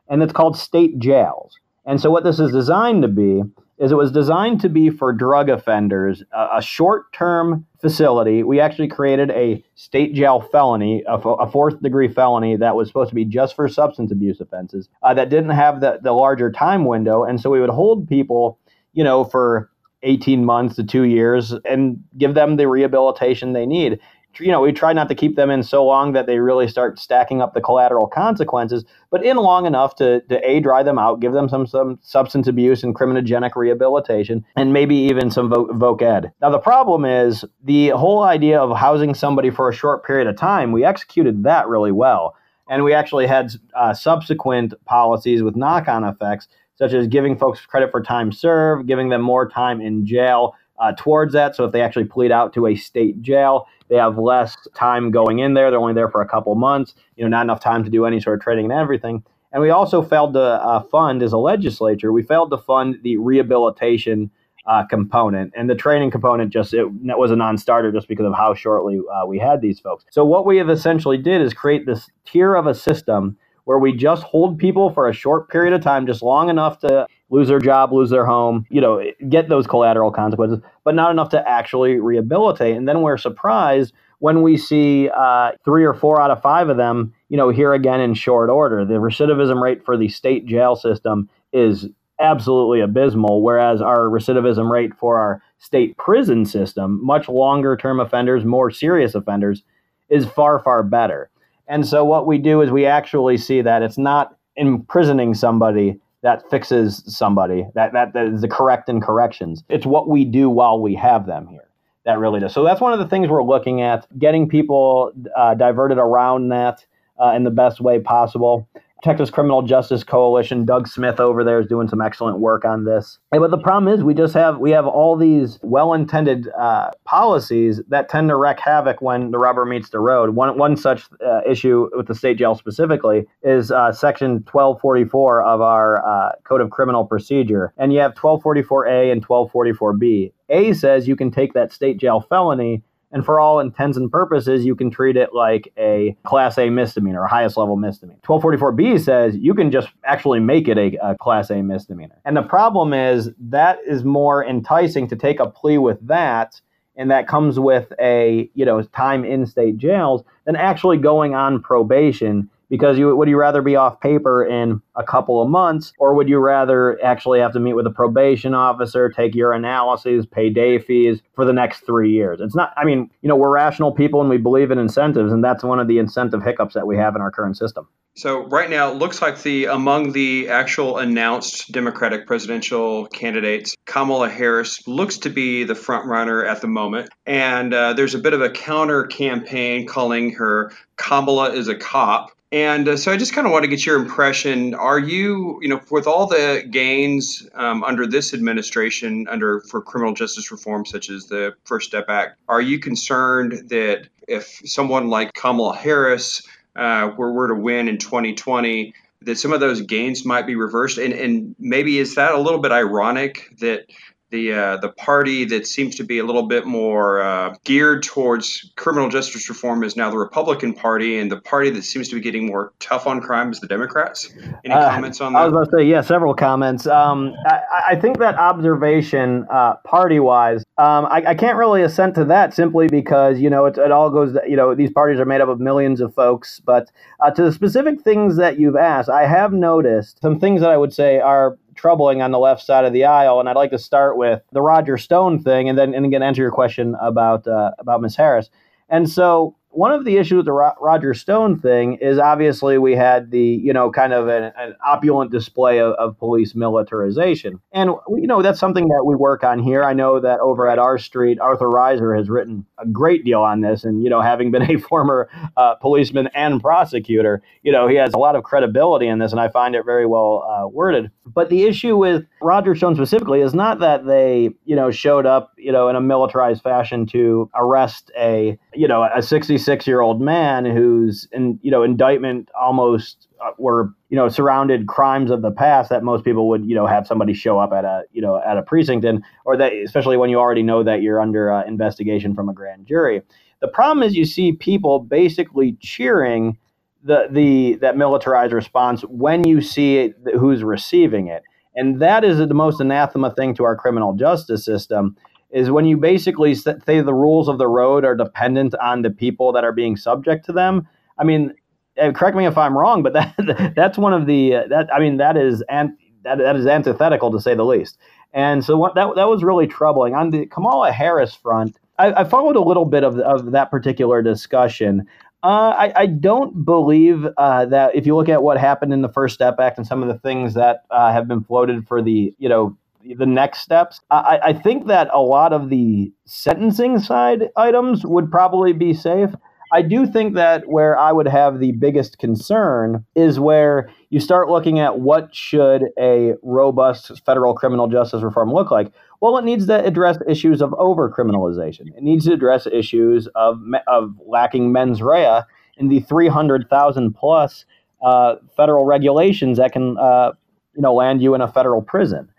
and 0.10 0.24
it's 0.24 0.34
called 0.34 0.58
state 0.58 0.98
jails. 0.98 1.60
And 1.86 2.02
so, 2.02 2.10
what 2.10 2.24
this 2.24 2.40
is 2.40 2.52
designed 2.52 3.04
to 3.04 3.10
be 3.10 3.44
is 3.78 3.92
it 3.92 3.96
was 3.96 4.12
designed 4.12 4.62
to 4.62 4.70
be 4.70 4.90
for 4.90 5.12
drug 5.12 5.50
offenders, 5.50 6.24
a, 6.32 6.58
a 6.58 6.62
short-term 6.62 7.66
facility. 7.82 8.44
We 8.44 8.60
actually 8.60 8.88
created 8.88 9.32
a 9.32 9.64
state 9.76 10.14
jail 10.14 10.42
felony, 10.42 11.04
a, 11.08 11.16
a, 11.16 11.50
fourth 11.50 11.82
degree 11.82 12.08
felony 12.08 12.56
that 12.58 12.76
was 12.76 12.88
supposed 12.88 13.10
to 13.10 13.16
be 13.16 13.26
just 13.26 13.56
for 13.56 13.68
substance 13.68 14.12
abuse 14.12 14.40
offenses 14.40 14.90
uh, 15.02 15.14
that 15.16 15.30
didn't 15.30 15.50
have 15.52 15.82
the, 15.82 16.00
the 16.02 16.12
larger 16.12 16.52
time 16.52 16.86
window. 16.86 17.24
And 17.24 17.42
so 17.42 17.50
we 17.50 17.60
would 17.60 17.70
hold 17.70 18.08
people, 18.08 18.60
you 18.94 19.04
know, 19.04 19.24
for 19.24 19.72
18 20.04 20.46
months 20.46 20.76
to 20.76 20.84
two 20.84 21.04
years 21.04 21.54
and 21.66 22.04
give 22.18 22.36
them 22.36 22.58
the 22.58 22.68
rehabilitation 22.68 23.54
they 23.54 23.66
need 23.66 24.00
you 24.40 24.52
know, 24.52 24.62
we 24.62 24.72
try 24.72 24.94
not 24.94 25.10
to 25.10 25.16
keep 25.16 25.36
them 25.36 25.50
in 25.50 25.64
so 25.64 25.86
long 25.86 26.14
that 26.14 26.26
they 26.26 26.40
really 26.40 26.68
start 26.68 27.00
stacking 27.00 27.42
up 27.42 27.54
the 27.54 27.62
collateral 27.62 28.08
consequences, 28.08 28.84
but 29.10 29.24
in 29.24 29.38
long 29.38 29.66
enough 29.66 29.96
to, 29.98 30.22
to 30.22 30.50
A, 30.50 30.60
dry 30.60 30.84
them 30.84 30.98
out, 30.98 31.20
give 31.20 31.34
them 31.34 31.50
some, 31.50 31.68
some 31.68 32.00
substance 32.02 32.48
abuse 32.48 32.84
and 32.84 32.96
criminogenic 32.96 33.56
rehabilitation, 33.56 34.44
and 34.56 34.74
maybe 34.74 34.96
even 34.96 35.32
some 35.32 35.50
voc 35.52 36.02
ed. 36.02 36.32
Now, 36.42 36.50
the 36.50 36.60
problem 36.60 37.06
is 37.06 37.46
the 37.64 37.90
whole 37.90 38.24
idea 38.24 38.60
of 38.60 38.76
housing 38.78 39.14
somebody 39.14 39.50
for 39.50 39.70
a 39.70 39.74
short 39.74 40.06
period 40.06 40.28
of 40.28 40.38
time, 40.38 40.72
we 40.72 40.84
executed 40.84 41.44
that 41.44 41.68
really 41.68 41.92
well. 41.92 42.36
And 42.70 42.84
we 42.84 42.94
actually 42.94 43.28
had 43.28 43.52
uh, 43.76 43.94
subsequent 43.94 44.74
policies 44.86 45.44
with 45.44 45.56
knock 45.56 45.88
on 45.88 46.04
effects, 46.04 46.48
such 46.76 46.94
as 46.94 47.08
giving 47.08 47.38
folks 47.38 47.66
credit 47.66 47.92
for 47.92 48.02
time 48.02 48.32
served, 48.32 48.88
giving 48.88 49.10
them 49.10 49.22
more 49.22 49.48
time 49.48 49.80
in 49.82 50.06
jail. 50.06 50.56
Uh, 50.80 50.92
towards 50.98 51.34
that. 51.34 51.56
So 51.56 51.66
if 51.66 51.72
they 51.72 51.82
actually 51.82 52.06
plead 52.06 52.32
out 52.32 52.52
to 52.56 52.66
a 52.66 52.76
state 52.76 53.22
jail, 53.22 53.68
they 53.90 53.96
have 53.96 54.18
less 54.18 54.58
time 54.74 55.12
going 55.12 55.38
in 55.40 55.54
there. 55.54 55.70
They're 55.70 55.80
only 55.80 55.94
there 55.94 56.10
for 56.10 56.22
a 56.22 56.28
couple 56.28 56.56
months. 56.56 56.96
You 57.16 57.24
know, 57.24 57.30
not 57.30 57.44
enough 57.44 57.62
time 57.62 57.84
to 57.84 57.92
do 57.92 58.06
any 58.06 58.20
sort 58.20 58.40
of 58.40 58.44
training 58.44 58.66
and 58.66 58.74
everything. 58.74 59.24
And 59.52 59.62
we 59.62 59.70
also 59.70 60.02
failed 60.02 60.34
to 60.34 60.42
uh, 60.42 60.82
fund, 60.82 61.22
as 61.22 61.32
a 61.32 61.38
legislature, 61.38 62.12
we 62.12 62.24
failed 62.24 62.50
to 62.50 62.58
fund 62.58 62.98
the 63.04 63.18
rehabilitation 63.18 64.32
uh, 64.66 64.84
component, 64.88 65.54
and 65.56 65.70
the 65.70 65.76
training 65.76 66.10
component 66.10 66.52
just 66.52 66.74
it, 66.74 66.86
it 66.86 67.18
was 67.18 67.32
a 67.32 67.36
non-starter 67.36 67.92
just 67.92 68.08
because 68.08 68.26
of 68.26 68.34
how 68.34 68.54
shortly 68.54 69.00
uh, 69.14 69.26
we 69.28 69.38
had 69.38 69.62
these 69.62 69.80
folks. 69.80 70.06
So 70.10 70.26
what 70.26 70.46
we 70.46 70.58
have 70.58 70.70
essentially 70.70 71.18
did 71.18 71.42
is 71.42 71.54
create 71.54 71.86
this 71.86 72.10
tier 72.26 72.56
of 72.56 72.66
a 72.66 72.74
system 72.74 73.38
where 73.66 73.80
we 73.80 73.94
just 73.94 74.24
hold 74.24 74.58
people 74.58 74.90
for 74.92 75.08
a 75.08 75.14
short 75.14 75.50
period 75.50 75.74
of 75.74 75.82
time, 75.82 76.06
just 76.06 76.22
long 76.22 76.50
enough 76.50 76.80
to 76.80 77.08
lose 77.30 77.48
their 77.48 77.60
job, 77.60 77.92
lose 77.92 78.10
their 78.10 78.26
home, 78.26 78.66
you 78.70 78.82
know, 78.82 79.04
get 79.30 79.50
those 79.50 79.66
collateral 79.66 80.12
consequences, 80.12 80.60
but 80.84 80.96
not 80.96 81.12
enough 81.12 81.30
to 81.30 81.50
actually 81.50 82.00
rehabilitate. 82.00 82.76
And 82.76 82.88
then 82.88 83.02
we're 83.02 83.18
surprised 83.18 83.94
when 84.20 84.42
we 84.42 84.56
see 84.56 85.10
uh, 85.10 85.52
three 85.66 85.84
or 85.84 85.94
four 85.94 86.22
out 86.22 86.32
of 86.32 86.42
five 86.42 86.70
of 86.70 86.78
them, 86.78 87.14
you 87.30 87.38
know, 87.38 87.50
here 87.50 87.74
again 87.74 88.00
in 88.00 88.14
short 88.14 88.50
order. 88.50 88.86
The 88.86 88.94
recidivism 88.94 89.62
rate 89.62 89.84
for 89.84 89.98
the 89.98 90.08
state 90.08 90.46
jail 90.46 90.76
system 90.76 91.30
is 91.52 91.88
absolutely 92.20 92.80
abysmal, 92.80 93.42
whereas 93.42 93.82
our 93.82 94.06
recidivism 94.06 94.70
rate 94.70 94.94
for 94.96 95.20
our 95.20 95.42
state 95.58 95.98
prison 95.98 96.46
system, 96.46 97.04
much 97.04 97.28
longer 97.28 97.76
term 97.76 98.00
offenders, 98.00 98.46
more 98.46 98.72
serious 98.72 99.16
offenders, 99.16 99.64
is 100.10 100.26
far, 100.26 100.60
far 100.60 100.84
better. 100.84 101.30
And 101.68 101.88
so 101.88 102.04
what 102.04 102.28
we 102.28 102.38
do 102.38 102.62
is 102.62 102.72
we 102.72 102.86
actually 102.86 103.38
see 103.38 103.62
that 103.62 103.82
it's 103.82 103.98
not 103.98 104.38
imprisoning 104.56 105.34
somebody 105.34 106.00
that 106.22 106.50
fixes 106.50 107.04
somebody 107.06 107.66
that, 107.76 107.92
that 107.94 108.14
that 108.14 108.28
is 108.28 108.42
the 108.42 108.48
correct 108.48 108.88
and 108.90 109.02
corrections. 109.02 109.64
It's 109.70 109.86
what 109.86 110.08
we 110.08 110.24
do 110.26 110.50
while 110.50 110.80
we 110.80 110.96
have 110.96 111.26
them 111.26 111.48
here 111.48 111.68
that 112.06 112.20
really 112.20 112.40
does. 112.40 112.54
So 112.54 112.64
that's 112.64 112.82
one 112.82 112.94
of 112.94 113.00
the 113.00 113.08
things 113.08 113.30
we're 113.30 113.44
looking 113.44 113.82
at, 113.82 114.08
getting 114.20 114.48
people 114.48 115.12
uh, 115.36 115.54
diverted 115.56 115.98
around 115.98 116.50
that 116.50 116.86
uh, 117.22 117.34
in 117.36 117.44
the 117.44 117.52
best 117.52 117.80
way 117.80 118.00
possible. 118.00 118.68
Texas 119.04 119.30
Criminal 119.30 119.62
Justice 119.62 120.04
Coalition. 120.04 120.66
Doug 120.66 120.88
Smith 120.88 121.20
over 121.20 121.44
there 121.44 121.60
is 121.60 121.68
doing 121.68 121.90
some 121.90 122.02
excellent 122.02 122.40
work 122.40 122.64
on 122.64 122.86
this. 122.86 123.20
But 123.32 123.52
the 123.52 123.58
problem 123.58 123.94
is, 123.94 124.04
we 124.04 124.14
just 124.14 124.34
have 124.34 124.60
we 124.60 124.72
have 124.72 124.88
all 124.88 125.18
these 125.18 125.60
well-intended 125.62 126.48
uh, 126.58 126.92
policies 127.04 127.82
that 127.90 128.08
tend 128.08 128.30
to 128.30 128.38
wreak 128.38 128.60
havoc 128.60 129.02
when 129.02 129.32
the 129.32 129.38
rubber 129.38 129.66
meets 129.66 129.90
the 129.90 130.00
road. 130.00 130.32
One 130.32 130.58
one 130.58 130.78
such 130.78 131.10
uh, 131.26 131.42
issue 131.46 131.90
with 131.94 132.08
the 132.08 132.16
state 132.16 132.38
jail 132.38 132.56
specifically 132.56 133.26
is 133.44 133.72
uh, 133.72 133.92
Section 133.92 134.46
1244 134.50 135.44
of 135.44 135.62
our 135.62 136.06
uh, 136.06 136.32
Code 136.46 136.62
of 136.62 136.70
Criminal 136.70 137.06
Procedure, 137.06 137.74
and 137.78 137.92
you 137.92 138.00
have 138.00 138.14
1244A 138.16 139.12
and 139.12 139.28
1244B. 139.28 140.32
A 140.50 140.74
says 140.74 141.08
you 141.08 141.16
can 141.16 141.30
take 141.30 141.54
that 141.54 141.74
state 141.74 141.98
jail 141.98 142.22
felony 142.22 142.84
and 143.14 143.24
for 143.24 143.40
all 143.40 143.60
intents 143.60 143.96
and 143.96 144.12
purposes, 144.12 144.66
you 144.66 144.76
can 144.76 144.90
treat 144.90 145.16
it 145.16 145.30
like 145.34 145.72
a 145.78 146.18
Class 146.24 146.58
A 146.58 146.70
misdemeanor, 146.70 147.24
a 147.24 147.30
highest 147.30 147.56
level 147.56 147.78
misdemeanor. 147.78 148.20
1244B 148.24 149.00
says 149.00 149.38
you 149.38 149.54
can 149.54 149.72
just 149.72 149.90
actually 150.04 150.40
make 150.40 150.68
it 150.68 150.78
a, 150.78 150.98
a 151.12 151.16
Class 151.18 151.52
A 151.52 151.62
misdemeanor. 151.62 152.20
And 152.26 152.36
the 152.36 152.42
problem 152.42 152.92
is 152.92 153.30
that 153.40 153.78
is 153.88 154.04
more 154.04 154.44
enticing 154.44 155.08
to 155.08 155.16
take 155.16 155.40
a 155.40 155.48
plea 155.48 155.78
with 155.78 156.06
that 156.08 156.60
and 156.96 157.10
that 157.10 157.28
comes 157.28 157.60
with 157.60 157.92
a 158.00 158.50
you 158.54 158.66
know 158.66 158.82
time 158.82 159.26
in 159.26 159.46
state 159.46 159.78
jails 159.78 160.24
than 160.46 160.56
actually 160.56 160.98
going 160.98 161.34
on 161.34 161.62
probation 161.62 162.50
because 162.74 162.98
you 162.98 163.16
would 163.16 163.30
you 163.30 163.38
rather 163.38 163.62
be 163.62 163.76
off 163.76 164.00
paper 164.00 164.44
in 164.44 164.82
a 164.96 165.04
couple 165.04 165.40
of 165.44 165.48
months 165.48 165.94
or 166.00 166.16
would 166.16 166.28
you 166.28 166.40
rather 166.40 166.98
actually 167.06 167.40
have 167.40 167.54
to 167.54 167.60
meet 167.60 167.74
with 167.74 167.86
a 167.86 167.92
probation 167.92 168.56
officer 168.56 169.10
take 169.10 169.36
your 169.36 169.54
analyses 169.54 170.26
pay 170.26 170.50
day 170.50 170.80
fees 170.80 171.22
for 171.36 171.46
the 171.46 171.54
next 171.54 171.82
three 171.82 172.12
years? 172.12 172.40
It's 172.42 172.56
not 172.56 172.74
i 172.76 172.84
mean 172.84 173.12
you 173.22 173.30
know 173.30 173.36
we're 173.36 173.54
rational 173.54 173.92
people 173.92 174.22
and 174.22 174.30
we 174.30 174.38
believe 174.38 174.72
in 174.72 174.80
incentives 174.80 175.32
and 175.32 175.44
that's 175.44 175.64
one 175.64 175.80
of 175.80 175.88
the 175.88 176.00
incentive 176.00 176.42
hiccups 176.42 176.74
that 176.74 176.88
we 176.88 176.98
have 176.98 177.16
in 177.16 177.22
our 177.22 177.30
current 177.30 177.58
system. 177.58 177.88
So 178.16 178.48
right 178.48 178.70
now 178.70 178.92
it 178.92 178.96
looks 178.96 179.22
like 179.22 179.44
the 179.44 179.66
among 179.66 180.14
the 180.14 180.50
actual 180.50 180.98
announced 180.98 181.72
democratic 181.72 182.26
presidential 182.26 183.06
candidates 183.06 183.76
kamala 183.86 184.30
harris 184.30 184.88
looks 184.88 185.20
to 185.20 185.30
be 185.30 185.64
the 185.64 185.76
front 185.76 186.08
runner 186.08 186.44
at 186.44 186.62
the 186.62 186.68
moment. 186.68 187.12
And 187.28 187.72
uh, 187.72 187.94
there's 187.94 188.16
a 188.16 188.20
bit 188.20 188.34
of 188.34 188.42
a 188.42 188.50
counter 188.50 189.04
campaign 189.04 189.86
calling 189.86 190.32
her 190.34 190.72
kamala 190.96 191.52
is 191.52 191.68
a 191.68 191.76
cop 191.76 192.32
and 192.54 192.88
uh, 192.88 192.98
so 192.98 193.12
I 193.12 193.18
just 193.18 193.34
kind 193.34 193.48
of 193.48 193.52
want 193.52 193.64
to 193.64 193.68
get 193.68 193.84
your 193.84 194.00
impression. 194.00 194.76
Are 194.76 195.00
you, 195.00 195.58
you 195.64 195.68
know, 195.68 195.82
with 195.90 196.06
all 196.06 196.28
the 196.28 196.64
gains 196.70 197.50
um, 197.56 197.84
under 197.84 198.06
this 198.06 198.32
administration, 198.32 199.28
under 199.28 199.62
for 199.62 199.82
criminal 199.82 200.14
justice 200.14 200.52
reform, 200.52 200.86
such 200.86 201.10
as 201.10 201.26
the 201.26 201.56
First 201.66 201.88
Step 201.88 202.06
Act, 202.10 202.38
are 202.48 202.62
you 202.62 202.78
concerned 202.78 203.70
that 203.70 204.08
if 204.28 204.62
someone 204.66 205.10
like 205.10 205.34
Kamala 205.34 205.76
Harris 205.76 206.48
uh, 206.76 207.10
were, 207.18 207.34
were 207.34 207.48
to 207.48 207.56
win 207.56 207.88
in 207.88 207.98
2020, 207.98 208.94
that 209.24 209.40
some 209.40 209.52
of 209.52 209.60
those 209.60 209.82
gains 209.82 210.24
might 210.24 210.46
be 210.46 210.54
reversed? 210.54 211.00
And, 211.00 211.12
and 211.12 211.56
maybe 211.58 211.98
is 211.98 212.14
that 212.16 212.36
a 212.36 212.40
little 212.40 212.60
bit 212.60 212.72
ironic 212.72 213.50
that 213.62 213.88
the 214.34 214.52
uh, 214.52 214.78
the 214.78 214.90
party 214.90 215.46
that 215.46 215.66
seems 215.66 215.96
to 215.96 216.04
be 216.04 216.18
a 216.18 216.26
little 216.26 216.48
bit 216.48 216.66
more 216.66 217.22
uh, 217.22 217.56
geared 217.64 218.04
towards 218.04 218.74
criminal 218.76 219.08
justice 219.08 219.48
reform 219.48 219.84
is 219.84 219.96
now 219.96 220.10
the 220.10 220.18
Republican 220.18 220.74
Party, 220.74 221.20
and 221.20 221.32
the 221.32 221.40
party 221.40 221.70
that 221.70 221.84
seems 221.84 222.10
to 222.10 222.16
be 222.16 222.22
getting 222.22 222.48
more 222.48 222.74
tough 222.80 223.06
on 223.08 223.22
crime 223.22 223.52
is 223.52 223.60
the 223.60 223.68
Democrats. 223.68 224.34
Any 224.66 224.74
uh, 224.74 224.90
comments 224.90 225.22
on 225.22 225.34
that? 225.34 225.40
I 225.40 225.46
was 225.46 225.54
going 225.54 225.66
to 225.66 225.72
say, 225.78 225.84
yeah, 225.90 226.02
several 226.02 226.34
comments. 226.34 226.88
Um, 226.88 227.34
I, 227.46 227.62
I, 227.90 227.96
think 227.96 228.18
that 228.18 228.36
observation, 228.36 229.46
uh, 229.52 229.76
party 229.86 230.20
wise, 230.20 230.64
um, 230.80 231.06
I, 231.06 231.24
I, 231.28 231.36
can't 231.36 231.58
really 231.58 231.84
assent 231.84 232.16
to 232.16 232.26
that 232.26 232.56
simply 232.56 232.88
because 232.88 233.40
you 233.40 233.50
know 233.50 233.66
it, 233.66 233.78
it 233.78 233.92
all 233.92 234.10
goes. 234.10 234.36
You 234.48 234.56
know, 234.56 234.74
these 234.74 234.92
parties 234.92 235.20
are 235.20 235.26
made 235.26 235.42
up 235.42 235.50
of 235.50 235.60
millions 235.60 236.02
of 236.02 236.14
folks, 236.16 236.60
but 236.60 236.92
uh, 237.20 237.30
to 237.32 237.44
the 237.44 237.52
specific 237.52 238.02
things 238.02 238.36
that 238.38 238.60
you've 238.60 238.76
asked, 238.76 239.10
I 239.10 239.28
have 239.28 239.54
noticed 239.54 240.20
some 240.22 240.40
things 240.40 240.62
that 240.62 240.72
I 240.72 240.78
would 240.78 240.92
say 240.92 241.20
are 241.20 241.56
troubling 241.76 242.22
on 242.22 242.32
the 242.32 242.40
left 242.40 242.66
side 242.66 242.86
of 242.86 242.94
the 242.94 243.06
aisle. 243.06 243.40
And 243.40 243.50
I'd 243.50 243.56
like 243.56 243.72
to 243.72 243.80
start 243.80 244.18
with 244.18 244.42
the 244.52 244.62
Roger 244.62 244.98
Stone 244.98 245.44
thing, 245.44 245.70
and 245.70 245.78
then 245.78 245.94
and 245.94 246.06
again 246.06 246.24
answer 246.24 246.42
your 246.42 246.52
question 246.52 246.96
about 247.02 247.48
uh, 247.48 247.72
about 247.80 248.02
Miss 248.02 248.16
Harris. 248.16 248.50
And 248.90 249.10
so 249.10 249.56
one 249.74 249.92
of 249.92 250.06
the 250.06 250.18
issues 250.18 250.38
with 250.38 250.46
the 250.46 250.52
Roger 250.52 251.14
Stone 251.14 251.60
thing 251.60 251.96
is 251.96 252.20
obviously 252.20 252.78
we 252.78 252.96
had 252.96 253.32
the, 253.32 253.42
you 253.42 253.74
know, 253.74 253.92
kind 253.92 254.14
of 254.14 254.28
an, 254.28 254.52
an 254.56 254.76
opulent 254.86 255.32
display 255.32 255.80
of, 255.80 255.94
of, 255.94 256.18
police 256.20 256.54
militarization. 256.54 257.60
And, 257.72 257.90
you 258.10 258.28
know, 258.28 258.44
that's 258.44 258.60
something 258.60 258.88
that 258.88 259.04
we 259.04 259.16
work 259.16 259.44
on 259.44 259.58
here. 259.58 259.84
I 259.84 259.94
know 259.94 260.20
that 260.20 260.40
over 260.40 260.68
at 260.70 260.78
R 260.78 261.00
Street, 261.00 261.40
Arthur 261.40 261.68
Rizer 261.68 262.16
has 262.16 262.30
written 262.30 262.66
a 262.78 262.86
great 262.86 263.26
deal 263.26 263.42
on 263.42 263.62
this. 263.62 263.84
And, 263.84 264.04
you 264.04 264.10
know, 264.10 264.22
having 264.22 264.52
been 264.52 264.62
a 264.70 264.78
former 264.78 265.28
uh, 265.58 265.76
policeman 265.76 266.30
and 266.36 266.62
prosecutor, 266.62 267.42
you 267.64 267.72
know, 267.72 267.88
he 267.88 267.96
has 267.96 268.14
a 268.14 268.20
lot 268.20 268.36
of 268.36 268.44
credibility 268.44 269.08
in 269.08 269.18
this, 269.20 269.32
and 269.32 269.42
I 269.42 269.50
find 269.50 269.76
it 269.76 269.86
very 269.86 270.06
well 270.06 270.48
uh, 270.48 270.68
worded. 270.68 271.10
But 271.26 271.50
the 271.50 271.64
issue 271.64 271.98
with 271.98 272.26
Roger 272.42 272.76
Stone 272.76 272.96
specifically 272.96 273.42
is 273.42 273.54
not 273.54 273.80
that 273.80 274.06
they, 274.06 274.52
you 274.66 274.76
know, 274.76 274.92
showed 274.92 275.26
up, 275.26 275.52
you 275.58 275.72
know, 275.72 275.90
in 275.90 275.96
a 275.96 276.02
militarized 276.02 276.62
fashion 276.62 277.06
to 277.08 277.50
arrest 277.56 278.12
a, 278.18 278.58
you 278.74 278.88
know, 278.88 279.04
a 279.04 279.22
66 279.64 279.88
year 279.88 280.02
old 280.02 280.22
man 280.22 280.66
whose, 280.66 281.28
in, 281.32 281.60
you 281.62 281.72
know, 281.72 281.84
indictment 281.84 282.50
almost 282.60 283.28
uh, 283.44 283.52
were, 283.58 283.94
you 284.10 284.18
know, 284.18 284.30
surrounded 284.30 284.88
crimes 284.88 285.32
of 285.32 285.42
the 285.42 285.52
past 285.52 285.90
that 285.90 286.04
most 286.04 286.24
people 286.24 286.50
would, 286.50 286.66
you 286.66 286.76
know, 286.76 286.86
have 286.86 287.08
somebody 287.08 287.34
show 287.34 287.60
up 287.60 287.72
at 287.72 287.86
a, 287.86 288.04
you 288.12 288.22
know, 288.22 288.42
at 288.46 288.58
a 288.58 288.62
precinct 288.62 289.06
and, 289.06 289.24
or 289.46 289.58
that, 289.58 289.74
especially 289.74 290.18
when 290.18 290.30
you 290.30 290.38
already 290.40 290.64
know 290.64 290.84
that 290.84 291.02
you're 291.02 291.22
under 291.22 291.52
uh, 291.52 291.64
investigation 291.66 292.36
from 292.36 292.50
a 292.50 292.54
grand 292.54 292.86
jury. 292.86 293.22
The 293.62 293.68
problem 293.70 294.04
is 294.04 294.16
you 294.16 294.26
see 294.26 294.52
people 294.52 295.00
basically 295.00 295.78
cheering 295.80 296.58
the 297.04 297.28
the 297.30 297.76
that 297.76 297.98
militarized 297.98 298.54
response 298.54 299.02
when 299.04 299.46
you 299.46 299.62
see 299.62 299.98
it, 299.98 300.16
who's 300.38 300.64
receiving 300.64 301.28
it, 301.28 301.44
and 301.76 302.02
that 302.02 302.24
is 302.24 302.38
the 302.38 302.54
most 302.54 302.80
anathema 302.80 303.32
thing 303.32 303.56
to 303.56 303.64
our 303.64 303.76
criminal 303.76 304.14
justice 304.14 304.66
system. 304.66 305.16
Is 305.54 305.70
when 305.70 305.86
you 305.86 305.98
basically 305.98 306.56
say 306.56 306.74
the 306.86 307.14
rules 307.14 307.48
of 307.48 307.60
the 307.60 307.68
road 307.68 308.04
are 308.04 308.16
dependent 308.16 308.74
on 308.82 309.04
the 309.04 309.12
people 309.12 309.52
that 309.54 309.64
are 309.64 309.72
being 309.72 309.96
subject 309.96 310.46
to 310.48 310.52
them. 310.52 310.88
I 311.20 311.24
mean, 311.24 311.54
correct 311.96 312.36
me 312.36 312.48
if 312.48 312.58
I'm 312.58 312.78
wrong, 312.78 313.04
but 313.04 313.14
that 313.14 313.74
that's 313.76 313.98
one 313.98 314.14
of 314.14 314.26
the 314.26 314.64
that 314.70 314.94
I 314.94 315.00
mean 315.00 315.18
that 315.18 315.38
is 315.38 315.64
and 315.70 315.92
that, 316.24 316.40
that 316.40 316.56
is 316.56 316.66
antithetical 316.66 317.32
to 317.32 317.40
say 317.40 317.56
the 317.56 317.66
least. 317.66 317.98
And 318.34 318.66
so 318.66 318.78
what, 318.78 318.96
that 318.96 319.16
that 319.16 319.30
was 319.30 319.44
really 319.44 319.68
troubling 319.68 320.16
on 320.16 320.32
the 320.32 320.48
Kamala 320.48 320.92
Harris 320.92 321.36
front. 321.36 321.78
I, 322.00 322.22
I 322.22 322.24
followed 322.24 322.56
a 322.56 322.62
little 322.62 322.86
bit 322.86 323.04
of, 323.04 323.20
of 323.20 323.52
that 323.52 323.70
particular 323.70 324.24
discussion. 324.24 325.08
Uh, 325.44 325.76
I, 325.78 325.94
I, 325.96 326.06
don't 326.06 326.64
believe 326.64 327.28
uh, 327.38 327.66
that 327.66 327.94
if 327.94 328.06
you 328.06 328.16
look 328.16 328.30
at 328.30 328.42
what 328.42 328.58
happened 328.58 328.94
in 328.94 329.02
the 329.02 329.10
First 329.10 329.36
Step 329.36 329.60
Act 329.60 329.78
and 329.78 329.86
some 329.86 330.02
of 330.02 330.08
the 330.08 330.18
things 330.20 330.54
that 330.54 330.86
uh, 330.90 331.12
have 331.12 331.28
been 331.28 331.44
floated 331.44 331.86
for 331.86 332.02
the 332.02 332.34
you 332.40 332.48
know 332.48 332.78
the 333.18 333.26
next 333.26 333.60
steps, 333.60 334.02
I, 334.10 334.40
I, 334.44 334.54
think 334.54 334.88
that 334.88 335.10
a 335.14 335.20
lot 335.20 335.54
of 335.54 335.70
the 335.70 336.12
sentencing 336.26 337.00
side 337.00 337.50
items 337.56 338.06
would 338.06 338.32
probably 338.32 338.74
be 338.74 338.94
safe. 338.94 339.30
I 339.74 339.82
do 339.82 340.06
think 340.06 340.36
that 340.36 340.68
where 340.68 340.98
I 340.98 341.12
would 341.12 341.28
have 341.28 341.60
the 341.60 341.72
biggest 341.72 342.20
concern 342.20 343.06
is 343.16 343.40
where 343.40 343.90
you 344.12 344.20
start 344.20 344.48
looking 344.48 344.80
at 344.80 345.00
what 345.00 345.34
should 345.34 345.86
a 346.00 346.34
robust 346.44 347.12
federal 347.26 347.56
criminal 347.56 347.88
justice 347.88 348.22
reform 348.22 348.54
look 348.54 348.70
like. 348.70 348.92
Well, 349.20 349.38
it 349.38 349.46
needs 349.46 349.66
to 349.68 349.84
address 349.84 350.20
issues 350.28 350.62
of 350.62 350.72
overcriminalization. 350.72 351.88
It 351.98 352.04
needs 352.04 352.26
to 352.26 352.34
address 352.34 352.68
issues 352.68 353.28
of 353.36 353.60
of 353.88 354.14
lacking 354.28 354.72
mens 354.72 355.02
rea 355.02 355.42
in 355.78 355.88
the 355.88 356.02
300,000 356.02 357.14
plus 357.14 357.66
uh, 358.04 358.36
federal 358.56 358.86
regulations 358.86 359.58
that 359.58 359.72
can 359.72 359.98
uh, 359.98 360.34
you 360.76 360.82
know 360.82 360.94
land 360.94 361.22
you 361.22 361.34
in 361.34 361.42
a 361.42 361.52
federal 361.52 361.82
prison. 361.82 362.30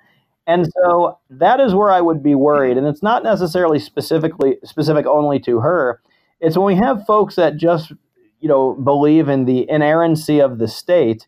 And 0.46 0.68
so 0.82 1.18
that 1.30 1.58
is 1.60 1.74
where 1.74 1.90
I 1.90 2.00
would 2.00 2.22
be 2.22 2.34
worried. 2.34 2.76
And 2.76 2.86
it's 2.86 3.02
not 3.02 3.22
necessarily 3.22 3.78
specifically 3.78 4.58
specific 4.62 5.06
only 5.06 5.40
to 5.40 5.60
her 5.60 6.00
it's 6.44 6.56
when 6.56 6.66
we 6.66 6.76
have 6.76 7.06
folks 7.06 7.36
that 7.36 7.56
just, 7.56 7.92
you 8.40 8.48
know, 8.48 8.74
believe 8.74 9.28
in 9.28 9.46
the 9.46 9.68
inerrancy 9.68 10.40
of 10.40 10.58
the 10.58 10.68
state, 10.68 11.26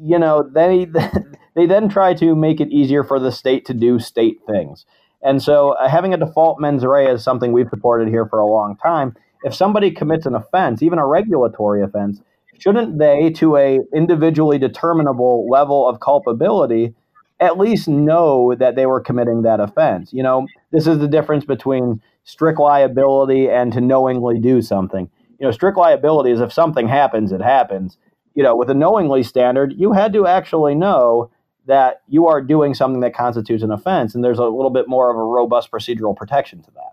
you 0.00 0.18
know, 0.18 0.48
they 0.54 0.86
they 1.54 1.66
then 1.66 1.88
try 1.88 2.14
to 2.14 2.34
make 2.34 2.60
it 2.60 2.68
easier 2.70 3.02
for 3.04 3.18
the 3.18 3.32
state 3.32 3.64
to 3.66 3.74
do 3.74 3.98
state 3.98 4.38
things. 4.46 4.86
And 5.22 5.42
so 5.42 5.70
uh, 5.72 5.88
having 5.88 6.14
a 6.14 6.16
default 6.16 6.60
mens 6.60 6.84
rea 6.84 7.10
is 7.10 7.22
something 7.22 7.52
we've 7.52 7.68
supported 7.68 8.08
here 8.08 8.26
for 8.26 8.38
a 8.38 8.46
long 8.46 8.76
time. 8.76 9.16
If 9.44 9.54
somebody 9.54 9.90
commits 9.90 10.26
an 10.26 10.34
offense, 10.34 10.82
even 10.82 10.98
a 10.98 11.06
regulatory 11.06 11.82
offense, 11.82 12.20
shouldn't 12.58 12.98
they, 12.98 13.30
to 13.30 13.56
a 13.56 13.80
individually 13.92 14.58
determinable 14.58 15.48
level 15.48 15.88
of 15.88 15.98
culpability, 15.98 16.94
at 17.40 17.58
least 17.58 17.88
know 17.88 18.54
that 18.54 18.76
they 18.76 18.86
were 18.86 19.00
committing 19.00 19.42
that 19.42 19.60
offense? 19.60 20.12
You 20.12 20.22
know, 20.22 20.46
this 20.70 20.86
is 20.86 20.98
the 20.98 21.08
difference 21.08 21.44
between 21.44 22.00
strict 22.24 22.58
liability 22.58 23.48
and 23.48 23.72
to 23.72 23.80
knowingly 23.80 24.38
do 24.38 24.62
something. 24.62 25.10
You 25.38 25.46
know, 25.46 25.50
strict 25.50 25.76
liability 25.76 26.30
is 26.30 26.40
if 26.40 26.52
something 26.52 26.88
happens, 26.88 27.32
it 27.32 27.42
happens. 27.42 27.98
You 28.34 28.42
know, 28.42 28.56
with 28.56 28.70
a 28.70 28.74
knowingly 28.74 29.22
standard, 29.22 29.74
you 29.76 29.92
had 29.92 30.12
to 30.12 30.26
actually 30.26 30.74
know 30.74 31.30
that 31.66 32.02
you 32.08 32.26
are 32.26 32.40
doing 32.40 32.74
something 32.74 33.00
that 33.00 33.14
constitutes 33.14 33.62
an 33.62 33.70
offense, 33.70 34.14
and 34.14 34.24
there's 34.24 34.38
a 34.38 34.44
little 34.44 34.70
bit 34.70 34.88
more 34.88 35.10
of 35.10 35.16
a 35.16 35.22
robust 35.22 35.70
procedural 35.70 36.16
protection 36.16 36.62
to 36.62 36.70
that. 36.72 36.92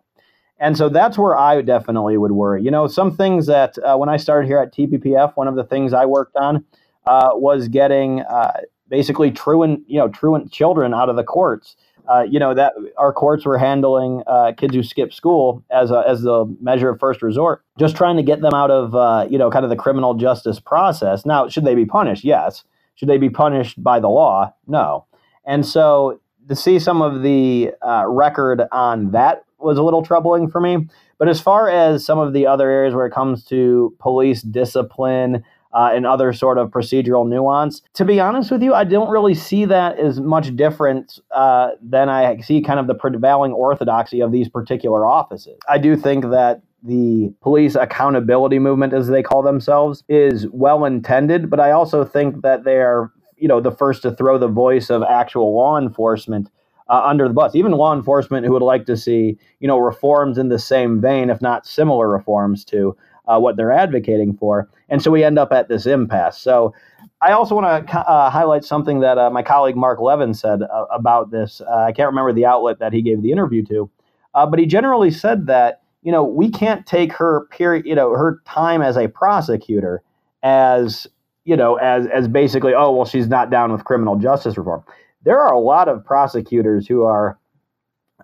And 0.60 0.78
so 0.78 0.90
that's 0.90 1.18
where 1.18 1.38
I 1.38 1.62
definitely 1.62 2.18
would 2.18 2.34
worry. 2.34 2.62
You 2.62 2.72
know, 2.72 2.88
some 2.88 3.16
things 3.16 3.46
that 3.48 3.78
uh, 3.80 3.96
when 3.96 4.10
I 4.10 4.18
started 4.18 4.48
here 4.48 4.60
at 4.60 4.74
TPPF, 4.74 5.36
one 5.36 5.48
of 5.48 5.56
the 5.56 5.64
things 5.64 5.94
I 5.94 6.06
worked 6.06 6.36
on 6.36 6.66
uh, 7.06 7.30
was 7.34 7.70
getting 7.70 8.22
uh, 8.22 8.62
basically 8.90 9.32
truant, 9.32 9.84
you 9.88 10.00
know, 10.00 10.08
truant 10.08 10.52
children 10.52 10.94
out 10.94 11.10
of 11.10 11.16
the 11.16 11.24
courts. 11.24 11.76
Uh, 12.08 12.24
you 12.24 12.40
know 12.40 12.56
that 12.56 12.74
our 12.98 13.14
courts 13.14 13.46
were 13.46 13.58
handling 13.58 14.24
uh, 14.26 14.52
kids 14.58 14.74
who 14.74 14.82
skip 14.82 15.14
school 15.14 15.64
as 15.70 15.92
a, 15.92 16.04
as 16.08 16.24
the 16.24 16.46
measure 16.60 16.90
of 16.90 17.00
first 17.00 17.22
resort, 17.22 17.64
just 17.78 17.96
trying 17.96 18.18
to 18.18 18.24
get 18.24 18.42
them 18.42 18.54
out 18.54 18.72
of 18.72 18.96
uh, 18.96 19.28
you 19.30 19.38
know 19.38 19.52
kind 19.52 19.64
of 19.64 19.70
the 19.70 19.76
criminal 19.76 20.16
justice 20.16 20.60
process. 20.60 21.24
Now, 21.26 21.48
should 21.48 21.66
they 21.66 21.76
be 21.76 21.86
punished? 21.86 22.24
Yes. 22.24 22.64
Should 22.96 23.10
they 23.10 23.18
be 23.18 23.30
punished 23.30 23.82
by 23.82 24.00
the 24.00 24.10
law? 24.10 24.54
No. 24.68 25.06
And 25.46 25.66
so 25.66 26.20
to 26.50 26.56
see 26.56 26.80
some 26.80 27.02
of 27.02 27.22
the 27.22 27.72
uh, 27.82 28.06
record 28.08 28.64
on 28.72 29.12
that 29.12 29.44
was 29.60 29.78
a 29.78 29.84
little 29.84 30.04
troubling 30.04 30.50
for 30.50 30.60
me. 30.60 30.88
But 31.18 31.30
as 31.30 31.40
far 31.40 31.70
as 31.70 32.06
some 32.06 32.18
of 32.18 32.34
the 32.34 32.48
other 32.48 32.70
areas 32.70 32.94
where 32.96 33.06
it 33.06 33.14
comes 33.14 33.44
to 33.46 33.96
police 34.00 34.42
discipline, 34.42 35.44
uh, 35.74 35.92
and 35.94 36.06
other 36.06 36.34
sort 36.34 36.58
of 36.58 36.70
procedural 36.70 37.28
nuance. 37.28 37.82
To 37.96 38.06
be 38.06 38.20
honest 38.20 38.52
with 38.52 38.64
you, 38.64 38.74
I 38.74 38.84
don't 38.84 39.10
really 39.10 39.36
see 39.36 39.66
that 39.66 40.00
as 40.00 40.20
much 40.20 40.56
different 40.56 41.20
uh, 41.32 41.72
than 41.82 42.10
I 42.10 42.40
see 42.40 42.62
kind 42.62 42.80
of 42.80 42.88
the 42.88 42.96
prevailing 42.96 43.54
orthodoxy 43.54 44.22
of 44.22 44.32
these 44.32 44.50
particular 44.50 45.06
offices. 45.06 45.60
I 45.70 45.78
do 45.78 45.96
think 45.96 46.26
that 46.32 46.62
the 46.84 47.34
police 47.42 47.76
accountability 47.76 48.58
movement, 48.58 48.94
as 48.94 49.08
they 49.08 49.22
call 49.22 49.44
themselves, 49.44 50.04
is 50.08 50.48
well 50.52 50.86
intended, 50.86 51.50
but 51.50 51.60
I 51.60 51.72
also 51.72 52.06
think 52.06 52.42
that 52.42 52.64
they 52.64 52.78
are, 52.78 53.12
you 53.38 53.48
know, 53.48 53.60
the 53.60 53.72
first 53.72 54.02
to 54.04 54.12
throw 54.12 54.38
the 54.38 54.48
voice 54.48 54.90
of 54.90 55.04
actual 55.04 55.54
law 55.54 55.78
enforcement 55.78 56.50
uh, 56.88 57.02
under 57.06 57.28
the 57.28 57.34
bus. 57.34 57.54
Even 57.54 57.74
law 57.74 57.94
enforcement 57.94 58.46
who 58.46 58.54
would 58.54 58.62
like 58.62 58.86
to 58.86 58.98
see, 58.98 59.38
you 59.60 59.68
know, 59.68 59.78
reforms 59.78 60.38
in 60.38 60.50
the 60.50 60.60
same 60.60 61.02
vein, 61.02 61.30
if 61.30 61.42
not 61.42 61.68
similar 61.68 62.08
reforms 62.08 62.66
to 62.66 62.96
uh, 63.30 63.40
what 63.40 63.56
they're 63.56 63.72
advocating 63.72 64.36
for. 64.36 64.68
And 64.90 65.02
so 65.02 65.12
we 65.12 65.24
end 65.24 65.38
up 65.38 65.52
at 65.52 65.70
this 65.70 65.86
impasse. 65.86 66.40
So 66.40 66.74
I 67.22 67.32
also 67.32 67.56
want 67.56 67.88
to 67.88 68.00
uh, 68.00 68.30
highlight 68.30 68.64
something 68.64 69.02
that 69.02 69.18
uh, 69.18 69.30
my 69.30 69.44
colleague 69.44 69.76
Marc 69.76 70.00
Levin 70.00 70.34
said 70.34 70.62
uh, 70.64 70.86
about 70.92 71.32
this. 71.32 71.62
Uh, 71.62 71.86
I 71.88 71.92
can't 71.92 72.08
remember 72.08 72.34
the 72.34 72.46
outlet 72.46 72.80
that 72.80 72.94
he 72.94 73.02
gave 73.02 73.22
the 73.22 73.32
interview 73.32 73.64
to, 73.66 73.90
uh, 74.34 74.46
but 74.46 74.60
he 74.60 74.66
generally 74.66 75.12
said 75.12 75.48
that 75.48 75.82
you 76.02 76.12
know 76.12 76.24
we 76.24 76.50
can't 76.50 76.86
take 76.86 77.14
her 77.14 77.46
period, 77.52 77.86
you 77.86 77.96
know, 77.96 78.12
her 78.12 78.42
time 78.46 78.82
as 78.82 78.98
a 78.98 79.08
prosecutor 79.08 80.02
as 80.44 81.08
you 81.44 81.58
know 81.58 81.76
as 81.76 82.08
as 82.08 82.28
basically 82.28 82.74
oh 82.74 82.92
well 82.92 83.06
she's 83.06 83.28
not 83.28 83.50
down 83.50 83.72
with 83.72 83.84
criminal 83.84 84.18
justice 84.18 84.58
reform. 84.58 84.84
There 85.24 85.40
are 85.40 85.54
a 85.54 85.60
lot 85.60 85.90
of 85.90 86.06
prosecutors 86.06 86.88
who 86.88 87.04
are 87.04 87.38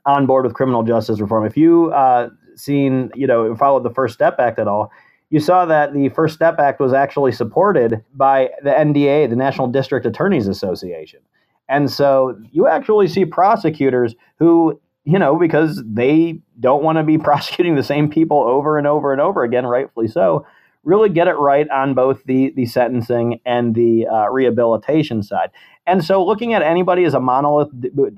on 0.05 0.25
board 0.25 0.45
with 0.45 0.53
criminal 0.53 0.83
justice 0.83 1.19
reform. 1.19 1.45
If 1.45 1.57
you 1.57 1.91
uh, 1.91 2.29
seen, 2.55 3.11
you 3.15 3.27
know, 3.27 3.55
followed 3.55 3.83
the 3.83 3.93
First 3.93 4.13
Step 4.13 4.39
Act 4.39 4.59
at 4.59 4.67
all, 4.67 4.91
you 5.29 5.39
saw 5.39 5.65
that 5.65 5.93
the 5.93 6.09
First 6.09 6.35
Step 6.35 6.59
Act 6.59 6.79
was 6.79 6.93
actually 6.93 7.31
supported 7.31 8.03
by 8.13 8.49
the 8.63 8.69
NDA, 8.69 9.29
the 9.29 9.35
National 9.35 9.67
District 9.67 10.05
Attorneys 10.05 10.47
Association. 10.47 11.19
And 11.67 11.89
so 11.89 12.39
you 12.51 12.67
actually 12.67 13.07
see 13.07 13.25
prosecutors 13.25 14.15
who, 14.37 14.79
you 15.03 15.17
know, 15.17 15.35
because 15.35 15.81
they 15.85 16.39
don't 16.59 16.83
want 16.83 16.97
to 16.97 17.03
be 17.03 17.17
prosecuting 17.29 17.75
the 17.75 17.83
same 17.83 18.09
people 18.09 18.43
over 18.43 18.77
and 18.77 18.85
over 18.87 19.11
and 19.11 19.21
over 19.21 19.43
again, 19.43 19.65
rightfully 19.65 20.07
so, 20.07 20.45
really 20.86 21.09
get 21.09 21.27
it 21.27 21.33
right 21.33 21.67
on 21.69 21.93
both 21.93 22.23
the 22.23 22.53
the 22.55 22.65
sentencing 22.65 23.41
and 23.45 23.75
the 23.75 24.07
uh, 24.07 24.29
rehabilitation 24.29 25.21
side. 25.21 25.49
And 25.88 26.03
so 26.03 26.25
looking 26.25 26.53
at 26.53 26.61
anybody 26.61 27.03
as 27.03 27.13
a 27.13 27.19
monolith 27.19 27.69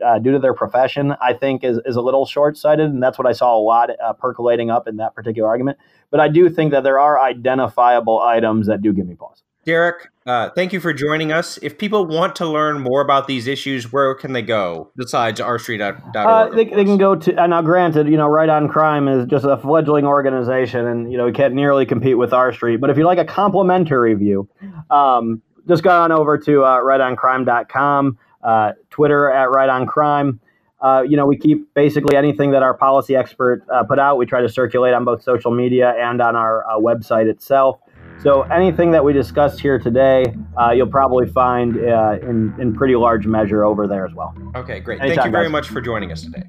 uh, 0.05 0.19
due 0.19 0.31
to 0.31 0.39
their 0.39 0.53
profession, 0.53 1.15
I 1.21 1.33
think 1.33 1.63
is, 1.63 1.79
is 1.85 1.95
a 1.97 2.01
little 2.01 2.25
short 2.25 2.57
sighted. 2.57 2.89
And 2.89 3.03
that's 3.03 3.17
what 3.17 3.27
I 3.27 3.33
saw 3.33 3.57
a 3.57 3.59
lot 3.59 3.89
uh, 3.99 4.13
percolating 4.13 4.69
up 4.69 4.87
in 4.87 4.97
that 4.97 5.15
particular 5.15 5.49
argument. 5.49 5.77
But 6.09 6.21
I 6.21 6.29
do 6.29 6.49
think 6.49 6.71
that 6.71 6.83
there 6.83 6.99
are 6.99 7.19
identifiable 7.19 8.21
items 8.21 8.67
that 8.67 8.81
do 8.81 8.93
give 8.93 9.05
me 9.05 9.15
pause. 9.15 9.43
Derek, 9.67 10.07
uh, 10.25 10.49
thank 10.51 10.71
you 10.71 10.79
for 10.79 10.93
joining 10.93 11.33
us. 11.33 11.59
If 11.61 11.77
people 11.77 12.05
want 12.05 12.37
to 12.37 12.45
learn 12.45 12.79
more 12.79 13.01
about 13.01 13.27
these 13.27 13.47
issues, 13.47 13.91
where 13.91 14.15
can 14.15 14.31
they 14.31 14.41
go 14.41 14.89
besides 14.95 15.41
rstreet.org? 15.41 16.15
Uh, 16.15 16.47
they, 16.55 16.63
they 16.63 16.85
can 16.85 16.97
go 16.97 17.17
to, 17.17 17.37
and 17.37 17.49
now 17.49 17.61
granted, 17.61 18.07
you 18.07 18.15
know, 18.15 18.29
Right 18.29 18.47
on 18.47 18.69
Crime 18.69 19.09
is 19.09 19.25
just 19.25 19.43
a 19.43 19.57
fledgling 19.57 20.05
organization 20.05 20.87
and, 20.87 21.11
you 21.11 21.17
know, 21.17 21.25
we 21.25 21.33
can't 21.33 21.53
nearly 21.53 21.85
compete 21.85 22.17
with 22.17 22.31
R 22.31 22.53
Street. 22.53 22.77
But 22.77 22.91
if 22.91 22.97
you 22.97 23.03
like 23.03 23.17
a 23.17 23.25
complimentary 23.25 24.13
view, 24.13 24.47
um, 24.89 25.41
just 25.67 25.83
go 25.83 25.89
on 25.89 26.13
over 26.13 26.37
to 26.37 26.63
uh, 26.63 26.79
rightoncrime.com, 26.79 28.17
uh, 28.43 28.71
Twitter 28.89 29.29
at 29.29 29.51
Right 29.51 29.69
rightoncrime. 29.69 30.39
Uh, 30.79 31.03
you 31.05 31.17
know, 31.17 31.25
we 31.25 31.37
keep 31.37 31.73
basically 31.73 32.15
anything 32.15 32.51
that 32.51 32.63
our 32.63 32.73
policy 32.73 33.17
expert 33.17 33.65
uh, 33.73 33.83
put 33.83 33.99
out. 33.99 34.17
We 34.17 34.27
try 34.27 34.41
to 34.41 34.47
circulate 34.47 34.93
on 34.93 35.03
both 35.03 35.23
social 35.23 35.51
media 35.51 35.93
and 35.97 36.21
on 36.21 36.37
our 36.37 36.65
uh, 36.65 36.77
website 36.77 37.27
itself. 37.27 37.79
So 38.19 38.41
anything 38.43 38.91
that 38.91 39.03
we 39.03 39.13
discussed 39.13 39.59
here 39.59 39.77
today, 39.77 40.25
uh, 40.59 40.71
you'll 40.71 40.87
probably 40.87 41.27
find 41.27 41.77
uh, 41.77 42.17
in 42.21 42.53
in 42.59 42.73
pretty 42.73 42.95
large 42.95 43.27
measure 43.27 43.63
over 43.63 43.87
there 43.87 44.05
as 44.05 44.13
well. 44.13 44.35
Okay, 44.55 44.79
great. 44.79 44.99
Anytime, 44.99 45.15
Thank 45.17 45.25
you 45.27 45.31
very 45.31 45.45
guys. 45.45 45.51
much 45.51 45.69
for 45.69 45.81
joining 45.81 46.11
us 46.11 46.23
today. 46.23 46.43